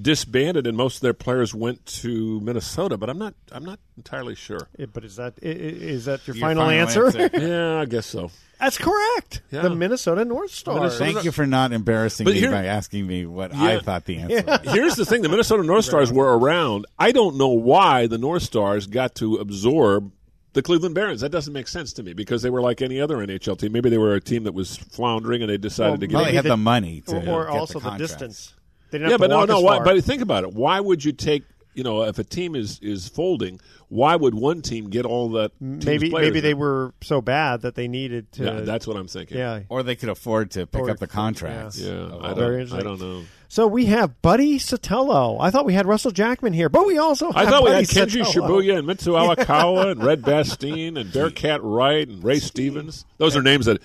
disbanded 0.00 0.66
and 0.66 0.76
most 0.76 0.96
of 0.96 1.00
their 1.02 1.14
players 1.14 1.54
went 1.54 1.84
to 1.86 2.40
Minnesota, 2.40 2.96
but 2.96 3.08
I'm 3.08 3.18
not 3.18 3.34
I'm 3.50 3.64
not 3.64 3.78
entirely 3.96 4.34
sure. 4.34 4.68
Yeah, 4.78 4.86
but 4.92 5.04
is 5.04 5.16
that 5.16 5.34
i- 5.42 5.46
i- 5.46 5.50
is 5.50 6.04
that 6.04 6.26
your, 6.26 6.36
Your 6.36 6.46
final, 6.48 6.64
final 6.64 6.80
answer? 6.80 7.06
answer. 7.06 7.30
yeah, 7.40 7.80
I 7.80 7.84
guess 7.86 8.06
so. 8.06 8.30
That's 8.60 8.78
correct. 8.78 9.42
Yeah. 9.50 9.62
The 9.62 9.70
Minnesota 9.74 10.24
North 10.24 10.50
Stars. 10.50 10.98
Thank 10.98 11.24
you 11.24 11.32
for 11.32 11.46
not 11.46 11.72
embarrassing 11.72 12.24
But 12.24 12.34
me 12.34 12.46
by 12.46 12.64
asking 12.66 13.06
me 13.06 13.26
what 13.26 13.54
I 13.54 13.80
thought 13.80 14.06
the 14.06 14.16
answer 14.18 14.42
was. 14.46 14.60
Here's 14.74 14.94
the 14.96 15.04
thing: 15.04 15.22
the 15.22 15.28
Minnesota 15.28 15.62
North 15.62 15.84
Stars 15.84 16.12
were 16.12 16.38
around. 16.38 16.86
I 16.98 17.12
don't 17.12 17.36
know 17.36 17.48
why 17.48 18.06
the 18.06 18.18
North 18.18 18.42
Stars 18.42 18.86
got 18.86 19.14
to 19.16 19.36
absorb 19.36 20.10
the 20.54 20.62
Cleveland 20.62 20.94
Barons. 20.94 21.20
That 21.20 21.28
doesn't 21.32 21.52
make 21.52 21.68
sense 21.68 21.92
to 21.94 22.02
me 22.02 22.14
because 22.14 22.40
they 22.40 22.48
were 22.48 22.62
like 22.62 22.80
any 22.80 22.98
other 22.98 23.16
NHL 23.18 23.58
team. 23.58 23.72
Maybe 23.72 23.90
they 23.90 23.98
were 23.98 24.14
a 24.14 24.22
team 24.22 24.44
that 24.44 24.54
was 24.54 24.76
floundering 24.76 25.42
and 25.42 25.50
they 25.50 25.58
decided 25.58 25.90
Well, 25.90 25.98
to 26.00 26.06
get. 26.06 26.16
Well, 26.16 26.24
they 26.24 26.32
had 26.32 26.44
the- 26.46 26.48
the 26.50 26.56
money 26.56 27.02
to 27.02 27.16
or, 27.16 27.18
or 27.18 27.44
get 27.44 27.52
the 27.52 27.58
also 27.58 27.78
the, 27.78 27.88
contracts. 27.90 28.12
distance. 28.14 28.54
They 28.90 28.98
didn't 28.98 29.10
yeah, 29.10 29.14
have 29.14 29.20
but 29.20 29.26
to 29.28 29.32
no, 29.34 29.38
walk 29.38 29.48
no. 29.48 29.56
as 29.58 29.62
Why, 29.64 29.78
but 29.84 30.04
think 30.04 30.22
about 30.22 30.44
it. 30.44 30.52
Why 30.52 30.80
would 30.80 31.04
you 31.04 31.12
take? 31.12 31.44
You 31.74 31.82
know, 31.82 32.04
if 32.04 32.18
a 32.18 32.24
team 32.24 32.54
is 32.56 32.78
is 32.80 33.06
folding, 33.06 33.60
why 33.88 34.16
would 34.16 34.34
one 34.34 34.62
team 34.62 34.88
get 34.88 35.04
all 35.04 35.28
that? 35.32 35.52
team's 35.60 35.84
maybe 35.84 36.08
players 36.08 36.28
maybe 36.28 36.40
they 36.40 36.52
in? 36.52 36.58
were 36.58 36.94
so 37.02 37.20
bad 37.20 37.60
that 37.62 37.74
they 37.74 37.86
needed 37.86 38.32
to. 38.32 38.44
Yeah, 38.44 38.60
that's 38.60 38.86
what 38.86 38.96
I'm 38.96 39.08
thinking. 39.08 39.36
yeah. 39.36 39.60
Or 39.68 39.82
they 39.82 39.94
could 39.94 40.08
afford 40.08 40.52
to 40.52 40.66
pick 40.66 40.80
Or- 40.80 40.90
up 40.90 40.98
the 40.98 41.06
contracts. 41.06 41.78
Yeah, 41.78 41.90
of 41.92 42.22
I 42.24 42.28
don't, 42.28 42.38
Very 42.38 42.62
I 42.72 42.80
don't 42.80 42.98
know. 42.98 43.24
So 43.48 43.66
we 43.66 43.84
have 43.86 44.22
Buddy 44.22 44.58
Sotelo. 44.58 45.36
I 45.38 45.50
thought 45.50 45.66
we 45.66 45.74
had 45.74 45.84
Russell 45.86 46.10
Jackman 46.12 46.54
here, 46.54 46.70
but 46.70 46.86
we 46.86 46.96
also 46.96 47.30
I 47.34 47.40
have 47.40 47.50
thought 47.50 47.64
we 47.64 47.70
Buddy 47.70 47.86
had 47.86 48.08
Kenji 48.08 48.22
Sotelo. 48.24 48.48
Shibuya 48.62 48.78
and 48.78 48.86
Mitsu 48.86 49.10
Arakawa 49.12 49.90
and 49.92 50.02
Red 50.02 50.22
Bastien 50.22 50.96
and 50.96 51.12
Bearcat 51.12 51.62
Wright 51.62 52.08
and 52.08 52.24
Ray 52.24 52.38
Stevens. 52.38 53.04
Those 53.18 53.36
are 53.36 53.42
names 53.42 53.66
that 53.66 53.82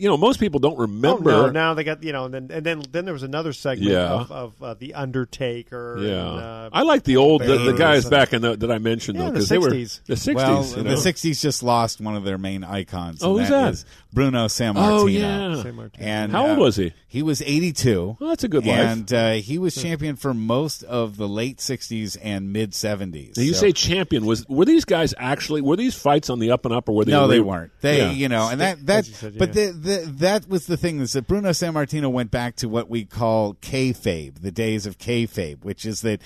you 0.00 0.08
know 0.08 0.16
most 0.16 0.40
people 0.40 0.58
don't 0.60 0.74
Oh, 0.78 0.82
remember. 0.82 1.30
no, 1.30 1.50
now 1.50 1.74
they 1.74 1.84
got 1.84 2.02
you 2.02 2.12
know, 2.12 2.24
and 2.26 2.34
then 2.34 2.48
and 2.50 2.64
then 2.64 2.82
then 2.90 3.04
there 3.04 3.14
was 3.14 3.22
another 3.22 3.52
segment 3.52 3.90
Yeah. 3.90 4.10
of, 4.12 4.32
of 4.32 4.62
uh, 4.62 4.74
the 4.74 4.94
Undertaker. 4.94 5.96
yeah, 6.00 6.08
and, 6.30 6.40
uh, 6.40 6.70
I 6.72 6.82
like 6.82 7.04
the 7.04 7.16
old 7.16 7.42
the, 7.42 7.58
the 7.58 7.72
guys 7.74 8.04
and- 8.04 8.10
back 8.10 8.32
in 8.32 8.42
the 8.42 8.56
that 8.56 8.70
I 8.70 8.78
mentioned 8.78 9.18
Yeah, 9.18 9.26
though 9.30 9.40
the 9.40 9.44
they 9.46 9.58
were 9.58 9.70
60s. 9.70 10.00
the 10.06 10.16
sixties. 10.16 10.34
Well, 10.34 10.64
you 10.64 10.82
know? 10.84 10.90
the 10.90 10.96
'60s 10.96 11.40
just 11.40 11.62
lost 11.62 12.00
one 12.00 12.16
of 12.16 12.24
their 12.24 12.38
main 12.38 12.64
icons. 12.64 13.22
Oh, 13.22 13.32
and 13.32 13.40
who's 13.40 13.48
that? 13.50 13.72
is 13.74 13.84
Bruno 14.12 14.46
Sammartino. 14.46 14.74
Oh, 15.00 15.06
yeah. 15.06 15.62
Sammartino. 15.62 15.90
And 16.00 16.32
How 16.32 16.48
old 16.48 16.58
uh, 16.58 16.62
was 16.62 16.76
he? 16.76 16.92
He 17.06 17.22
was 17.22 17.42
82. 17.42 18.16
Well, 18.18 18.28
that's 18.30 18.42
a 18.44 18.48
good 18.48 18.66
life. 18.66 18.76
And 18.78 19.12
uh, 19.12 19.32
he 19.34 19.58
was 19.58 19.74
champion 19.74 20.16
for 20.16 20.34
most 20.34 20.82
of 20.84 21.16
the 21.16 21.28
late 21.28 21.58
60s 21.58 22.16
and 22.20 22.52
mid 22.52 22.72
70s. 22.72 23.36
Now, 23.36 23.42
you 23.42 23.54
So- 23.54 23.60
say 23.60 23.72
champion 23.72 24.26
was 24.26 24.48
were 24.48 24.64
these 24.64 24.84
guys 24.84 25.14
actually 25.18 25.60
were 25.60 25.76
these 25.76 25.94
fights 25.94 26.30
on 26.30 26.38
the 26.38 26.50
up 26.50 26.64
and 26.64 26.74
up 26.74 26.88
or 26.88 26.94
were 26.96 27.04
they 27.04 27.12
no, 27.12 27.26
they 27.28 27.36
re- 27.40 27.44
weren't. 27.46 27.72
They, 27.82 27.98
Yeah. 27.98 28.10
you 28.10 28.28
know, 28.28 28.48
and 28.48 28.60
that 28.60 28.84
that, 28.86 29.04
said, 29.06 29.38
but 29.38 29.54
yeah. 29.54 29.66
the, 29.66 29.72
that 29.90 30.48
was 30.48 30.66
the 30.66 30.76
thing 30.76 31.00
is 31.00 31.12
that 31.12 31.26
Bruno 31.26 31.50
Sammartino 31.50 32.10
went 32.10 32.30
back 32.30 32.56
to 32.56 32.68
what 32.68 32.88
we 32.88 33.04
call 33.04 33.54
kayfabe, 33.54 34.40
the 34.40 34.50
days 34.50 34.86
of 34.86 34.98
kayfabe, 34.98 35.64
which 35.64 35.84
is 35.84 36.02
that 36.02 36.20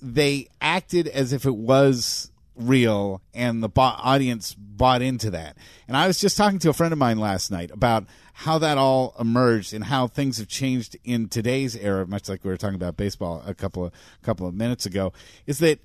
they 0.00 0.48
acted 0.60 1.08
as 1.08 1.32
if 1.32 1.44
it 1.44 1.56
was 1.56 2.30
real, 2.54 3.22
and 3.34 3.62
the 3.62 3.68
bo- 3.68 3.82
audience 3.82 4.54
bought 4.54 5.02
into 5.02 5.30
that. 5.30 5.56
And 5.88 5.96
I 5.96 6.06
was 6.06 6.20
just 6.20 6.36
talking 6.36 6.58
to 6.60 6.70
a 6.70 6.72
friend 6.72 6.92
of 6.92 6.98
mine 6.98 7.18
last 7.18 7.50
night 7.50 7.70
about 7.70 8.04
how 8.34 8.58
that 8.58 8.78
all 8.78 9.14
emerged 9.18 9.72
and 9.72 9.84
how 9.84 10.06
things 10.06 10.38
have 10.38 10.48
changed 10.48 10.96
in 11.04 11.28
today's 11.28 11.76
era, 11.76 12.06
much 12.06 12.28
like 12.28 12.44
we 12.44 12.50
were 12.50 12.56
talking 12.56 12.74
about 12.74 12.96
baseball 12.96 13.42
a 13.46 13.54
couple 13.54 13.86
of 13.86 13.92
couple 14.22 14.46
of 14.46 14.54
minutes 14.54 14.86
ago. 14.86 15.12
Is 15.46 15.58
that 15.58 15.80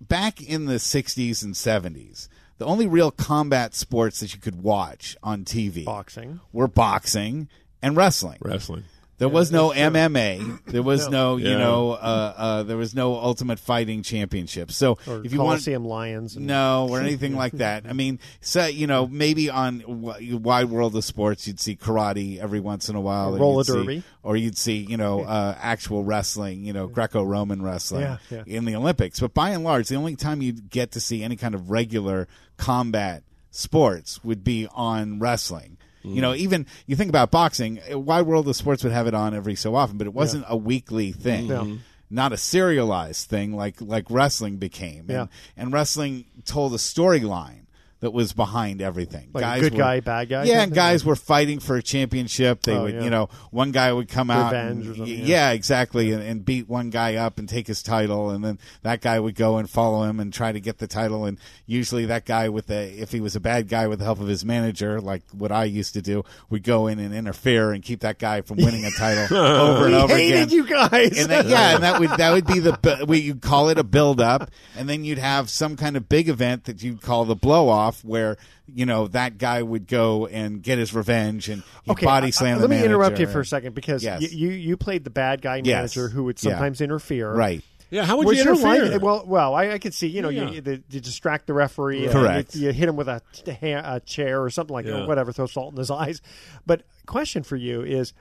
back 0.00 0.40
in 0.40 0.66
the 0.66 0.74
60s 0.74 1.42
and 1.42 1.54
70s, 1.54 2.28
the 2.58 2.66
only 2.66 2.86
real 2.86 3.10
combat 3.10 3.74
sports 3.74 4.20
that 4.20 4.34
you 4.34 4.40
could 4.40 4.62
watch 4.62 5.16
on 5.22 5.44
TV 5.44 5.84
boxing. 5.84 6.40
were 6.52 6.68
boxing 6.68 7.48
and 7.80 7.96
wrestling. 7.96 8.38
wrestling. 8.42 8.84
There 9.18 9.28
was 9.28 9.50
no 9.50 9.70
MMA. 9.70 10.64
There 10.66 10.82
was 10.82 11.08
no, 11.08 11.36
you 11.36 11.50
Yeah. 11.50 11.58
know, 11.58 11.90
uh, 11.90 12.34
uh, 12.36 12.62
there 12.62 12.76
was 12.76 12.94
no 12.94 13.16
Ultimate 13.16 13.58
Fighting 13.58 14.02
Championship. 14.02 14.70
So 14.70 14.96
Or 15.08 15.24
if 15.24 15.32
you 15.32 15.38
want, 15.38 15.48
Coliseum 15.48 15.84
Lions. 15.84 16.36
And, 16.36 16.46
no, 16.46 16.86
or 16.88 17.00
anything 17.00 17.34
like 17.36 17.52
that. 17.64 17.84
I 17.88 17.92
mean, 17.94 18.20
so 18.40 18.66
you 18.66 18.86
know, 18.86 19.06
maybe 19.08 19.50
on 19.50 19.80
w- 19.80 20.36
Wide 20.36 20.70
World 20.70 20.94
of 20.94 21.04
Sports, 21.04 21.46
you'd 21.48 21.58
see 21.58 21.74
karate 21.76 22.38
every 22.38 22.60
once 22.60 22.88
in 22.88 22.94
a 22.96 23.00
while, 23.00 23.30
Or 23.30 23.32
and 23.32 23.40
roller 23.40 23.58
you'd 23.58 23.66
see- 23.66 23.72
derby. 23.74 24.02
or 24.22 24.36
you'd 24.36 24.56
see, 24.58 24.76
you 24.76 24.96
know, 24.96 25.22
uh, 25.24 25.56
actual 25.60 26.04
wrestling, 26.04 26.64
you 26.64 26.72
know, 26.72 26.86
Greco-Roman 26.86 27.60
wrestling 27.62 28.02
Yeah, 28.02 28.16
yeah. 28.30 28.42
in 28.46 28.66
the 28.66 28.76
Olympics. 28.76 29.18
But 29.20 29.34
by 29.34 29.50
and 29.50 29.64
large, 29.64 29.88
the 29.88 29.96
only 29.96 30.14
time 30.16 30.42
you'd 30.42 30.70
get 30.70 30.92
to 30.92 31.00
see 31.00 31.24
any 31.24 31.34
kind 31.36 31.54
of 31.56 31.70
regular 31.70 32.28
combat 32.56 33.22
sports 33.50 34.22
would 34.22 34.44
be 34.44 34.68
on 34.74 35.18
wrestling. 35.18 35.77
You 36.02 36.20
know, 36.22 36.34
even 36.34 36.66
you 36.86 36.96
think 36.96 37.08
about 37.08 37.30
boxing, 37.30 37.80
uh, 37.92 37.98
Wide 37.98 38.26
World 38.26 38.48
of 38.48 38.56
Sports 38.56 38.84
would 38.84 38.92
have 38.92 39.06
it 39.06 39.14
on 39.14 39.34
every 39.34 39.54
so 39.54 39.74
often, 39.74 39.98
but 39.98 40.06
it 40.06 40.14
wasn't 40.14 40.44
a 40.48 40.56
weekly 40.56 41.12
thing. 41.12 41.46
Yeah. 41.46 41.76
Not 42.10 42.32
a 42.32 42.38
serialized 42.38 43.28
thing 43.28 43.52
like 43.52 43.80
like 43.80 44.06
wrestling 44.08 44.56
became. 44.56 45.06
Yeah. 45.08 45.22
And, 45.22 45.28
and 45.56 45.72
wrestling 45.72 46.24
told 46.46 46.72
a 46.72 46.78
storyline 46.78 47.66
that 48.00 48.12
was 48.12 48.32
behind 48.32 48.80
everything. 48.80 49.28
Like 49.32 49.42
guys 49.42 49.60
good 49.60 49.72
were- 49.74 49.78
guy, 49.78 50.00
bad 50.00 50.28
guy 50.28 50.44
Yeah, 50.44 50.62
and 50.62 50.72
guys 50.72 51.04
were 51.04 51.16
fighting 51.16 51.58
for 51.58 51.76
a 51.76 51.82
championship. 51.82 52.62
They 52.62 52.74
Oh, 52.76 52.82
would, 52.84 52.94
yeah. 52.94 53.02
you 53.02 53.10
know, 53.10 53.28
one 53.50 53.72
guy 53.72 53.92
would 53.92 54.08
come 54.08 54.30
out, 54.30 54.54
and, 54.54 54.86
or 55.00 55.04
yeah. 55.04 55.24
yeah. 55.24 55.50
exactly, 55.50 56.12
and, 56.12 56.22
and 56.22 56.44
beat 56.44 56.68
one 56.68 56.90
guy 56.90 57.16
up 57.16 57.38
and 57.38 57.48
take 57.48 57.66
his 57.66 57.82
title, 57.82 58.30
and 58.30 58.44
then 58.44 58.58
that 58.82 59.00
guy 59.00 59.18
would 59.18 59.34
go 59.34 59.56
and 59.58 59.68
follow 59.68 60.04
him 60.04 60.20
and 60.20 60.32
try 60.32 60.52
to 60.52 60.60
get 60.60 60.78
the 60.78 60.86
title. 60.86 61.24
And 61.24 61.38
usually, 61.66 62.06
that 62.06 62.24
guy 62.24 62.48
with 62.48 62.66
the, 62.68 63.00
if 63.02 63.10
he 63.10 63.20
was 63.20 63.34
a 63.34 63.40
bad 63.40 63.68
guy 63.68 63.86
with 63.88 63.98
the 63.98 64.04
help 64.04 64.20
of 64.20 64.28
his 64.28 64.44
manager, 64.44 65.00
like 65.00 65.22
what 65.32 65.50
I 65.50 65.64
used 65.64 65.94
to 65.94 66.02
do, 66.02 66.24
would 66.50 66.62
go 66.62 66.86
in 66.86 66.98
and 67.00 67.12
interfere 67.14 67.72
and 67.72 67.82
keep 67.82 68.00
that 68.00 68.18
guy 68.18 68.42
from 68.42 68.58
winning 68.58 68.84
a 68.84 68.90
title 68.92 69.36
over 69.36 69.86
and 69.86 69.94
over 69.94 70.14
hated 70.16 70.42
again. 70.44 70.48
you 70.50 70.66
guys. 70.68 71.18
And 71.18 71.28
then, 71.30 71.48
yeah, 71.48 71.74
and 71.74 71.82
that 71.82 71.98
would 71.98 72.10
that 72.10 72.32
would 72.32 72.46
be 72.46 72.60
the 72.60 73.04
we 73.08 73.18
you'd 73.18 73.42
call 73.42 73.68
it 73.70 73.78
a 73.78 73.84
build 73.84 74.20
up, 74.20 74.50
and 74.76 74.88
then 74.88 75.04
you'd 75.04 75.18
have 75.18 75.50
some 75.50 75.76
kind 75.76 75.96
of 75.96 76.08
big 76.08 76.28
event 76.28 76.64
that 76.64 76.82
you'd 76.82 77.02
call 77.02 77.24
the 77.24 77.34
blow 77.34 77.68
off, 77.68 77.87
where 78.04 78.36
you 78.72 78.86
know 78.86 79.08
that 79.08 79.38
guy 79.38 79.62
would 79.62 79.86
go 79.86 80.26
and 80.26 80.62
get 80.62 80.78
his 80.78 80.94
revenge 80.94 81.48
and 81.48 81.62
he'd 81.84 81.92
okay, 81.92 82.06
body 82.06 82.30
slam. 82.30 82.56
I- 82.56 82.60
the 82.60 82.68
let 82.68 82.70
me 82.78 82.84
interrupt 82.84 83.18
you 83.18 83.26
for 83.26 83.40
a 83.40 83.46
second 83.46 83.74
because 83.74 84.02
Yes. 84.04 84.20
y- 84.22 84.28
you 84.30 84.48
you 84.50 84.76
played 84.76 85.04
the 85.04 85.10
bad 85.10 85.42
guy 85.42 85.56
Yes. 85.64 85.96
manager 85.96 86.08
who 86.08 86.24
would 86.24 86.42
Yeah. 86.42 86.52
sometimes 86.52 86.80
interfere. 86.80 87.32
Right. 87.32 87.62
Yeah, 87.90 88.04
how 88.04 88.18
would 88.18 88.26
Was 88.26 88.36
you 88.36 88.42
interfere? 88.42 88.84
line- 88.90 89.00
well, 89.00 89.24
well, 89.26 89.54
I, 89.54 89.70
I 89.70 89.78
could 89.78 89.94
see. 89.94 90.08
You 90.08 90.20
know, 90.20 90.28
Yeah. 90.28 90.50
you, 90.50 90.62
you, 90.64 90.82
you 90.90 91.00
distract 91.00 91.46
the 91.46 91.54
referee. 91.54 92.04
and 92.04 92.12
Correct. 92.12 92.54
You, 92.54 92.66
you 92.66 92.72
hit 92.74 92.86
him 92.86 92.96
with 92.96 93.08
a, 93.08 93.22
a 93.46 94.00
chair 94.00 94.42
or 94.42 94.50
something 94.50 94.74
like 94.74 94.84
Yeah. 94.84 94.92
that, 94.92 95.02
or 95.04 95.06
whatever. 95.06 95.32
Throw 95.32 95.46
salt 95.46 95.72
in 95.72 95.78
his 95.78 95.90
eyes. 95.90 96.20
But 96.66 96.82
question 97.06 97.42
for 97.44 97.56
you 97.56 97.80
is, 97.82 98.12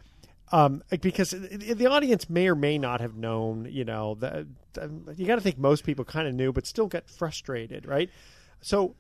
um, 0.54 0.82
because 1.02 1.32
the 1.32 1.86
audience 1.88 2.30
may 2.30 2.48
or 2.48 2.56
may 2.56 2.78
not 2.78 3.02
have 3.02 3.18
known. 3.18 3.68
You 3.70 3.84
know, 3.84 4.16
the, 4.16 4.48
you 5.18 5.28
got 5.28 5.36
to 5.36 5.42
think 5.42 5.58
most 5.58 5.84
people 5.84 6.06
kind 6.06 6.30
of 6.30 6.34
knew, 6.34 6.54
but 6.54 6.66
still 6.66 6.88
got 6.88 7.10
frustrated, 7.10 7.86
right? 7.86 8.10
So, 8.62 8.96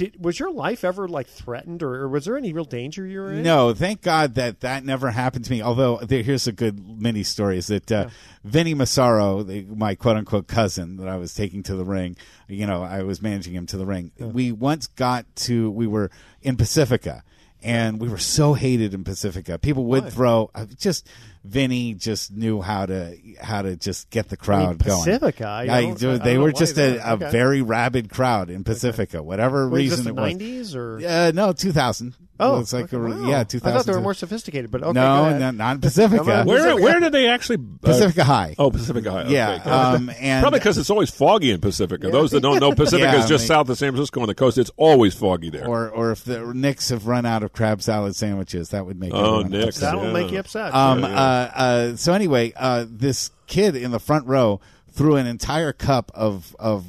did 0.00 0.24
was 0.24 0.38
your 0.38 0.50
life 0.50 0.82
ever 0.82 1.06
like 1.06 1.26
threatened, 1.26 1.82
or, 1.82 1.94
or 1.96 2.08
was 2.08 2.24
there 2.24 2.38
any 2.38 2.54
real 2.54 2.64
danger 2.64 3.06
you 3.06 3.20
were 3.20 3.32
in? 3.34 3.42
No, 3.42 3.74
thank 3.74 4.00
God 4.00 4.34
that 4.36 4.60
that 4.60 4.82
never 4.82 5.10
happened 5.10 5.44
to 5.44 5.50
me. 5.50 5.60
Although 5.60 5.98
there, 5.98 6.22
here's 6.22 6.46
a 6.46 6.52
good 6.52 6.98
mini 6.98 7.22
story: 7.22 7.58
is 7.58 7.66
that 7.66 7.92
uh, 7.92 8.08
Vinny 8.42 8.72
Massaro, 8.72 9.42
the, 9.42 9.64
my 9.64 9.94
quote 9.94 10.16
unquote 10.16 10.46
cousin 10.46 10.96
that 10.96 11.08
I 11.08 11.18
was 11.18 11.34
taking 11.34 11.62
to 11.64 11.76
the 11.76 11.84
ring, 11.84 12.16
you 12.48 12.66
know, 12.66 12.82
I 12.82 13.02
was 13.02 13.20
managing 13.20 13.54
him 13.54 13.66
to 13.66 13.76
the 13.76 13.84
ring. 13.84 14.10
We 14.18 14.52
once 14.52 14.86
got 14.86 15.26
to, 15.36 15.70
we 15.70 15.86
were 15.86 16.10
in 16.40 16.56
Pacifica, 16.56 17.22
and 17.62 18.00
we 18.00 18.08
were 18.08 18.16
so 18.16 18.54
hated 18.54 18.94
in 18.94 19.04
Pacifica. 19.04 19.58
People 19.58 19.84
would 19.84 20.04
Why? 20.04 20.10
throw 20.10 20.50
uh, 20.54 20.64
just. 20.78 21.06
Vinny 21.42 21.94
just 21.94 22.30
knew 22.30 22.60
how 22.60 22.84
to 22.86 23.16
how 23.40 23.62
to 23.62 23.74
just 23.76 24.10
get 24.10 24.28
the 24.28 24.36
crowd 24.36 24.78
Pacifica, 24.78 25.42
going. 25.44 25.70
I 25.70 25.74
I 25.74 25.78
I 25.78 25.94
don't 25.94 26.22
they 26.22 26.36
were 26.36 26.52
just 26.52 26.76
a, 26.76 26.98
a 26.98 27.14
okay. 27.14 27.30
very 27.30 27.62
rabid 27.62 28.10
crowd 28.10 28.50
in 28.50 28.62
Pacifica. 28.62 29.22
Whatever 29.22 29.68
Was 29.68 29.78
reason 29.78 30.04
this 30.04 30.04
the 30.04 30.10
it 30.10 30.14
was. 30.16 30.34
90s 30.34 30.76
or 30.76 31.00
Uh, 31.06 31.32
no, 31.34 31.52
2000. 31.52 32.14
Oh, 32.42 32.58
it's 32.60 32.72
like 32.72 32.84
okay, 32.84 32.96
a, 32.96 33.00
wow. 33.00 33.28
yeah, 33.28 33.40
I 33.40 33.44
thought 33.44 33.84
they 33.84 33.92
were 33.92 34.00
more 34.00 34.14
sophisticated, 34.14 34.70
but 34.70 34.82
okay, 34.82 34.92
no, 34.94 35.36
no, 35.38 35.50
not 35.50 35.74
in 35.74 35.80
Pacifica. 35.82 36.44
Where 36.44 36.74
where 36.80 36.98
did 36.98 37.12
they 37.12 37.28
actually 37.28 37.56
uh, 37.58 37.86
Pacifica 37.86 38.24
High. 38.24 38.54
Oh, 38.58 38.70
Pacifica 38.70 39.10
High. 39.10 39.24
Yeah, 39.28 39.58
Okay. 39.60 39.68
um, 39.70 40.10
and- 40.20 40.42
probably 40.42 40.58
because 40.58 40.78
it's 40.78 40.88
always 40.88 41.10
foggy 41.10 41.50
in 41.50 41.60
Pacifica. 41.60 42.08
Those 42.08 42.30
that 42.30 42.40
don't 42.40 42.58
know, 42.58 42.72
Pacifica 42.72 43.02
Yeah, 43.12 43.18
is 43.22 43.28
just 43.28 43.44
they- 43.44 43.48
south 43.48 43.68
of 43.68 43.76
San 43.76 43.92
Francisco 43.92 44.22
on 44.22 44.26
the 44.26 44.34
coast. 44.34 44.56
It's 44.56 44.70
always 44.78 45.12
foggy 45.14 45.50
there. 45.50 45.68
Or, 45.68 45.90
or 45.90 46.12
if 46.12 46.24
the 46.24 46.40
Knicks 46.54 46.88
have 46.88 47.06
run 47.06 47.26
out 47.26 47.42
of 47.42 47.52
crab 47.52 47.82
salad 47.82 48.16
sandwiches, 48.16 48.70
that 48.70 48.86
would 48.86 48.98
make 48.98 49.12
Oh, 49.12 49.40
everyone 49.40 49.50
Knicks, 49.50 49.76
upset. 49.76 49.94
That'll 49.96 50.10
make 50.14 50.32
you 50.32 50.38
upset. 50.38 50.74
Um, 50.74 51.00
Yeah, 51.02 51.08
yeah. 51.10 51.14
Uh, 51.30 51.50
uh, 51.54 51.96
so 51.96 52.12
anyway, 52.12 52.52
uh, 52.56 52.84
this 52.88 53.30
kid 53.46 53.76
in 53.76 53.90
the 53.90 54.00
front 54.00 54.26
row 54.26 54.60
threw 54.92 55.16
an 55.16 55.26
entire 55.26 55.72
cup 55.72 56.10
of 56.14 56.54
of 56.58 56.84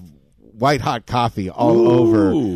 white 0.58 0.82
hot 0.82 1.08
coffee 1.08 1.50
all 1.50 1.76
Ooh. 1.76 1.90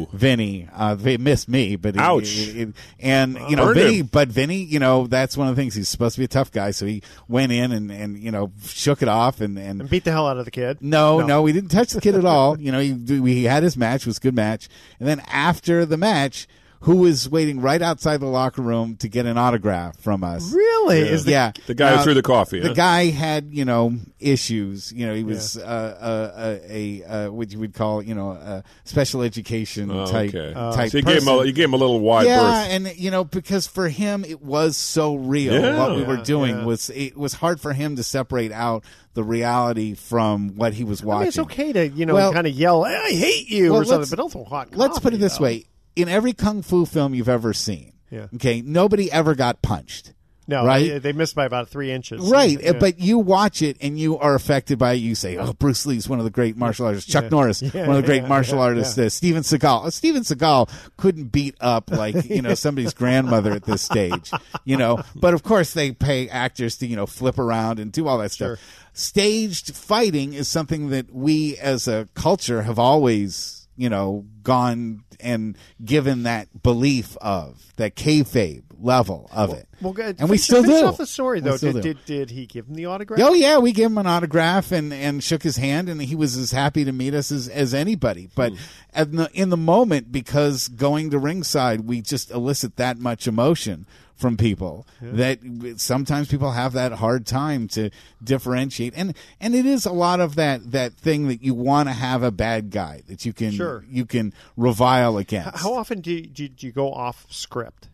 over 0.06 0.08
Vinny. 0.16 0.68
Uh, 0.76 0.94
they 0.94 1.18
missed 1.18 1.50
me, 1.50 1.76
but 1.76 1.96
it- 1.96 2.00
Ouch. 2.02 2.38
it- 2.38 2.56
it- 2.56 2.76
and 3.00 3.36
you 3.50 3.56
know, 3.56 3.74
Vinny, 3.74 4.00
him. 4.00 4.10
but 4.12 4.28
Vinny, 4.28 4.58
you 4.58 4.78
know, 4.78 5.08
that's 5.08 5.36
one 5.36 5.48
of 5.48 5.56
the 5.56 5.60
things. 5.60 5.74
He's 5.74 5.90
supposed 5.90 6.14
to 6.16 6.22
be 6.22 6.26
a 6.26 6.28
tough 6.28 6.52
guy, 6.52 6.70
so 6.70 6.86
he 6.86 7.02
went 7.28 7.52
in 7.52 7.72
and 7.72 7.92
and 7.92 8.18
you 8.20 8.30
know 8.32 8.52
shook 8.64 9.02
it 9.02 9.08
off 9.08 9.42
and 9.42 9.58
and 9.58 9.82
and 9.82 9.90
beat 9.90 10.04
the 10.04 10.12
hell 10.12 10.28
out 10.28 10.38
of 10.38 10.46
the 10.46 10.52
kid. 10.52 10.78
no, 10.82 11.20
no, 11.22 11.42
we 11.42 11.52
didn't 11.52 11.70
touch 11.72 11.94
the 11.94 12.02
kid 12.02 12.14
at 12.16 12.26
all. 12.26 12.60
You 12.60 12.72
know, 12.72 12.80
he, 12.80 12.94
we 13.20 13.44
had 13.44 13.64
his 13.64 13.76
match, 13.76 14.06
was 14.06 14.18
a 14.18 14.22
good 14.22 14.36
match. 14.36 14.68
And 15.00 15.08
then 15.10 15.22
after 15.32 15.84
the 15.86 15.98
match, 15.98 16.48
who 16.82 16.98
was 16.98 17.28
waiting 17.30 17.62
right 17.62 17.82
outside 17.82 18.20
the 18.20 18.26
locker 18.28 18.62
room 18.62 18.96
to 18.98 19.08
get 19.10 19.26
an 19.26 19.38
autograph 19.38 19.98
from 20.00 20.24
us? 20.24 20.52
Really? 20.52 21.00
Yeah. 21.00 21.06
Is 21.06 21.26
the, 21.26 21.32
yeah, 21.32 21.52
The 21.68 21.74
guy 21.76 21.98
who 21.98 22.04
threw 22.04 22.14
the 22.14 22.22
coffee, 22.22 22.60
The 22.60 22.70
huh? 22.70 22.74
guy 22.76 23.06
had, 23.10 23.50
you 23.52 23.66
know, 23.66 23.94
issues. 24.20 24.92
You 24.92 25.08
know, 25.08 25.14
he 25.16 25.24
was 25.24 25.58
uh, 25.58 25.62
uh, 25.62 26.60
a, 26.70 27.02
a 27.04 27.04
uh, 27.28 27.32
what 27.32 27.52
you 27.52 27.60
would 27.60 27.74
call, 27.74 28.02
you 28.04 28.14
know, 28.16 28.32
a 28.32 28.64
special 28.84 29.22
education 29.22 29.90
Oh, 29.92 30.06
type 30.06 30.30
okay. 30.34 30.54
type. 30.54 30.90
so 30.92 30.98
you 30.98 31.04
gave, 31.04 31.22
him 31.24 31.28
a, 31.28 31.46
you 31.46 31.54
gave 31.54 31.66
him 31.66 31.74
a 31.74 31.78
little 31.78 32.00
wide 32.00 32.28
yeah, 32.28 32.40
berth. 32.40 32.68
and 32.72 32.98
you 32.98 33.12
know 33.12 33.24
because 33.24 33.68
for 33.68 33.88
him 33.90 34.24
it 34.26 34.42
was 34.42 34.78
so 34.78 35.16
real. 35.16 35.54
Yeah. 35.54 35.78
what 35.78 35.96
we 35.96 36.04
were 36.04 36.18
doing 36.18 36.58
yeah. 36.60 36.66
was 36.66 36.90
it 36.92 37.16
was 37.18 37.34
hard 37.34 37.60
for 37.62 37.74
him 37.74 37.96
to 37.96 38.04
separate 38.04 38.52
out 38.52 38.84
the 39.14 39.24
reality 39.24 39.94
from 39.96 40.56
what 40.56 40.74
he 40.74 40.84
was 40.84 41.02
I 41.02 41.06
watching. 41.06 41.20
mean, 41.22 41.28
it's 41.30 41.38
okay 41.40 41.74
to 41.74 41.88
you 41.90 42.06
know 42.06 42.14
Well- 42.16 42.34
kind 42.34 42.48
of 42.48 42.54
yell, 42.54 42.84
"I 42.84 43.10
hate 43.12 43.50
you" 43.50 43.72
Well, 43.72 43.82
or 43.82 43.86
something, 43.86 44.10
but 44.10 44.18
don't 44.18 44.32
throw 44.32 44.44
hot. 44.44 44.76
Let's 44.76 45.00
put 45.00 45.14
it 45.14 45.18
this 45.18 45.38
though. 45.38 45.46
way: 45.46 45.66
in 45.96 46.10
every 46.10 46.34
kung 46.34 46.62
fu 46.62 46.86
film 46.86 47.14
you've 47.16 47.30
ever 47.30 47.54
seen, 47.54 47.94
Yeah. 48.12 48.28
okay, 48.36 48.62
nobody 48.62 49.12
ever 49.12 49.36
got 49.36 49.62
punched. 49.62 50.12
No, 50.48 50.64
right? 50.64 50.88
They, 50.88 51.00
they 51.00 51.12
missed 51.12 51.34
by 51.34 51.46
about 51.46 51.70
three 51.70 51.92
inches. 51.92 52.22
Right, 52.30 52.62
Yeah. 52.62 52.74
but 52.74 53.00
you 53.00 53.18
watch 53.18 53.64
it 53.64 53.78
and 53.82 53.98
you 53.98 54.20
are 54.20 54.36
affected 54.36 54.78
by 54.78 54.94
it. 54.94 54.98
You 54.98 55.16
say, 55.16 55.38
"Oh, 55.38 55.54
Bruce 55.54 55.88
Lee's 55.88 56.08
one 56.08 56.20
of 56.20 56.24
the 56.26 56.30
great 56.30 56.56
martial 56.56 56.86
artists." 56.86 57.12
Chuck 57.12 57.24
Yeah. 57.24 57.30
Norris, 57.30 57.62
Yeah, 57.74 57.88
one 57.88 57.96
of 57.96 58.04
the 58.04 58.08
great 58.08 58.28
martial 58.28 58.60
artists. 58.60 58.96
Uh, 58.96 59.10
Steven 59.10 59.42
Seagal. 59.42 59.86
Uh, 59.86 59.90
Steven 59.90 60.22
Seagal 60.22 60.70
couldn't 60.98 61.32
beat 61.32 61.56
up 61.62 61.90
like 61.90 62.30
you 62.30 62.44
know 62.44 62.54
somebody's 62.66 62.94
grandmother 62.94 63.54
at 63.54 63.64
this 63.64 63.82
stage, 63.82 64.30
you 64.66 64.78
know. 64.78 65.02
But 65.16 65.34
of 65.34 65.42
course, 65.42 65.74
they 65.74 65.94
pay 65.94 66.30
actors 66.30 66.78
to 66.78 66.86
you 66.86 66.96
know 66.96 67.08
flip 67.08 67.40
around 67.40 67.80
and 67.80 67.92
do 67.92 68.08
all 68.08 68.20
that 68.20 68.32
stuff. 68.32 68.60
Staged 68.94 69.76
fighting 69.76 70.34
is 70.34 70.48
something 70.48 70.90
that 70.90 71.12
we 71.14 71.58
as 71.58 71.88
a 71.88 72.08
culture 72.14 72.62
have 72.62 72.78
always 72.78 73.65
you 73.78 73.90
know 73.90 74.26
gone 74.44 75.04
and 75.20 75.58
given 75.84 76.24
that 76.24 76.64
belief 76.64 77.18
of 77.18 77.74
that 77.78 77.96
kayfabe 77.96 78.64
level 78.80 79.30
of 79.32 79.54
it. 79.54 79.68
Well, 79.82 79.94
good. 79.94 80.18
and 80.20 80.30
we 80.30 80.38
still 80.38 80.62
finish 80.64 80.80
do. 80.80 80.86
off 80.86 80.98
the 80.98 81.06
story 81.06 81.40
though. 81.40 81.58
Did, 81.58 81.82
did 81.82 82.06
did 82.06 82.30
he 82.30 82.46
give 82.46 82.68
him 82.68 82.76
the 82.76 82.86
autograph? 82.86 83.20
Oh 83.22 83.34
yeah, 83.34 83.58
we 83.58 83.72
gave 83.72 83.88
him 83.88 83.98
an 83.98 84.08
autograph 84.08 84.72
and, 84.72 84.94
and 84.94 85.24
shook 85.24 85.44
his 85.44 85.58
hand, 85.58 85.90
and 85.90 86.02
he 86.02 86.16
was 86.16 86.38
as 86.38 86.52
happy 86.52 86.86
to 86.86 86.92
meet 86.92 87.14
us 87.14 87.32
as, 87.32 87.48
as 87.48 87.74
anybody. 87.74 88.30
But 88.36 88.54
at 88.94 89.12
the, 89.12 89.30
in 89.34 89.50
the 89.50 89.58
moment, 89.58 90.12
because 90.12 90.68
going 90.68 91.10
to 91.12 91.20
ringside, 91.20 91.82
we 91.82 92.02
just 92.02 92.32
elicit 92.32 92.78
that 92.78 92.98
much 92.98 93.28
emotion 93.28 93.86
from 94.16 94.38
people 94.38 94.88
that 95.02 95.40
sometimes 95.78 96.28
people 96.30 96.52
have 96.52 96.72
that 96.74 96.94
hard 96.94 97.26
time 97.26 97.68
to 97.70 97.90
differentiate, 98.24 98.94
and 98.96 99.14
and 99.42 99.54
it 99.54 99.66
is 99.66 99.86
a 99.86 99.92
lot 99.92 100.20
of 100.20 100.36
that 100.36 100.72
that 100.72 100.94
thing 100.94 101.28
that 101.28 101.44
you 101.44 101.54
want 101.54 101.90
to 101.90 101.94
have 101.94 102.24
a 102.24 102.32
bad 102.32 102.72
guy 102.72 103.02
that 103.08 103.26
you 103.26 103.34
can 103.34 103.52
Sure. 103.52 103.84
you 103.90 104.06
can 104.06 104.34
revile 104.56 105.18
against. 105.18 105.58
How 105.58 105.74
often 105.74 106.00
do 106.02 106.12
you, 106.12 106.22
did 106.28 106.64
you 106.64 106.72
go 106.72 106.94
off 106.94 107.26
script? 107.30 107.90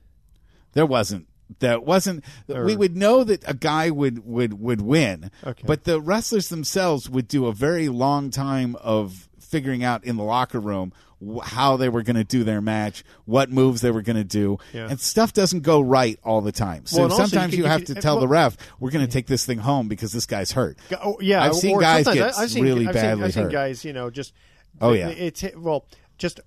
There 0.74 0.86
wasn't. 0.86 1.28
That 1.60 1.84
wasn't. 1.84 2.24
Or- 2.48 2.64
we 2.66 2.76
would 2.78 2.96
know 2.96 3.24
that 3.26 3.44
a 3.50 3.54
guy 3.54 3.90
would 3.90 4.26
would 4.26 4.62
would 4.62 4.80
win, 4.82 5.32
Okay. 5.44 5.64
but 5.66 5.84
the 5.84 6.00
wrestlers 6.00 6.50
themselves 6.50 7.10
would 7.10 7.28
do 7.28 7.48
a 7.48 7.52
very 7.54 7.90
long 7.90 8.30
time 8.30 8.76
of 8.78 9.28
figuring 9.52 9.84
out 9.84 10.04
in 10.04 10.16
the 10.16 10.24
locker 10.24 10.60
room 10.60 10.94
how 11.44 11.78
they 11.78 11.88
were 11.88 12.02
going 12.02 12.16
to 12.16 12.24
do 12.24 12.44
their 12.44 12.62
match, 12.62 13.04
what 13.26 13.52
moves 13.52 13.82
they 13.82 13.92
were 13.92 14.02
going 14.02 14.16
to 14.16 14.24
do, 14.24 14.58
Yeah. 14.74 14.88
and 14.90 15.00
stuff 15.00 15.34
doesn't 15.34 15.60
go 15.62 15.80
right 15.80 16.20
all 16.24 16.42
the 16.42 16.52
time. 16.52 16.88
So 16.88 17.02
Well, 17.04 17.12
also 17.12 17.22
you 17.24 17.28
sometimes 17.30 17.52
could- 17.52 17.58
you, 17.60 17.64
you 17.66 17.70
have 17.70 17.86
to 17.86 17.94
tell 17.96 18.16
well- 18.16 18.22
the 18.22 18.28
ref, 18.30 18.58
"We're 18.80 18.90
going 18.90 19.06
to 19.06 19.12
take 19.12 19.28
this 19.28 19.46
thing 19.46 19.60
home 19.60 19.88
because 19.88 20.12
this 20.14 20.26
guy's 20.26 20.52
hurt." 20.54 20.80
Oh, 21.04 21.18
yeah, 21.22 21.44
I've 21.44 21.56
seen 21.56 21.80
guys 21.80 22.06
get 22.08 22.36
I've 22.36 22.50
seen, 22.50 22.64
really 22.64 22.88
I've 22.88 22.96
badly 22.96 23.18
seen, 23.18 23.24
I've 23.24 23.34
seen 23.34 23.44
hurt. 23.44 23.52
guys, 23.52 23.86
you 23.86 23.94
know, 23.94 24.10
just 24.10 24.34
Oh, 24.80 24.94
yeah. 24.94 25.10
it's 25.10 25.44
well, 25.56 25.86
just 26.18 26.40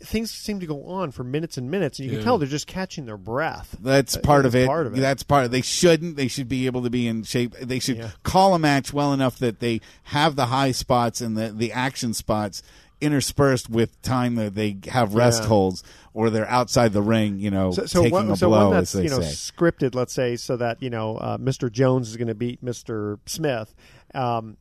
things 0.00 0.30
seem 0.30 0.60
to 0.60 0.66
go 0.66 0.84
on 0.86 1.10
for 1.10 1.24
minutes 1.24 1.56
and 1.56 1.70
minutes, 1.70 1.98
and 1.98 2.04
you 2.06 2.10
can 2.12 2.20
Yeah. 2.20 2.24
tell 2.24 2.38
they're 2.38 2.46
just 2.48 2.66
catching 2.66 3.06
their 3.06 3.16
breath. 3.16 3.76
That's 3.80 4.16
Uh, 4.16 4.20
part 4.20 4.44
of 4.46 4.52
that's 4.52 4.64
it. 4.64 4.66
Part 4.66 4.86
of 4.86 4.94
it. 4.96 5.00
That's 5.00 5.22
part. 5.22 5.46
Of, 5.46 5.50
they 5.50 5.62
shouldn't. 5.62 6.16
They 6.16 6.28
should 6.28 6.48
be 6.48 6.66
able 6.66 6.82
to 6.82 6.90
be 6.90 7.06
in 7.06 7.22
shape. 7.22 7.54
They 7.60 7.78
should 7.78 7.96
Yeah. 7.96 8.10
call 8.22 8.54
a 8.54 8.58
match 8.58 8.92
well 8.92 9.12
enough 9.12 9.38
that 9.38 9.60
they 9.60 9.80
have 10.04 10.36
the 10.36 10.46
high 10.46 10.72
spots 10.72 11.20
and 11.20 11.36
the 11.36 11.52
the 11.52 11.72
action 11.72 12.12
spots 12.14 12.62
interspersed 13.00 13.68
with 13.68 14.00
time 14.02 14.36
that 14.36 14.54
they 14.54 14.76
have 14.88 15.14
rest 15.14 15.42
Yeah. 15.42 15.48
holds 15.48 15.82
or 16.14 16.30
they're 16.30 16.48
outside 16.48 16.92
the 16.94 17.02
ring. 17.02 17.38
You 17.38 17.50
know, 17.50 17.70
so, 17.72 17.84
so 17.86 18.00
taking 18.02 18.12
one, 18.12 18.30
a 18.30 18.36
so 18.36 18.48
blow 18.48 18.68
one 18.68 18.76
that's 18.76 18.94
you 18.94 19.08
know 19.10 19.20
say. 19.20 19.52
scripted, 19.52 19.94
let's 19.94 20.12
say, 20.14 20.36
so 20.36 20.56
that 20.56 20.82
you 20.82 20.90
know 20.90 21.16
uh, 21.18 21.36
Mr. 21.38 21.70
Jones 21.70 22.08
is 22.08 22.16
going 22.16 22.28
to 22.28 22.34
beat 22.34 22.64
Mr. 22.64 23.18
Smith. 23.26 23.74
Um, 24.14 24.56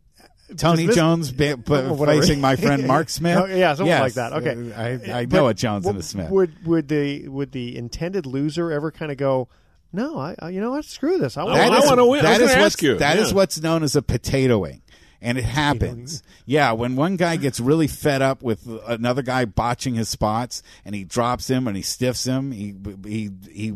Tony 0.57 0.85
this- 0.87 0.95
Jones 0.95 1.31
ba- 1.31 1.57
ba- 1.65 1.95
facing 2.05 2.39
my 2.41 2.55
friend 2.55 2.85
Mark 2.87 3.09
Smith. 3.09 3.37
Oh, 3.37 3.45
yeah, 3.45 3.73
something 3.73 3.87
Yes. 3.87 4.01
like 4.01 4.13
that. 4.13 4.33
Okay, 4.33 4.71
Uh, 4.71 5.11
I, 5.13 5.19
I 5.21 5.25
But 5.25 5.35
know 5.37 5.47
a 5.47 5.53
Jones 5.53 5.85
and 5.85 5.97
a 5.97 6.03
Smith. 6.03 6.29
Would 6.29 6.65
would 6.65 6.87
the 6.87 7.27
would 7.27 7.51
the 7.51 7.77
intended 7.77 8.25
loser 8.25 8.71
ever 8.71 8.91
kind 8.91 9.11
of 9.11 9.17
go? 9.17 9.47
No, 9.93 10.17
I, 10.19 10.35
I 10.39 10.49
you 10.49 10.59
know 10.59 10.71
what? 10.71 10.83
Screw 10.85 11.17
this. 11.17 11.37
I 11.37 11.43
want. 11.43 11.55
That 11.55 11.71
I 11.71 11.85
wanna 11.85 12.05
win. 12.05 12.25
I 12.25 12.33
that 12.37 12.41
was 12.41 12.51
is 12.51 12.55
what's- 12.57 12.65
ask 12.65 12.81
you. 12.83 12.97
that 12.97 13.17
is 13.17 13.29
Yeah. 13.29 13.35
what's 13.35 13.61
known 13.61 13.81
as 13.83 13.95
a 13.95 14.01
potatoing. 14.01 14.81
And 15.21 15.37
it 15.37 15.43
happens. 15.45 16.21
Yeah, 16.45 16.73
when 16.73 16.95
one 16.95 17.15
guy 17.15 17.35
gets 17.37 17.59
really 17.59 17.87
fed 17.87 18.21
up 18.21 18.43
with 18.43 18.67
another 18.87 19.21
guy 19.21 19.45
botching 19.45 19.95
his 19.95 20.09
spots 20.09 20.61
and 20.83 20.93
he 20.93 21.03
drops 21.03 21.49
him 21.49 21.67
and 21.67 21.75
he 21.75 21.81
stiffs 21.83 22.25
him, 22.25 22.51
he 22.51 22.75
he 23.05 23.31
he 23.51 23.73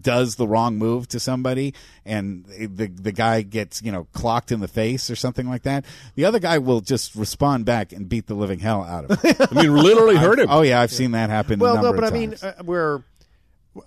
does 0.00 0.36
the 0.36 0.46
wrong 0.46 0.76
move 0.76 1.08
to 1.08 1.20
somebody 1.20 1.74
and 2.04 2.44
the 2.46 2.86
the 2.86 3.12
guy 3.12 3.42
gets, 3.42 3.82
you 3.82 3.92
know, 3.92 4.04
clocked 4.12 4.52
in 4.52 4.60
the 4.60 4.68
face 4.68 5.10
or 5.10 5.16
something 5.16 5.48
like 5.48 5.62
that. 5.62 5.84
The 6.14 6.24
other 6.24 6.38
guy 6.38 6.58
will 6.58 6.80
just 6.80 7.14
respond 7.14 7.64
back 7.66 7.92
and 7.92 8.08
beat 8.08 8.26
the 8.26 8.34
living 8.34 8.58
hell 8.60 8.82
out 8.82 9.10
of 9.10 9.20
him. 9.22 9.36
I 9.50 9.62
mean, 9.62 9.74
literally 9.76 10.16
hurt 10.16 10.38
him. 10.38 10.46
oh 10.50 10.62
yeah, 10.62 10.80
I've 10.80 10.92
seen 10.92 11.10
that 11.12 11.30
happen 11.30 11.58
well, 11.58 11.74
number 11.74 11.88
no, 11.90 11.94
but 11.94 12.04
of 12.04 12.12
I 12.12 12.18
mean, 12.18 12.30
times. 12.30 12.42
uh, 12.44 12.62
where 12.64 12.98
I- 12.98 13.02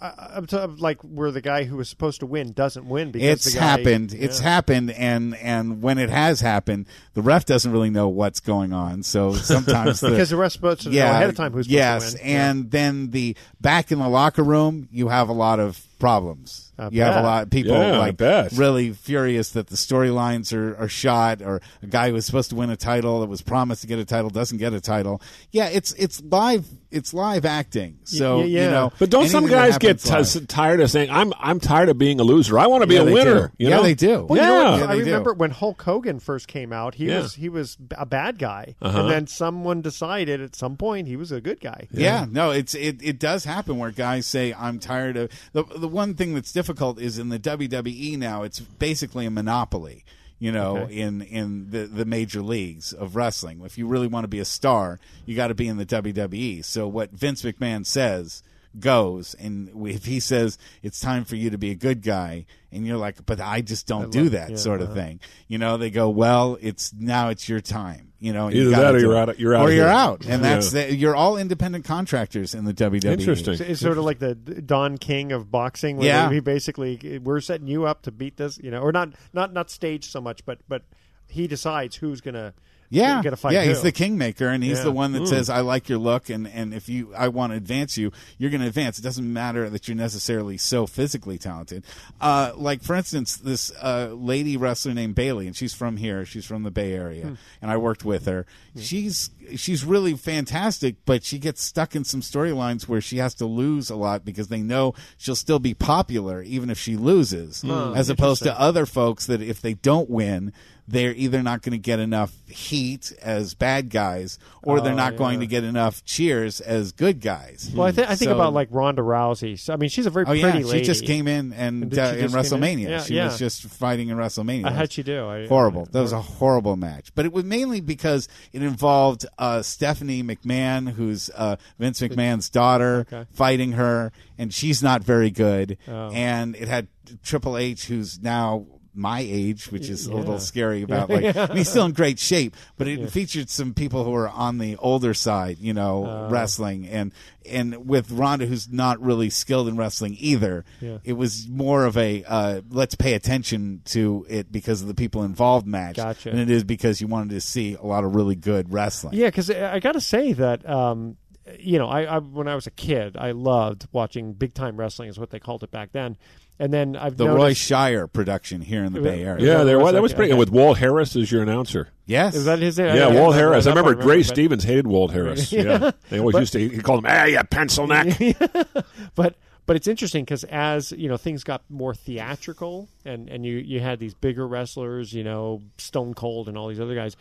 I'm 0.01 0.45
t- 0.45 0.57
like 0.57 1.01
where 1.01 1.31
the 1.31 1.41
guy 1.41 1.63
who 1.63 1.77
was 1.77 1.89
supposed 1.89 2.19
to 2.21 2.25
win 2.25 2.53
doesn't 2.53 2.87
win 2.87 3.11
because 3.11 3.45
it's 3.45 3.55
guy, 3.55 3.61
happened. 3.61 4.13
It's 4.13 4.39
happened, 4.39 4.91
and 4.91 5.35
and 5.35 5.81
when 5.81 5.97
it 5.97 6.09
has 6.09 6.41
happened, 6.41 6.87
the 7.13 7.21
ref 7.21 7.45
doesn't 7.45 7.71
really 7.71 7.89
know 7.89 8.07
what's 8.07 8.39
going 8.39 8.73
on. 8.73 9.03
So 9.03 9.33
sometimes 9.33 9.99
the, 9.99 10.09
because 10.09 10.29
the 10.29 10.37
ref's 10.37 10.53
supposed 10.53 10.81
to 10.81 10.89
know 10.89 11.05
ahead 11.05 11.29
of 11.29 11.35
time 11.35 11.53
who's 11.53 11.65
supposed 11.65 11.71
yes, 11.71 12.13
to 12.13 12.19
win. 12.19 12.27
Yeah. 12.27 12.49
and 12.49 12.71
then 12.71 13.11
the 13.11 13.35
back 13.61 13.91
in 13.91 13.99
the 13.99 14.09
locker 14.09 14.43
room, 14.43 14.87
you 14.91 15.09
have 15.09 15.29
a 15.29 15.33
lot 15.33 15.59
of 15.59 15.83
problems. 15.99 16.65
I 16.79 16.87
you 16.91 17.01
have 17.01 17.17
a 17.17 17.21
lot 17.27 17.43
of 17.43 17.49
people 17.49 17.73
Yeah, 17.73 17.97
like 17.97 18.15
bet. 18.15 18.53
really 18.53 18.91
furious 18.93 19.49
that 19.51 19.67
the 19.67 19.75
storylines 19.75 20.53
are, 20.53 20.77
are 20.77 20.87
shot, 20.87 21.41
or 21.41 21.61
a 21.83 21.87
guy 21.87 22.07
who 22.07 22.13
was 22.13 22.25
supposed 22.25 22.49
to 22.51 22.55
win 22.55 22.69
a 22.69 22.77
title 22.77 23.19
that 23.19 23.27
was 23.27 23.41
promised 23.41 23.81
to 23.81 23.87
get 23.87 23.99
a 23.99 24.05
title 24.05 24.29
doesn't 24.29 24.59
get 24.59 24.73
a 24.73 24.79
title. 24.79 25.21
Yeah, 25.51 25.67
it's 25.67 25.91
it's 25.93 26.21
live 26.23 26.65
it's 26.89 27.13
live 27.13 27.43
acting. 27.45 27.99
So 28.05 28.37
y- 28.39 28.45
yeah. 28.45 28.63
you 28.63 28.71
know, 28.71 28.93
But 28.97 29.09
don't 29.09 29.27
some 29.27 29.45
guys 29.47 29.77
get 29.77 29.99
t- 29.99 30.45
tired 30.47 30.79
of 30.79 30.89
saying, 30.89 31.09
"I'm 31.11 31.33
I'm 31.37 31.59
tired 31.59 31.89
of 31.89 31.97
being 31.97 32.21
a 32.21 32.23
loser. 32.23 32.57
I 32.57 32.67
want 32.67 32.81
to 32.83 32.87
be 32.87 32.95
Yeah, 32.95 33.01
a 33.01 33.11
winner." 33.11 33.47
do. 33.49 33.53
You 33.63 33.69
Yeah, 33.69 33.75
know? 33.75 33.83
they 33.83 33.93
do. 33.93 34.25
Well, 34.29 34.39
you 34.41 34.47
know 34.47 34.61
yeah. 34.61 34.71
what? 34.79 34.83
I 34.89 34.95
they 34.95 34.99
do. 34.99 35.05
remember 35.07 35.33
when 35.33 35.51
Hulk 35.51 35.81
Hogan 35.81 36.19
first 36.21 36.47
came 36.47 36.71
out. 36.71 36.95
He 36.95 37.07
Yeah. 37.09 37.19
was 37.23 37.35
he 37.35 37.49
was 37.49 37.77
a 37.97 38.05
bad 38.05 38.39
guy, 38.39 38.75
Uh-huh. 38.81 39.01
and 39.01 39.09
then 39.09 39.27
someone 39.27 39.81
decided 39.81 40.39
at 40.39 40.55
some 40.55 40.77
point 40.77 41.07
he 41.09 41.17
was 41.17 41.33
a 41.33 41.41
good 41.41 41.59
guy. 41.59 41.87
Yeah. 41.91 42.25
no, 42.31 42.51
it's 42.51 42.73
it, 42.73 42.99
it 43.03 43.19
does 43.19 43.43
happen 43.43 43.77
where 43.79 43.91
guys 43.91 44.25
say 44.25 44.53
I'm 44.57 44.79
tired 44.79 45.17
of 45.17 45.29
the 45.51 45.65
the 45.77 45.88
one 45.89 46.13
thing 46.15 46.33
that's 46.33 46.51
difficult 46.51 46.99
is 46.99 47.17
in 47.19 47.29
the 47.29 47.39
WWE 47.39 48.17
now 48.17 48.43
it's 48.43 48.59
basically 48.59 49.25
a 49.25 49.31
monopoly. 49.31 50.05
You 50.41 50.53
know, 50.53 50.77
Okay. 50.77 51.01
in 51.01 51.21
in 51.21 51.69
the 51.71 51.85
the 51.85 52.05
major 52.05 52.41
leagues 52.41 52.93
of 52.93 53.17
wrestling, 53.17 53.59
if 53.65 53.77
you 53.77 53.85
really 53.87 54.07
want 54.07 54.23
to 54.23 54.29
be 54.29 54.39
a 54.39 54.45
star, 54.45 54.97
you 55.25 55.35
got 55.35 55.47
to 55.47 55.53
be 55.53 55.67
in 55.67 55.75
the 55.75 55.85
WWE. 55.85 56.63
So 56.63 56.87
what 56.87 57.11
Vince 57.11 57.41
McMahon 57.41 57.85
says 57.85 58.41
goes, 58.77 59.33
and 59.35 59.69
if 59.87 60.05
he 60.05 60.19
says 60.19 60.57
it's 60.83 60.99
time 60.99 61.25
for 61.25 61.35
you 61.35 61.49
to 61.49 61.57
be 61.57 61.71
a 61.71 61.75
good 61.75 62.01
guy, 62.01 62.45
and 62.71 62.85
you're 62.85 62.97
like, 62.97 63.25
but 63.25 63.39
I 63.41 63.61
just 63.61 63.87
don't 63.87 64.11
do 64.11 64.23
love- 64.23 64.31
that 64.33 64.49
yeah, 64.51 64.55
sort 64.57 64.81
of 64.81 64.89
uh-huh. 64.89 64.95
thing. 64.95 65.19
You 65.47 65.57
know, 65.57 65.77
they 65.77 65.89
go, 65.89 66.09
well, 66.09 66.57
it's 66.61 66.93
now 66.93 67.29
it's 67.29 67.49
your 67.49 67.61
time. 67.61 68.07
You 68.21 68.33
know, 68.33 68.47
and 68.47 68.55
you 68.55 68.71
that 68.71 68.95
or 68.95 68.99
you're 68.99 69.15
it. 69.15 69.29
out- 69.29 69.39
you're 69.39 69.55
out 69.55 69.65
or 69.69 69.71
you're 69.71 69.85
here. 69.85 69.93
out, 69.93 70.25
and 70.25 70.43
that's 70.43 70.73
Yeah. 70.73 70.87
the, 70.87 70.95
you're 70.95 71.15
all 71.15 71.37
independent 71.37 71.85
contractors 71.85 72.53
in 72.53 72.65
the 72.65 72.73
WWE. 72.73 73.05
Interesting. 73.05 73.55
So 73.55 73.63
It's 73.63 73.79
sort 73.79 73.97
of 73.97 74.03
like 74.03 74.19
the 74.19 74.35
Don 74.35 74.97
King 74.97 75.31
of 75.31 75.49
boxing. 75.49 75.95
Where 75.95 76.07
Yeah. 76.07 76.29
he 76.29 76.41
basically 76.41 77.19
we're 77.23 77.39
setting 77.39 77.67
you 77.69 77.85
up 77.85 78.01
to 78.03 78.11
beat 78.11 78.35
this, 78.35 78.59
you 78.61 78.71
know, 78.71 78.81
or 78.81 78.91
not 78.91 79.13
not 79.31 79.53
not 79.53 79.69
staged 79.71 80.11
so 80.11 80.19
much, 80.19 80.45
but 80.45 80.59
but 80.67 80.83
he 81.29 81.47
decides 81.47 81.95
who's 81.95 82.19
gonna 82.19 82.53
Yeah, 82.91 83.21
gonna 83.23 83.35
fight. 83.35 83.53
yeah, 83.53 83.63
he's 83.65 83.81
the 83.81 83.91
kingmaker, 83.91 84.47
and 84.47 84.63
he's 84.63 84.77
Yeah. 84.79 84.85
the 84.85 84.91
one 84.91 85.11
that 85.11 85.19
Hmm. 85.19 85.25
says, 85.27 85.49
"I 85.49 85.61
like 85.61 85.89
your 85.89 85.99
look, 85.99 86.29
and 86.29 86.47
and 86.47 86.73
if 86.73 86.89
you, 86.89 87.13
I 87.15 87.27
want 87.27 87.51
to 87.53 87.57
advance 87.57 87.97
you, 87.97 88.11
you're 88.37 88.49
going 88.49 88.61
to 88.61 88.67
advance." 88.67 88.97
It 88.97 89.03
doesn't 89.03 89.31
matter 89.31 89.69
that 89.69 89.87
you're 89.87 89.95
necessarily 89.95 90.57
so 90.57 90.87
physically 90.87 91.37
talented. 91.37 91.83
Uh, 92.19 92.51
like 92.55 92.81
for 92.81 92.95
instance, 92.95 93.35
this 93.37 93.71
uh, 93.81 94.09
lady 94.13 94.57
wrestler 94.57 94.93
named 94.93 95.13
Bayley, 95.15 95.45
and 95.45 95.55
she's 95.55 95.73
from 95.73 95.97
here. 95.97 96.25
She's 96.25 96.45
from 96.45 96.63
the 96.63 96.71
Bay 96.71 96.93
Area, 96.93 97.27
Hmm. 97.27 97.33
and 97.61 97.69
I 97.71 97.77
worked 97.77 98.03
with 98.05 98.25
her. 98.25 98.45
She's 98.77 99.29
she's 99.55 99.83
really 99.83 100.13
fantastic, 100.15 100.95
but 101.05 101.23
she 101.23 101.39
gets 101.39 101.63
stuck 101.63 101.95
in 101.95 102.03
some 102.03 102.21
storylines 102.21 102.87
where 102.87 103.01
she 103.01 103.17
has 103.17 103.33
to 103.35 103.45
lose 103.45 103.89
a 103.89 103.95
lot 103.95 104.23
because 104.23 104.47
they 104.47 104.61
know 104.61 104.93
she'll 105.17 105.35
still 105.35 105.59
be 105.59 105.73
popular 105.73 106.41
even 106.43 106.69
if 106.69 106.77
she 106.79 106.95
loses, 106.95 107.61
Hmm. 107.61 107.93
as 107.95 108.09
opposed 108.09 108.43
to 108.43 108.59
other 108.59 108.85
folks 108.85 109.25
that 109.25 109.41
if 109.41 109.59
they 109.61 109.73
don't 109.73 110.09
win, 110.09 110.53
they're 110.91 111.13
either 111.13 111.43
not 111.43 111.61
going 111.61 111.73
to 111.73 111.77
get 111.77 111.99
enough 111.99 112.33
heat 112.47 113.13
as 113.21 113.53
bad 113.53 113.89
guys, 113.91 114.39
or 114.63 114.81
they're 114.81 114.93
Oh, 114.93 114.95
not 114.95 115.17
going 115.17 115.39
to 115.41 115.45
get 115.47 115.63
enough 115.63 116.03
cheers 116.03 116.61
as 116.61 116.91
good 116.91 117.21
guys. 117.21 117.71
Well, 117.75 117.85
I, 117.87 117.91
th- 117.91 118.07
I 118.07 118.15
think 118.15 118.29
So- 118.29 118.35
about 118.35 118.53
like 118.53 118.69
Ronda 118.71 119.01
Rousey. 119.03 119.59
So, 119.59 119.71
I 119.73 119.77
mean, 119.77 119.89
she's 119.89 120.07
a 120.07 120.09
very 120.09 120.25
Oh 120.27 120.31
yeah, 120.33 120.51
pretty 120.51 120.67
she 120.69 120.81
just 120.81 121.05
came 121.05 121.27
in 121.27 121.53
and, 121.53 121.95
uh, 121.97 122.01
in 122.01 122.15
came 122.15 122.23
in? 122.25 122.29
WrestleMania. 122.31 122.89
Yeah, 122.89 123.01
she 123.03 123.15
yeah. 123.15 123.25
was 123.25 123.37
just 123.37 123.61
fighting 123.63 124.09
in 124.09 124.17
WrestleMania. 124.17 124.65
Uh, 124.65 124.71
how'd 124.71 124.91
she 124.91 125.03
do? 125.03 125.27
I, 125.27 125.47
horrible. 125.47 125.83
I- 125.89 125.91
that 125.91 126.01
was 126.01 126.11
a 126.11 126.21
horrible 126.21 126.75
match. 126.75 127.13
But 127.13 127.25
it 127.25 127.33
was 127.33 127.45
mainly 127.45 127.81
because 127.81 128.27
it 128.51 128.63
involved 128.63 129.25
uh, 129.37 129.61
Stephanie 129.61 130.23
McMahon, 130.23 130.89
who's 130.91 131.29
uh, 131.35 131.57
Vince 131.77 131.99
McMahon's 132.01 132.49
daughter, 132.49 133.05
Okay. 133.11 133.25
fighting 133.31 133.73
her, 133.73 134.11
and 134.39 134.51
she's 134.53 134.81
not 134.81 135.03
very 135.03 135.29
good. 135.29 135.77
Oh. 135.87 136.09
And 136.11 136.55
it 136.55 136.67
had 136.67 136.87
Triple 137.23 137.57
H, 137.57 137.85
who's 137.85 138.19
now 138.21 138.65
my 138.93 139.19
age, 139.19 139.71
which 139.71 139.89
is 139.89 140.07
a 140.07 140.13
little 140.13 140.39
scary 140.39 140.81
about 140.81 141.09
like 141.09 141.35
I 141.35 141.47
mean, 141.47 141.57
he's 141.57 141.69
still 141.69 141.85
in 141.85 141.93
great 141.93 142.19
shape, 142.19 142.55
but 142.77 142.87
it 142.87 143.09
featured 143.11 143.49
some 143.49 143.73
people 143.73 144.03
who 144.03 144.13
are 144.15 144.29
on 144.29 144.57
the 144.57 144.75
older 144.77 145.13
side, 145.13 145.57
you 145.59 145.73
know, 145.73 146.05
Oh. 146.05 146.29
wrestling 146.29 146.87
and 146.87 147.13
and 147.49 147.87
with 147.87 148.11
Ronda 148.11 148.45
who's 148.45 148.69
not 148.71 149.01
really 149.01 149.29
skilled 149.29 149.67
in 149.67 149.75
wrestling 149.77 150.15
either. 150.19 150.65
Yeah. 150.81 150.97
It 151.03 151.13
was 151.13 151.47
more 151.47 151.85
of 151.85 151.97
a 151.97 152.23
uh, 152.25 152.61
let's 152.69 152.95
pay 152.95 153.13
attention 153.13 153.81
to 153.85 154.25
it 154.29 154.51
because 154.51 154.81
of 154.81 154.87
the 154.87 154.93
people 154.93 155.23
involved 155.23 155.65
match 155.67 155.95
Gotcha. 155.95 156.29
than 156.31 156.39
it 156.39 156.49
is 156.49 156.63
because 156.63 157.01
you 157.01 157.07
wanted 157.07 157.29
to 157.31 157.41
see 157.41 157.75
a 157.75 157.83
lot 157.85 158.03
of 158.03 158.15
really 158.15 158.35
good 158.35 158.71
wrestling. 158.73 159.13
Yeah, 159.13 159.27
because 159.27 159.49
I 159.49 159.79
got 159.79 159.93
to 159.93 160.01
say 160.01 160.33
that 160.33 160.67
um, 160.69 161.17
you 161.59 161.79
know, 161.79 161.87
I, 161.87 162.03
I 162.03 162.17
when 162.19 162.47
I 162.47 162.53
was 162.55 162.67
a 162.67 162.71
kid, 162.71 163.17
I 163.17 163.31
loved 163.31 163.87
watching 163.91 164.33
big 164.33 164.53
time 164.53 164.77
wrestling, 164.77 165.09
is 165.09 165.17
what 165.19 165.31
they 165.31 165.39
called 165.39 165.63
it 165.63 165.71
back 165.71 165.91
then. 165.91 166.17
And 166.61 166.73
then 166.73 166.97
I've 166.97 167.15
The 167.15 167.23
noticed, 167.25 167.41
Roy 167.41 167.53
Shire 167.53 168.05
production 168.07 168.59
here 168.61 168.83
in 168.83 168.91
the 168.91 168.99
Bay 168.99 169.23
Area. 169.23 169.45
Yeah, 169.45 169.63
there 169.63 169.79
was, 169.79 169.93
that 169.93 170.01
was 170.01 170.11
Okay, 170.11 170.17
pretty. 170.17 170.31
okay. 170.33 170.39
With 170.39 170.49
Walt 170.49 170.77
Harris 170.77 171.15
as 171.15 171.31
your 171.31 171.41
announcer. 171.41 171.87
Yes. 172.05 172.35
Is 172.35 172.45
that 172.45 172.59
his 172.59 172.77
name? 172.77 172.95
Yeah, 172.97 173.07
I- 173.07 173.13
Walt 173.15 173.33
I- 173.33 173.37
Harris. 173.37 173.65
I 173.65 173.69
remember 173.69 173.95
Ray 174.05 174.17
but- 174.17 174.25
Stevens 174.25 174.63
hated 174.65 174.85
Walt 174.85 175.11
Harris. 175.11 175.51
Yeah, 175.53 175.91
they 176.09 176.19
always 176.19 176.33
But- 176.33 176.39
used 176.39 176.53
to. 176.53 176.59
He 176.67 176.79
called 176.79 177.05
him, 177.05 177.09
"Hey, 177.09 177.31
you 177.31 177.43
pencil 177.45 177.87
neck." 177.87 178.17
but 179.15 179.35
but 179.65 179.75
it's 179.75 179.87
interesting 179.87 180.25
because 180.25 180.43
as 180.45 180.91
you 180.91 181.07
know 181.07 181.15
things 181.17 181.43
got 181.43 181.61
more 181.69 181.93
theatrical 181.93 182.89
and 183.05 183.29
and 183.29 183.45
you 183.45 183.57
you 183.57 183.79
had 183.79 183.99
these 183.99 184.13
bigger 184.13 184.47
wrestlers 184.47 185.13
you 185.13 185.23
know 185.23 185.61
stone 185.77 186.13
cold 186.13 186.47
and 186.49 186.57
all 186.57 186.67
these 186.67 186.79
other 186.79 186.95
guys 186.95 187.15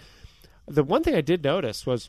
the 0.67 0.83
one 0.83 1.03
thing 1.03 1.15
i 1.15 1.21
did 1.21 1.45
notice 1.45 1.85
was 1.87 2.09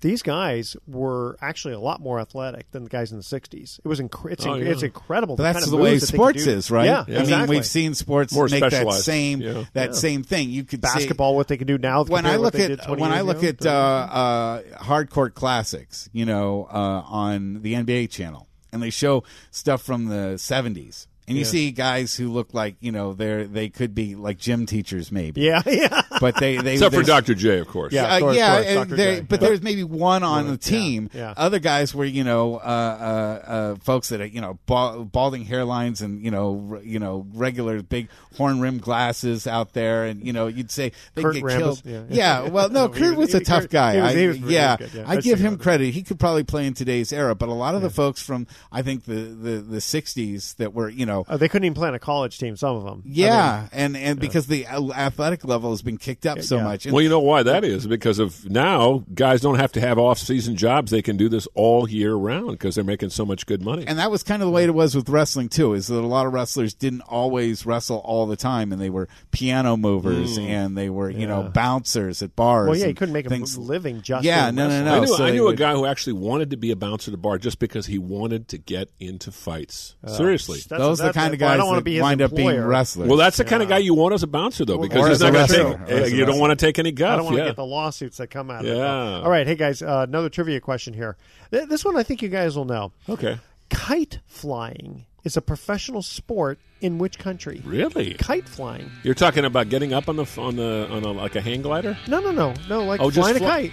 these 0.00 0.22
guys 0.22 0.76
were 0.86 1.36
actually 1.40 1.74
a 1.74 1.78
lot 1.80 2.00
more 2.00 2.18
athletic 2.20 2.70
than 2.70 2.84
the 2.84 2.90
guys 2.90 3.12
in 3.12 3.18
the 3.18 3.24
60s. 3.24 3.78
It 3.84 3.88
was 3.88 4.00
inc- 4.00 4.30
it's, 4.32 4.46
Oh, 4.46 4.50
inc- 4.50 4.64
yeah. 4.64 4.70
it's 4.70 4.82
incredible. 4.82 5.36
But 5.36 5.42
the 5.42 5.52
that's 5.52 5.56
kind 5.58 5.64
of 5.66 5.70
the 5.70 5.76
way 5.76 5.90
moves 5.92 6.02
that 6.02 6.06
they 6.12 6.18
could 6.18 6.40
sports 6.40 6.46
is, 6.46 6.70
right? 6.70 6.86
Yeah, 6.86 7.02
I 7.06 7.10
mean, 7.10 7.20
exactly. 7.20 7.56
we've 7.56 7.66
seen 7.66 7.94
sports 7.94 8.32
More 8.32 8.48
make 8.48 8.60
that 8.60 8.92
same 8.94 9.40
yeah. 9.40 9.64
that 9.74 9.90
Yeah. 9.90 9.94
same 9.94 10.22
thing. 10.22 10.50
You 10.50 10.64
could 10.64 10.84
say- 10.84 10.94
basketball, 11.00 11.36
what 11.36 11.48
they 11.48 11.56
can 11.56 11.66
do 11.66 11.78
now. 11.78 12.04
when 12.04 12.26
I 12.26 12.36
look 12.36 12.54
at 12.54 12.88
when 12.88 13.12
I 13.12 13.20
look 13.20 13.38
ago, 13.42 13.48
at 13.48 13.58
30 13.58 13.68
uh, 13.68 13.72
uh, 13.72 14.62
hardcourt 14.82 15.34
classics, 15.34 16.08
you 16.12 16.24
know, 16.24 16.66
uh, 16.72 17.02
on 17.06 17.62
the 17.62 17.74
NBA 17.74 18.10
channel, 18.10 18.48
and 18.72 18.82
they 18.82 18.90
show 18.90 19.22
stuff 19.50 19.82
from 19.82 20.06
the 20.06 20.34
'70s, 20.38 21.06
and 21.30 21.38
you 21.38 21.44
Yeah. 21.44 21.50
see 21.50 21.70
guys 21.70 22.14
who 22.14 22.30
look 22.30 22.52
like 22.52 22.76
you 22.80 22.92
know 22.92 23.14
they're 23.14 23.46
they 23.46 23.68
could 23.68 23.94
be 23.94 24.14
like 24.14 24.36
gym 24.38 24.66
teachers 24.66 25.10
maybe, 25.10 25.40
yeah, 25.42 25.62
yeah. 25.66 26.02
but 26.20 26.34
they 26.36 26.56
they 26.58 26.74
Except 26.74 26.94
for 26.94 27.02
Dr. 27.02 27.34
J, 27.34 27.58
of 27.58 27.68
course. 27.68 27.92
Yeah. 27.92 28.04
uh, 28.04 28.18
course, 28.20 28.36
yeah, 28.36 28.54
course, 28.56 28.66
and 28.66 28.90
Dr. 28.90 28.96
J. 28.96 29.20
but 29.20 29.40
Yeah. 29.40 29.48
there's 29.48 29.62
maybe 29.62 29.84
one 29.84 30.22
on 30.22 30.48
the 30.48 30.56
team. 30.58 31.08
yeah. 31.14 31.32
Other 31.36 31.58
guys 31.58 31.94
were, 31.94 32.04
you 32.04 32.24
know, 32.24 32.56
uh, 32.56 32.58
uh, 32.60 33.50
uh, 33.50 33.74
folks 33.76 34.08
that 34.10 34.20
are, 34.20 34.26
you 34.26 34.40
know, 34.40 34.58
ba- 34.66 35.04
balding 35.04 35.46
hairlines 35.46 36.02
and 36.02 36.22
you 36.22 36.30
know, 36.30 36.68
r- 36.72 36.82
you 36.82 36.98
know, 36.98 37.26
regular 37.32 37.80
big 37.82 38.08
horn 38.36 38.60
rimmed 38.60 38.82
glasses 38.82 39.46
out 39.46 39.72
there, 39.72 40.04
and 40.04 40.26
you 40.26 40.32
know, 40.32 40.46
you'd 40.48 40.70
say 40.70 40.92
they 41.14 41.22
Kurt 41.22 41.34
get 41.34 41.44
Rambis, 41.44 41.58
killed. 41.58 41.82
yeah. 41.84 42.02
Yeah, 42.10 42.48
well, 42.48 42.68
no, 42.68 42.80
No, 42.86 42.88
Kurt 42.88 43.16
was- 43.16 43.32
was 43.32 43.34
a 43.34 43.40
tough 43.44 43.62
Kurt- 43.62 43.70
guy. 43.70 43.94
he 43.94 44.00
was- 44.00 44.10
I- 44.14 44.18
he 44.18 44.26
was 44.26 44.38
really 44.40 44.54
yeah, 44.54 44.76
good, 44.76 44.90
yeah. 44.94 45.04
I 45.06 45.14
I've 45.14 45.22
give 45.22 45.38
him 45.38 45.52
him. 45.54 45.58
credit. 45.58 45.92
He 45.94 46.02
could 46.02 46.18
probably 46.18 46.44
play 46.44 46.66
in 46.66 46.74
today's 46.74 47.12
era, 47.12 47.34
but 47.34 47.48
a 47.48 47.52
lot 47.52 47.74
of 47.74 47.82
the 47.82 47.90
folks 47.90 48.22
from 48.22 48.46
I 48.72 48.82
think 48.82 49.04
the 49.04 49.14
the 49.14 49.50
the 49.60 49.78
'60s 49.80 50.56
that 50.56 50.72
were, 50.74 50.88
you 50.88 51.06
know, 51.06 51.19
Uh, 51.28 51.36
they 51.36 51.48
couldn't 51.48 51.64
even 51.66 51.74
plan 51.74 51.94
a 51.94 51.98
college 51.98 52.38
team. 52.38 52.56
Some 52.56 52.76
of 52.76 52.84
them. 52.84 53.02
I 53.04 53.08
yeah, 53.08 53.60
mean, 53.60 53.68
and 53.72 53.96
and 53.96 54.20
because 54.20 54.46
the 54.46 54.66
uh, 54.66 54.90
athletic 54.92 55.44
level 55.44 55.70
has 55.70 55.82
been 55.82 55.96
kicked 55.98 56.26
up 56.26 56.42
so 56.42 56.56
Yeah. 56.56 56.64
much. 56.64 56.86
And 56.86 56.94
Well, 56.94 57.02
you 57.02 57.08
know 57.08 57.20
why 57.20 57.42
that 57.42 57.64
is 57.64 57.86
because 57.86 58.18
of 58.18 58.48
now 58.50 59.04
guys 59.14 59.40
don't 59.40 59.58
have 59.58 59.72
to 59.72 59.80
have 59.80 59.98
off-season 59.98 60.56
jobs; 60.56 60.90
they 60.90 61.02
can 61.02 61.16
do 61.16 61.28
this 61.28 61.46
all 61.54 61.88
year 61.88 62.14
round 62.14 62.52
because 62.52 62.74
they're 62.74 62.84
making 62.84 63.10
so 63.10 63.24
much 63.26 63.46
good 63.46 63.62
money. 63.62 63.84
And 63.86 63.98
that 63.98 64.10
was 64.10 64.22
kind 64.22 64.42
of 64.42 64.46
the 64.46 64.52
way 64.52 64.64
it 64.64 64.74
was 64.74 64.94
with 64.94 65.08
wrestling 65.08 65.48
too. 65.48 65.74
Is 65.74 65.86
that 65.88 65.98
a 65.98 66.06
lot 66.06 66.26
of 66.26 66.32
wrestlers 66.32 66.74
didn't 66.74 67.02
always 67.02 67.64
wrestle 67.66 67.98
all 67.98 68.26
the 68.26 68.36
time, 68.36 68.72
and 68.72 68.80
they 68.80 68.90
were 68.90 69.08
piano 69.30 69.76
movers 69.76 70.38
and 70.38 70.76
they 70.76 70.90
were 70.90 71.10
you 71.10 71.26
know 71.26 71.50
bouncers 71.52 72.22
at 72.22 72.34
bars. 72.36 72.68
Well, 72.68 72.76
yeah, 72.76 72.86
you 72.86 72.94
couldn't 72.94 73.12
make 73.14 73.26
a 73.26 73.28
things. 73.28 73.56
living 73.58 74.02
just. 74.02 74.24
Yeah, 74.24 74.44
doing 74.46 74.56
no, 74.56 74.68
no, 74.68 74.84
no. 74.84 74.94
I 74.96 75.00
knew, 75.00 75.06
so 75.06 75.24
I 75.24 75.30
they 75.30 75.36
knew 75.36 75.42
a 75.44 75.46
would- 75.46 75.56
guy 75.58 75.72
who 75.74 75.86
actually 75.86 76.14
wanted 76.14 76.50
to 76.50 76.56
be 76.56 76.70
a 76.70 76.76
bouncer 76.76 77.10
at 77.10 77.12
the 77.12 77.18
bar 77.18 77.38
just 77.38 77.58
because 77.58 77.86
he 77.86 77.98
wanted 77.98 78.48
to 78.48 78.58
get 78.58 78.90
into 78.98 79.30
fights. 79.32 79.94
Seriously. 80.06 80.60
Oh, 80.70 80.94
That's- 80.94 80.99
Those 81.00 81.04
are 81.04 81.08
the 81.08 81.12
that's- 81.12 81.22
kind 81.24 81.34
of 81.34 81.40
well, 81.40 81.48
I 81.48 81.52
guys 81.52 81.58
don't 81.58 81.66
wanna 81.68 81.78
that 81.80 81.84
be 81.84 81.94
his 81.94 82.02
wind 82.02 82.22
up 82.22 82.34
being 82.34 82.48
employer. 82.48 82.66
wrestlers. 82.68 83.08
Well, 83.08 83.16
that's 83.18 83.36
the 83.36 83.44
kind 83.44 83.62
of 83.62 83.68
guy 83.68 83.78
you 83.78 83.94
want 83.94 84.14
as 84.14 84.22
a 84.22 84.26
bouncer, 84.26 84.64
though, 84.64 84.78
because 84.78 84.98
or 85.04 85.08
he's 85.08 85.20
not 85.20 85.32
going 85.32 85.46
to 85.48 85.52
take. 85.52 85.64
or 85.66 85.82
as 85.92 86.00
a 86.00 86.02
uh, 86.04 86.06
you 86.16 86.24
don't 86.26 86.38
want 86.38 86.58
to 86.58 86.66
take 86.66 86.78
any 86.78 86.92
guff. 86.92 87.12
I 87.12 87.16
don't 87.16 87.24
want 87.24 87.36
to 87.36 87.42
yeah. 87.42 87.48
get 87.48 87.56
the 87.56 87.64
lawsuits 87.66 88.16
that 88.18 88.28
come 88.28 88.50
out 88.50 88.64
of 88.64 88.70
it. 88.70 88.76
Yeah. 88.76 89.20
All 89.20 89.30
right, 89.30 89.46
hey 89.46 89.54
guys, 89.56 89.82
uh, 89.82 90.06
another 90.08 90.28
trivia 90.28 90.60
question 90.60 90.94
here. 90.94 91.16
Th- 91.50 91.68
This 91.68 91.84
one 91.84 91.96
I 91.96 92.02
think 92.02 92.22
you 92.22 92.28
guys 92.28 92.56
will 92.56 92.64
know. 92.64 92.92
Okay. 93.08 93.38
Kite 93.70 94.18
flying 94.26 95.04
is 95.22 95.36
a 95.36 95.42
professional 95.42 96.02
sport 96.02 96.58
in 96.80 96.98
which 96.98 97.18
country? 97.18 97.62
Really? 97.64 98.14
Kite 98.14 98.48
flying? 98.48 98.90
You're 99.02 99.14
talking 99.14 99.44
about 99.44 99.68
getting 99.68 99.92
up 99.92 100.08
on 100.08 100.16
the 100.16 100.26
on 100.38 100.56
the 100.56 100.88
on 100.90 101.04
a 101.04 101.12
like 101.12 101.36
a 101.36 101.40
hang 101.40 101.62
glider? 101.62 101.96
No, 102.08 102.20
no, 102.20 102.30
no, 102.32 102.54
no. 102.68 102.84
Like 102.84 103.00
Oh, 103.00 103.10
just 103.10 103.28
flying 103.28 103.38
fly- 103.38 103.58
a 103.58 103.68
kite. 103.68 103.72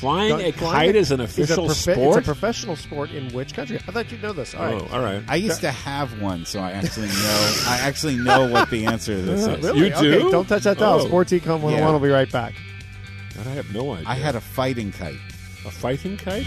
Flying 0.00 0.28
No, 0.30 0.38
a 0.38 0.52
flying 0.52 0.74
kite 0.88 0.96
is 0.96 1.10
an 1.10 1.20
a 1.20 1.24
official 1.24 1.66
profe- 1.66 1.92
sport. 1.92 2.18
It's 2.18 2.28
a 2.28 2.30
professional 2.32 2.76
sport 2.76 3.10
in 3.12 3.32
which 3.32 3.54
country? 3.54 3.76
I 3.88 3.92
thought 3.92 4.10
you'd 4.12 4.22
know 4.22 4.32
this. 4.32 4.54
All 4.54 4.64
right. 4.64 4.74
Oh, 4.74 4.88
all 4.94 5.00
right. 5.00 5.22
I 5.28 5.36
used 5.36 5.60
to 5.62 5.70
have 5.70 6.20
one, 6.20 6.44
so 6.44 6.60
I 6.60 6.72
actually 6.72 7.08
know. 7.08 7.54
I 7.66 7.78
actually 7.82 8.16
know 8.16 8.46
what 8.46 8.68
the 8.70 8.84
answer 8.86 9.16
to 9.16 9.22
this 9.22 9.46
is. 9.46 9.64
Really? 9.64 9.78
You 9.88 9.94
do? 9.94 10.14
Okay, 10.20 10.30
don't 10.30 10.46
touch 10.46 10.64
that 10.64 10.78
dial. 10.78 11.00
Oh. 11.00 11.06
Sports 11.06 11.32
Econ 11.32 11.60
101 11.60 11.72
Yeah. 11.78 11.90
will 11.90 11.98
be 12.00 12.08
right 12.10 12.30
back. 12.30 12.54
God, 13.36 13.46
I 13.46 13.50
have 13.50 13.72
no 13.74 13.92
idea. 13.94 14.08
I 14.08 14.14
had 14.14 14.34
a 14.36 14.40
fighting 14.40 14.92
kite. 14.92 15.16
a 15.64 15.70
fighting 15.70 16.16
kite. 16.16 16.46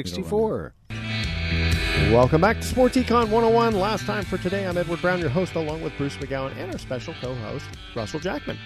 Welcome 2.11 2.41
back 2.41 2.57
to 2.57 2.63
Sports 2.63 2.97
Econ 2.97 3.29
101. 3.29 3.75
Last 3.75 4.05
time 4.05 4.25
for 4.25 4.37
today, 4.37 4.65
I'm 4.65 4.77
Edward 4.77 5.01
Brown, 5.01 5.19
your 5.19 5.29
host, 5.29 5.55
along 5.55 5.81
with 5.81 5.95
Bruce 5.97 6.17
McGowan 6.17 6.55
and 6.57 6.71
our 6.71 6.77
special 6.77 7.13
co 7.21 7.33
host, 7.35 7.65
Russell 7.95 8.19
Jackman. 8.19 8.57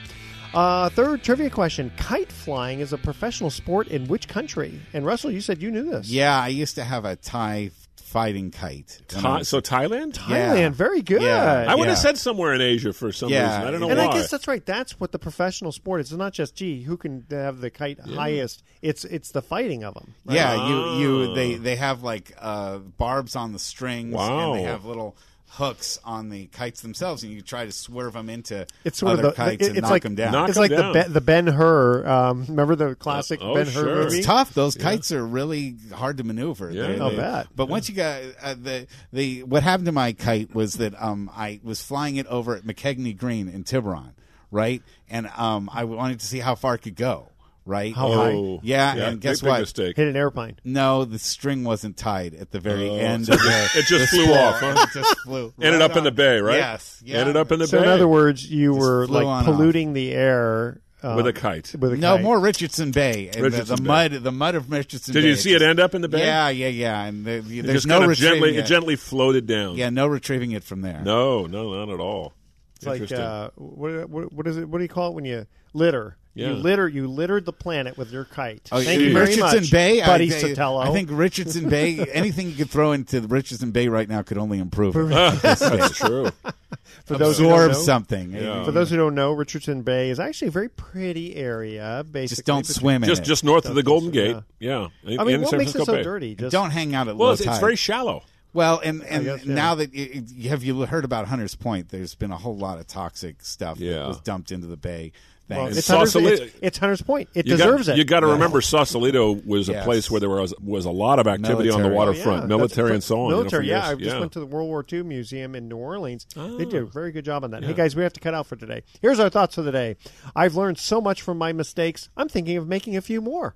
Uh, 0.54 0.90
third 0.90 1.22
trivia 1.22 1.50
question 1.50 1.92
Kite 1.98 2.32
flying 2.32 2.80
is 2.80 2.94
a 2.94 2.98
professional 2.98 3.50
sport 3.50 3.90
in 3.90 4.08
which 4.08 4.28
country? 4.28 4.80
And 4.94 5.06
Russell, 5.06 5.32
you 5.32 5.42
said 5.42 5.62
you 5.62 5.70
knew 5.70 5.84
this. 5.84 6.10
Yeah, 6.10 6.40
I 6.40 6.48
used 6.48 6.76
to 6.76 6.84
have 6.84 7.04
a 7.04 7.18
Thai 7.18 7.72
fighting 8.16 8.50
kite. 8.50 9.02
when 9.14 9.24
was- 9.26 9.50
so 9.50 9.60
Thailand? 9.60 10.14
Thailand, 10.14 10.72
very 10.74 11.02
good. 11.02 11.22
Yeah, 11.22 11.66
I 11.68 11.76
would 11.76 11.84
yeah. 11.84 11.90
have 11.90 11.98
said 11.98 12.18
somewhere 12.18 12.54
in 12.54 12.62
Asia 12.62 12.94
for 12.94 13.12
some 13.12 13.30
Yeah, 13.30 13.50
reason. 13.58 13.68
I 13.68 13.72
don't 13.72 13.82
know 13.82 13.90
and 13.90 14.00
why. 14.00 14.08
I 14.08 14.14
guess 14.14 14.32
that's 14.32 14.48
right. 14.48 14.66
That's 14.66 14.98
what 15.02 15.12
the 15.12 15.20
professional 15.20 15.74
sport 15.74 16.00
is. 16.00 16.12
It's 16.14 16.18
not 16.18 16.32
just 16.32 16.56
gee, 16.56 16.82
who 16.84 16.96
can 16.96 17.26
have 17.30 17.60
the 17.60 17.70
kite 17.70 18.00
highest. 18.00 18.64
It's 18.82 19.04
it's 19.04 19.32
the 19.32 19.42
fighting 19.42 19.84
of 19.84 19.96
them. 19.96 20.14
right? 20.26 20.36
Yeah, 20.36 20.68
you 20.70 21.00
you 21.02 21.36
they 21.36 21.56
they 21.56 21.76
have 21.76 22.04
like 22.04 22.32
uh, 22.40 22.78
barbs 22.78 23.36
on 23.36 23.52
the 23.52 23.60
strings, 23.60 24.14
Wow. 24.14 24.54
and 24.54 24.60
they 24.60 24.64
have 24.64 24.86
little 24.86 25.18
hooks 25.56 26.00
on 26.04 26.30
the 26.30 26.46
kites 26.48 26.82
themselves, 26.82 27.24
and 27.24 27.32
you 27.32 27.42
try 27.42 27.66
to 27.66 27.72
swerve 27.72 28.14
them 28.14 28.30
into 28.30 28.66
It's 28.84 29.00
sort 29.00 29.14
other 29.14 29.28
of 29.30 29.36
the 29.36 29.36
kites 29.36 29.66
it- 29.68 29.72
and 29.74 29.82
knock 29.82 29.92
like 29.92 30.04
them 30.04 30.16
down. 30.16 30.32
Knock 30.32 30.50
it's 30.50 30.58
'em 30.58 30.62
like 30.62 30.72
down. 30.72 30.88
the 30.88 31.00
ben, 31.00 31.14
the 31.14 31.22
Ben 31.22 31.48
Hur. 31.48 32.08
Um, 32.08 32.46
remember 32.48 32.76
the 32.76 32.96
classic 32.96 33.40
Oh, 33.42 33.54
Ben 33.56 33.66
Hur 33.66 33.72
sure. 33.72 33.96
movie? 34.04 34.18
It's 34.18 34.26
tough. 34.28 34.54
Those 34.54 34.76
kites 34.76 35.12
are 35.12 35.26
really 35.26 35.76
hard 35.94 36.18
to 36.18 36.24
maneuver. 36.24 36.72
Yeah. 36.72 36.88
They're- 36.88 37.02
I'll 37.02 37.10
they- 37.12 37.18
bet. 37.18 37.48
But 37.56 37.68
once 37.70 37.90
you 37.90 37.96
got 37.96 38.22
uh, 38.42 38.56
the 38.62 38.88
the 39.14 39.44
what 39.44 39.64
happened 39.64 39.86
to 39.88 39.92
my 39.92 40.14
kite 40.14 40.54
was 40.54 40.76
that 40.76 40.94
um 41.02 41.30
I 41.36 41.60
was 41.64 41.82
flying 41.82 42.18
it 42.18 42.28
over 42.28 42.56
at 42.56 42.64
McKegney 42.64 43.18
Green 43.18 43.48
in 43.50 43.64
Tiburon, 43.64 44.12
right? 44.52 44.82
And 45.10 45.30
um 45.38 45.70
I 45.74 45.86
wanted 45.86 46.20
to 46.20 46.26
see 46.26 46.40
how 46.40 46.56
far 46.56 46.76
it 46.76 46.80
could 46.80 46.96
go. 46.96 47.30
Right? 47.68 47.96
How 47.96 48.08
Oh, 48.10 48.14
high? 48.58 48.60
Yeah, 48.64 48.96
yeah, 48.96 49.10
and 49.10 49.20
guess 49.20 49.40
big, 49.40 49.46
big 49.46 49.50
what? 49.50 49.60
mistake. 49.62 49.98
Hit 49.98 50.08
an 50.08 50.16
airplane. 50.16 50.58
No, 50.64 51.04
the 51.04 51.18
string 51.18 51.64
wasn't 51.64 51.98
tied 51.98 52.36
at 52.36 52.52
the 52.52 52.60
very 52.60 52.88
Oh. 52.90 52.96
end. 52.96 53.28
Of 53.28 53.40
the, 53.40 53.70
It 53.76 53.86
just 53.88 54.12
the 54.12 54.18
flew 54.18 54.26
spool. 54.26 54.36
off, 54.38 54.60
huh? 54.60 54.76
It 54.88 54.90
just 54.94 55.20
flew. 55.22 55.54
Ended 55.62 55.82
right 55.82 55.90
up 55.90 55.98
in 55.98 56.04
the 56.04 56.12
bay, 56.12 56.38
right? 56.40 56.58
Yes. 56.58 57.02
Yeah. 57.04 57.18
Ended 57.22 57.38
up 57.38 57.52
in 57.52 57.58
the 57.58 57.66
So 57.68 57.78
bay. 57.80 57.84
in 57.86 57.90
other 57.90 58.08
words, 58.08 58.48
you 58.50 58.74
Just 58.76 58.80
were 58.80 59.08
flew 59.08 59.18
on 59.18 59.24
like 59.26 59.28
off. 59.28 59.46
polluting 59.46 59.94
the 59.94 60.12
air 60.12 60.80
uh, 61.04 61.14
With 61.18 61.26
a 61.28 61.34
kite. 61.34 61.74
With 61.78 61.94
a 61.94 61.98
No, 61.98 62.16
kite. 62.16 62.24
more 62.24 62.40
Richardson 62.40 62.92
Bay. 62.92 63.28
And 63.28 63.36
the- 63.38 63.42
Richardson 63.50 63.76
the, 63.78 63.82
Bay. 63.82 63.88
mud, 63.88 64.12
the 64.24 64.32
mud 64.32 64.56
of 64.56 64.72
Richardson 64.72 65.14
Did 65.16 65.22
Bay. 65.24 65.30
you 65.30 65.36
see 65.36 65.52
it 65.52 65.60
just- 65.60 65.64
end 65.70 65.80
up 65.80 65.96
in 65.96 66.02
the 66.02 66.08
bay? 66.08 66.20
Yeah, 66.20 66.50
yeah, 66.50 66.68
yeah. 66.68 67.04
And 67.04 67.26
the, 67.26 67.32
It 67.38 67.64
there's 67.64 67.78
just 67.78 67.88
no 67.88 67.96
kind 67.96 68.04
of 68.04 68.10
retrieving 68.12 68.34
gently, 68.42 68.58
it. 68.58 68.60
it 68.60 68.66
gently 68.68 68.96
floated 68.96 69.48
down. 69.48 69.76
Yeah, 69.76 69.90
no 69.90 70.06
retrieving 70.06 70.52
it 70.52 70.64
from 70.64 70.82
there. 70.82 71.02
No, 71.04 71.46
no, 71.48 71.84
not 71.84 71.92
at 71.94 72.00
all. 72.00 72.34
It's 72.76 72.86
like 72.86 73.02
Interesting. 73.02 73.20
uh, 73.26 73.50
what, 73.56 74.08
what 74.10 74.34
what 74.34 74.48
is 74.48 74.58
it? 74.58 74.68
What 74.70 74.78
do 74.80 74.84
you 74.84 74.88
call 74.90 75.10
it 75.12 75.16
when 75.16 75.26
you 75.26 75.48
litter? 75.74 76.18
Yeah. 76.36 76.50
You 76.50 76.54
litter. 76.56 76.88
You 76.88 77.08
littered 77.08 77.46
the 77.46 77.54
planet 77.54 77.98
with 77.98 78.12
your 78.12 78.26
kite. 78.26 78.68
Oh, 78.72 78.82
Thank 78.82 79.00
you 79.02 79.14
very 79.14 79.28
Richardson 79.28 79.62
much, 79.62 79.72
Bay, 79.72 80.02
buddy 80.02 80.34
I, 80.34 80.38
Sotelo. 80.38 80.86
I 80.86 80.92
think 80.92 81.10
Richardson 81.12 81.70
Bay. 81.70 81.98
anything 82.14 82.50
you 82.50 82.56
could 82.56 82.70
throw 82.70 82.92
into 82.92 83.22
the 83.22 83.28
Richardson 83.30 83.72
Bay 83.72 83.88
right 83.88 84.08
now 84.08 84.22
could 84.22 84.38
only 84.38 84.60
improve 84.60 84.96
it. 84.98 85.08
That's 85.42 85.98
true. 85.98 86.30
for 87.06 87.18
those 87.18 87.38
who 87.38 87.46
Absorb 87.46 87.72
know, 87.72 87.78
something. 87.78 88.32
Yeah. 88.34 88.66
For 88.66 88.72
those 88.72 88.90
who 88.90 88.98
don't 88.98 89.16
know, 89.16 89.32
Richardson 89.32 89.82
Bay 89.84 90.10
is 90.10 90.20
actually 90.20 90.50
a 90.50 90.52
very 90.52 90.70
pretty 90.70 91.36
area. 91.38 92.04
Basically, 92.04 92.28
Just 92.28 92.46
don't 92.46 92.68
between- 92.68 92.74
swim 92.82 93.04
in 93.04 93.08
Just 93.08 93.22
it. 93.22 93.26
just 93.26 93.44
north 93.46 93.66
of 93.66 93.76
the 93.76 93.84
Golden 93.84 94.14
yeah. 94.14 94.24
Gate. 94.34 94.38
Yeah. 94.60 94.88
In- 95.06 95.20
I 95.20 95.24
mean, 95.24 95.36
in 95.36 95.42
what 95.42 95.50
San 95.52 95.60
makes 95.60 95.74
it 95.74 95.86
so 95.86 95.94
Bay. 95.94 96.04
dirty? 96.04 96.36
Just 96.36 96.52
don't 96.52 96.72
hang 96.72 96.94
out 96.94 97.08
at 97.08 97.16
Well, 97.16 97.28
low 97.30 97.34
it's, 97.34 97.46
it's 97.46 97.60
very 97.60 97.78
shallow. 97.78 98.24
Well, 98.54 98.80
and 98.84 99.04
and 99.04 99.26
guess, 99.26 99.46
yeah. 99.46 99.54
now 99.54 99.76
that 99.76 99.94
it, 99.94 100.32
it- 100.32 100.48
have 100.50 100.64
you 100.64 100.86
heard 100.86 101.04
about 101.06 101.28
Hunters 101.28 101.56
Point? 101.56 101.90
There's 101.90 102.16
been 102.16 102.32
a 102.32 102.38
whole 102.38 102.58
lot 102.58 102.78
of 102.80 102.88
toxic 102.88 103.42
stuff 103.44 103.78
that 103.80 104.08
was 104.08 104.20
dumped 104.22 104.52
into 104.52 104.68
the 104.68 104.78
bay. 104.78 105.12
Well, 105.48 105.66
Thanks. 105.66 105.78
it's 105.78 105.88
Hunter's, 105.88 106.12
Sausalito- 106.14 106.44
it's, 106.46 106.56
it's 106.62 106.78
Hunter's 106.80 107.02
Point. 107.04 107.30
It 107.36 107.46
You 107.46 107.56
deserves 107.56 107.86
got, 107.86 107.94
it. 107.94 107.98
You 108.00 108.04
got 108.04 108.22
to 108.22 108.28
remember, 108.28 108.62
Sausalito 108.62 109.34
was 109.46 109.70
a 109.70 109.76
place 109.84 110.10
where 110.10 110.20
there 110.20 110.30
was 110.30 110.56
was 110.60 110.86
a 110.86 110.90
lot 110.92 111.20
of 111.20 111.28
activity 111.28 111.70
on 111.70 111.84
the 111.84 111.90
Military. 111.90 111.94
Oh, 111.94 111.98
waterfront, 111.98 112.42
yeah, 112.44 112.48
military 112.48 112.88
that's- 112.90 112.96
and 112.96 113.04
so 113.04 113.22
on. 113.22 113.30
you 113.30 113.44
know, 113.52 113.60
yeah. 113.60 113.90
years. 113.90 114.00
I 114.02 114.04
just 114.04 114.20
went 114.20 114.32
to 114.32 114.40
the 114.40 114.48
World 114.48 114.68
War 114.70 114.84
II 114.92 115.04
Museum 115.04 115.54
in 115.54 115.68
New 115.68 115.78
Orleans. 115.78 116.26
They 116.36 116.66
did 116.66 116.74
a 116.74 116.82
Ah. 116.86 116.90
very 116.92 117.12
good 117.12 117.26
job 117.26 117.44
on 117.44 117.52
that. 117.52 117.62
Yeah. 117.62 117.68
Hey, 117.68 117.74
guys, 117.76 117.96
we 117.96 118.02
have 118.02 118.14
to 118.14 118.20
cut 118.20 118.34
out 118.34 118.48
for 118.48 118.56
today. 118.56 118.82
Here's 119.02 119.20
our 119.20 119.30
thoughts 119.30 119.54
for 119.56 119.62
the 119.62 119.72
day. 119.72 119.98
I've 120.36 120.56
learned 120.56 120.80
so 120.80 121.00
much 121.00 121.22
from 121.22 121.38
my 121.38 121.54
mistakes. 121.54 122.10
I'm 122.18 122.28
thinking 122.28 122.58
of 122.58 122.68
making 122.68 122.98
a 122.98 123.02
few 123.02 123.22
more. 123.22 123.56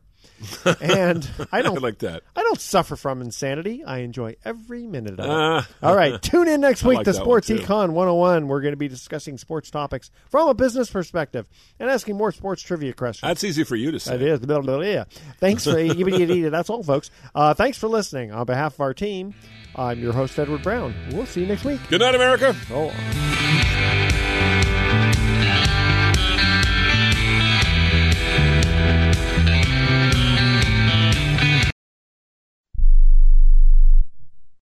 And 0.82 1.30
I 1.52 1.62
don't 1.62 1.82
like 1.82 2.00
that. 2.00 2.24
I 2.36 2.42
don't 2.42 2.60
suffer 2.60 2.96
from 2.96 3.22
insanity. 3.22 3.84
I 3.84 4.00
enjoy 4.00 4.36
every 4.46 4.88
minute 4.88 5.20
of 5.20 5.26
it. 5.26 5.32
Ah. 5.32 5.68
All 5.82 5.96
right, 5.96 6.22
tune 6.22 6.48
in 6.48 6.62
next 6.62 6.84
week 6.86 6.98
like 6.98 7.06
to 7.06 7.12
one, 7.12 7.22
Sports 7.22 7.48
too. 7.48 7.58
Econ 7.58 7.92
101. 7.92 8.48
We're 8.48 8.62
going 8.62 8.74
to 8.74 8.78
be 8.78 8.88
discussing 8.88 9.38
sports 9.38 9.70
topics 9.70 10.12
from 10.30 10.48
a 10.50 10.54
business 10.54 10.90
perspective 10.90 11.48
and 11.80 11.90
asking 11.90 12.18
more 12.18 12.32
sports 12.32 12.62
trivia 12.62 12.94
questions. 12.94 13.28
That's 13.28 13.44
easy 13.44 13.64
for 13.64 13.76
you 13.76 13.92
to 13.92 14.00
say. 14.00 14.18
That 14.18 14.26
is. 14.26 14.40
Blah, 14.40 14.62
blah, 14.62 14.78
blah, 14.78 14.86
yeah. 14.86 15.06
Thanks 15.40 15.64
for 15.64 15.72
That's 16.50 16.70
all, 16.70 16.84
folks. 16.84 17.12
Uh, 17.34 17.54
thanks 17.54 17.78
for 17.78 17.88
listening. 17.88 18.32
On 18.32 18.46
behalf 18.46 18.76
of 18.76 18.82
our 18.82 18.94
team, 18.94 19.34
I'm 19.76 20.00
your 20.00 20.14
host, 20.14 20.38
Edward 20.40 20.64
Brown. 20.64 20.94
We'll 21.12 21.26
see 21.26 21.42
you 21.42 21.48
next 21.48 21.66
week. 21.66 21.80
Good 21.90 22.02
night, 22.02 22.16
America. 22.16 22.56
Long. 22.70 23.69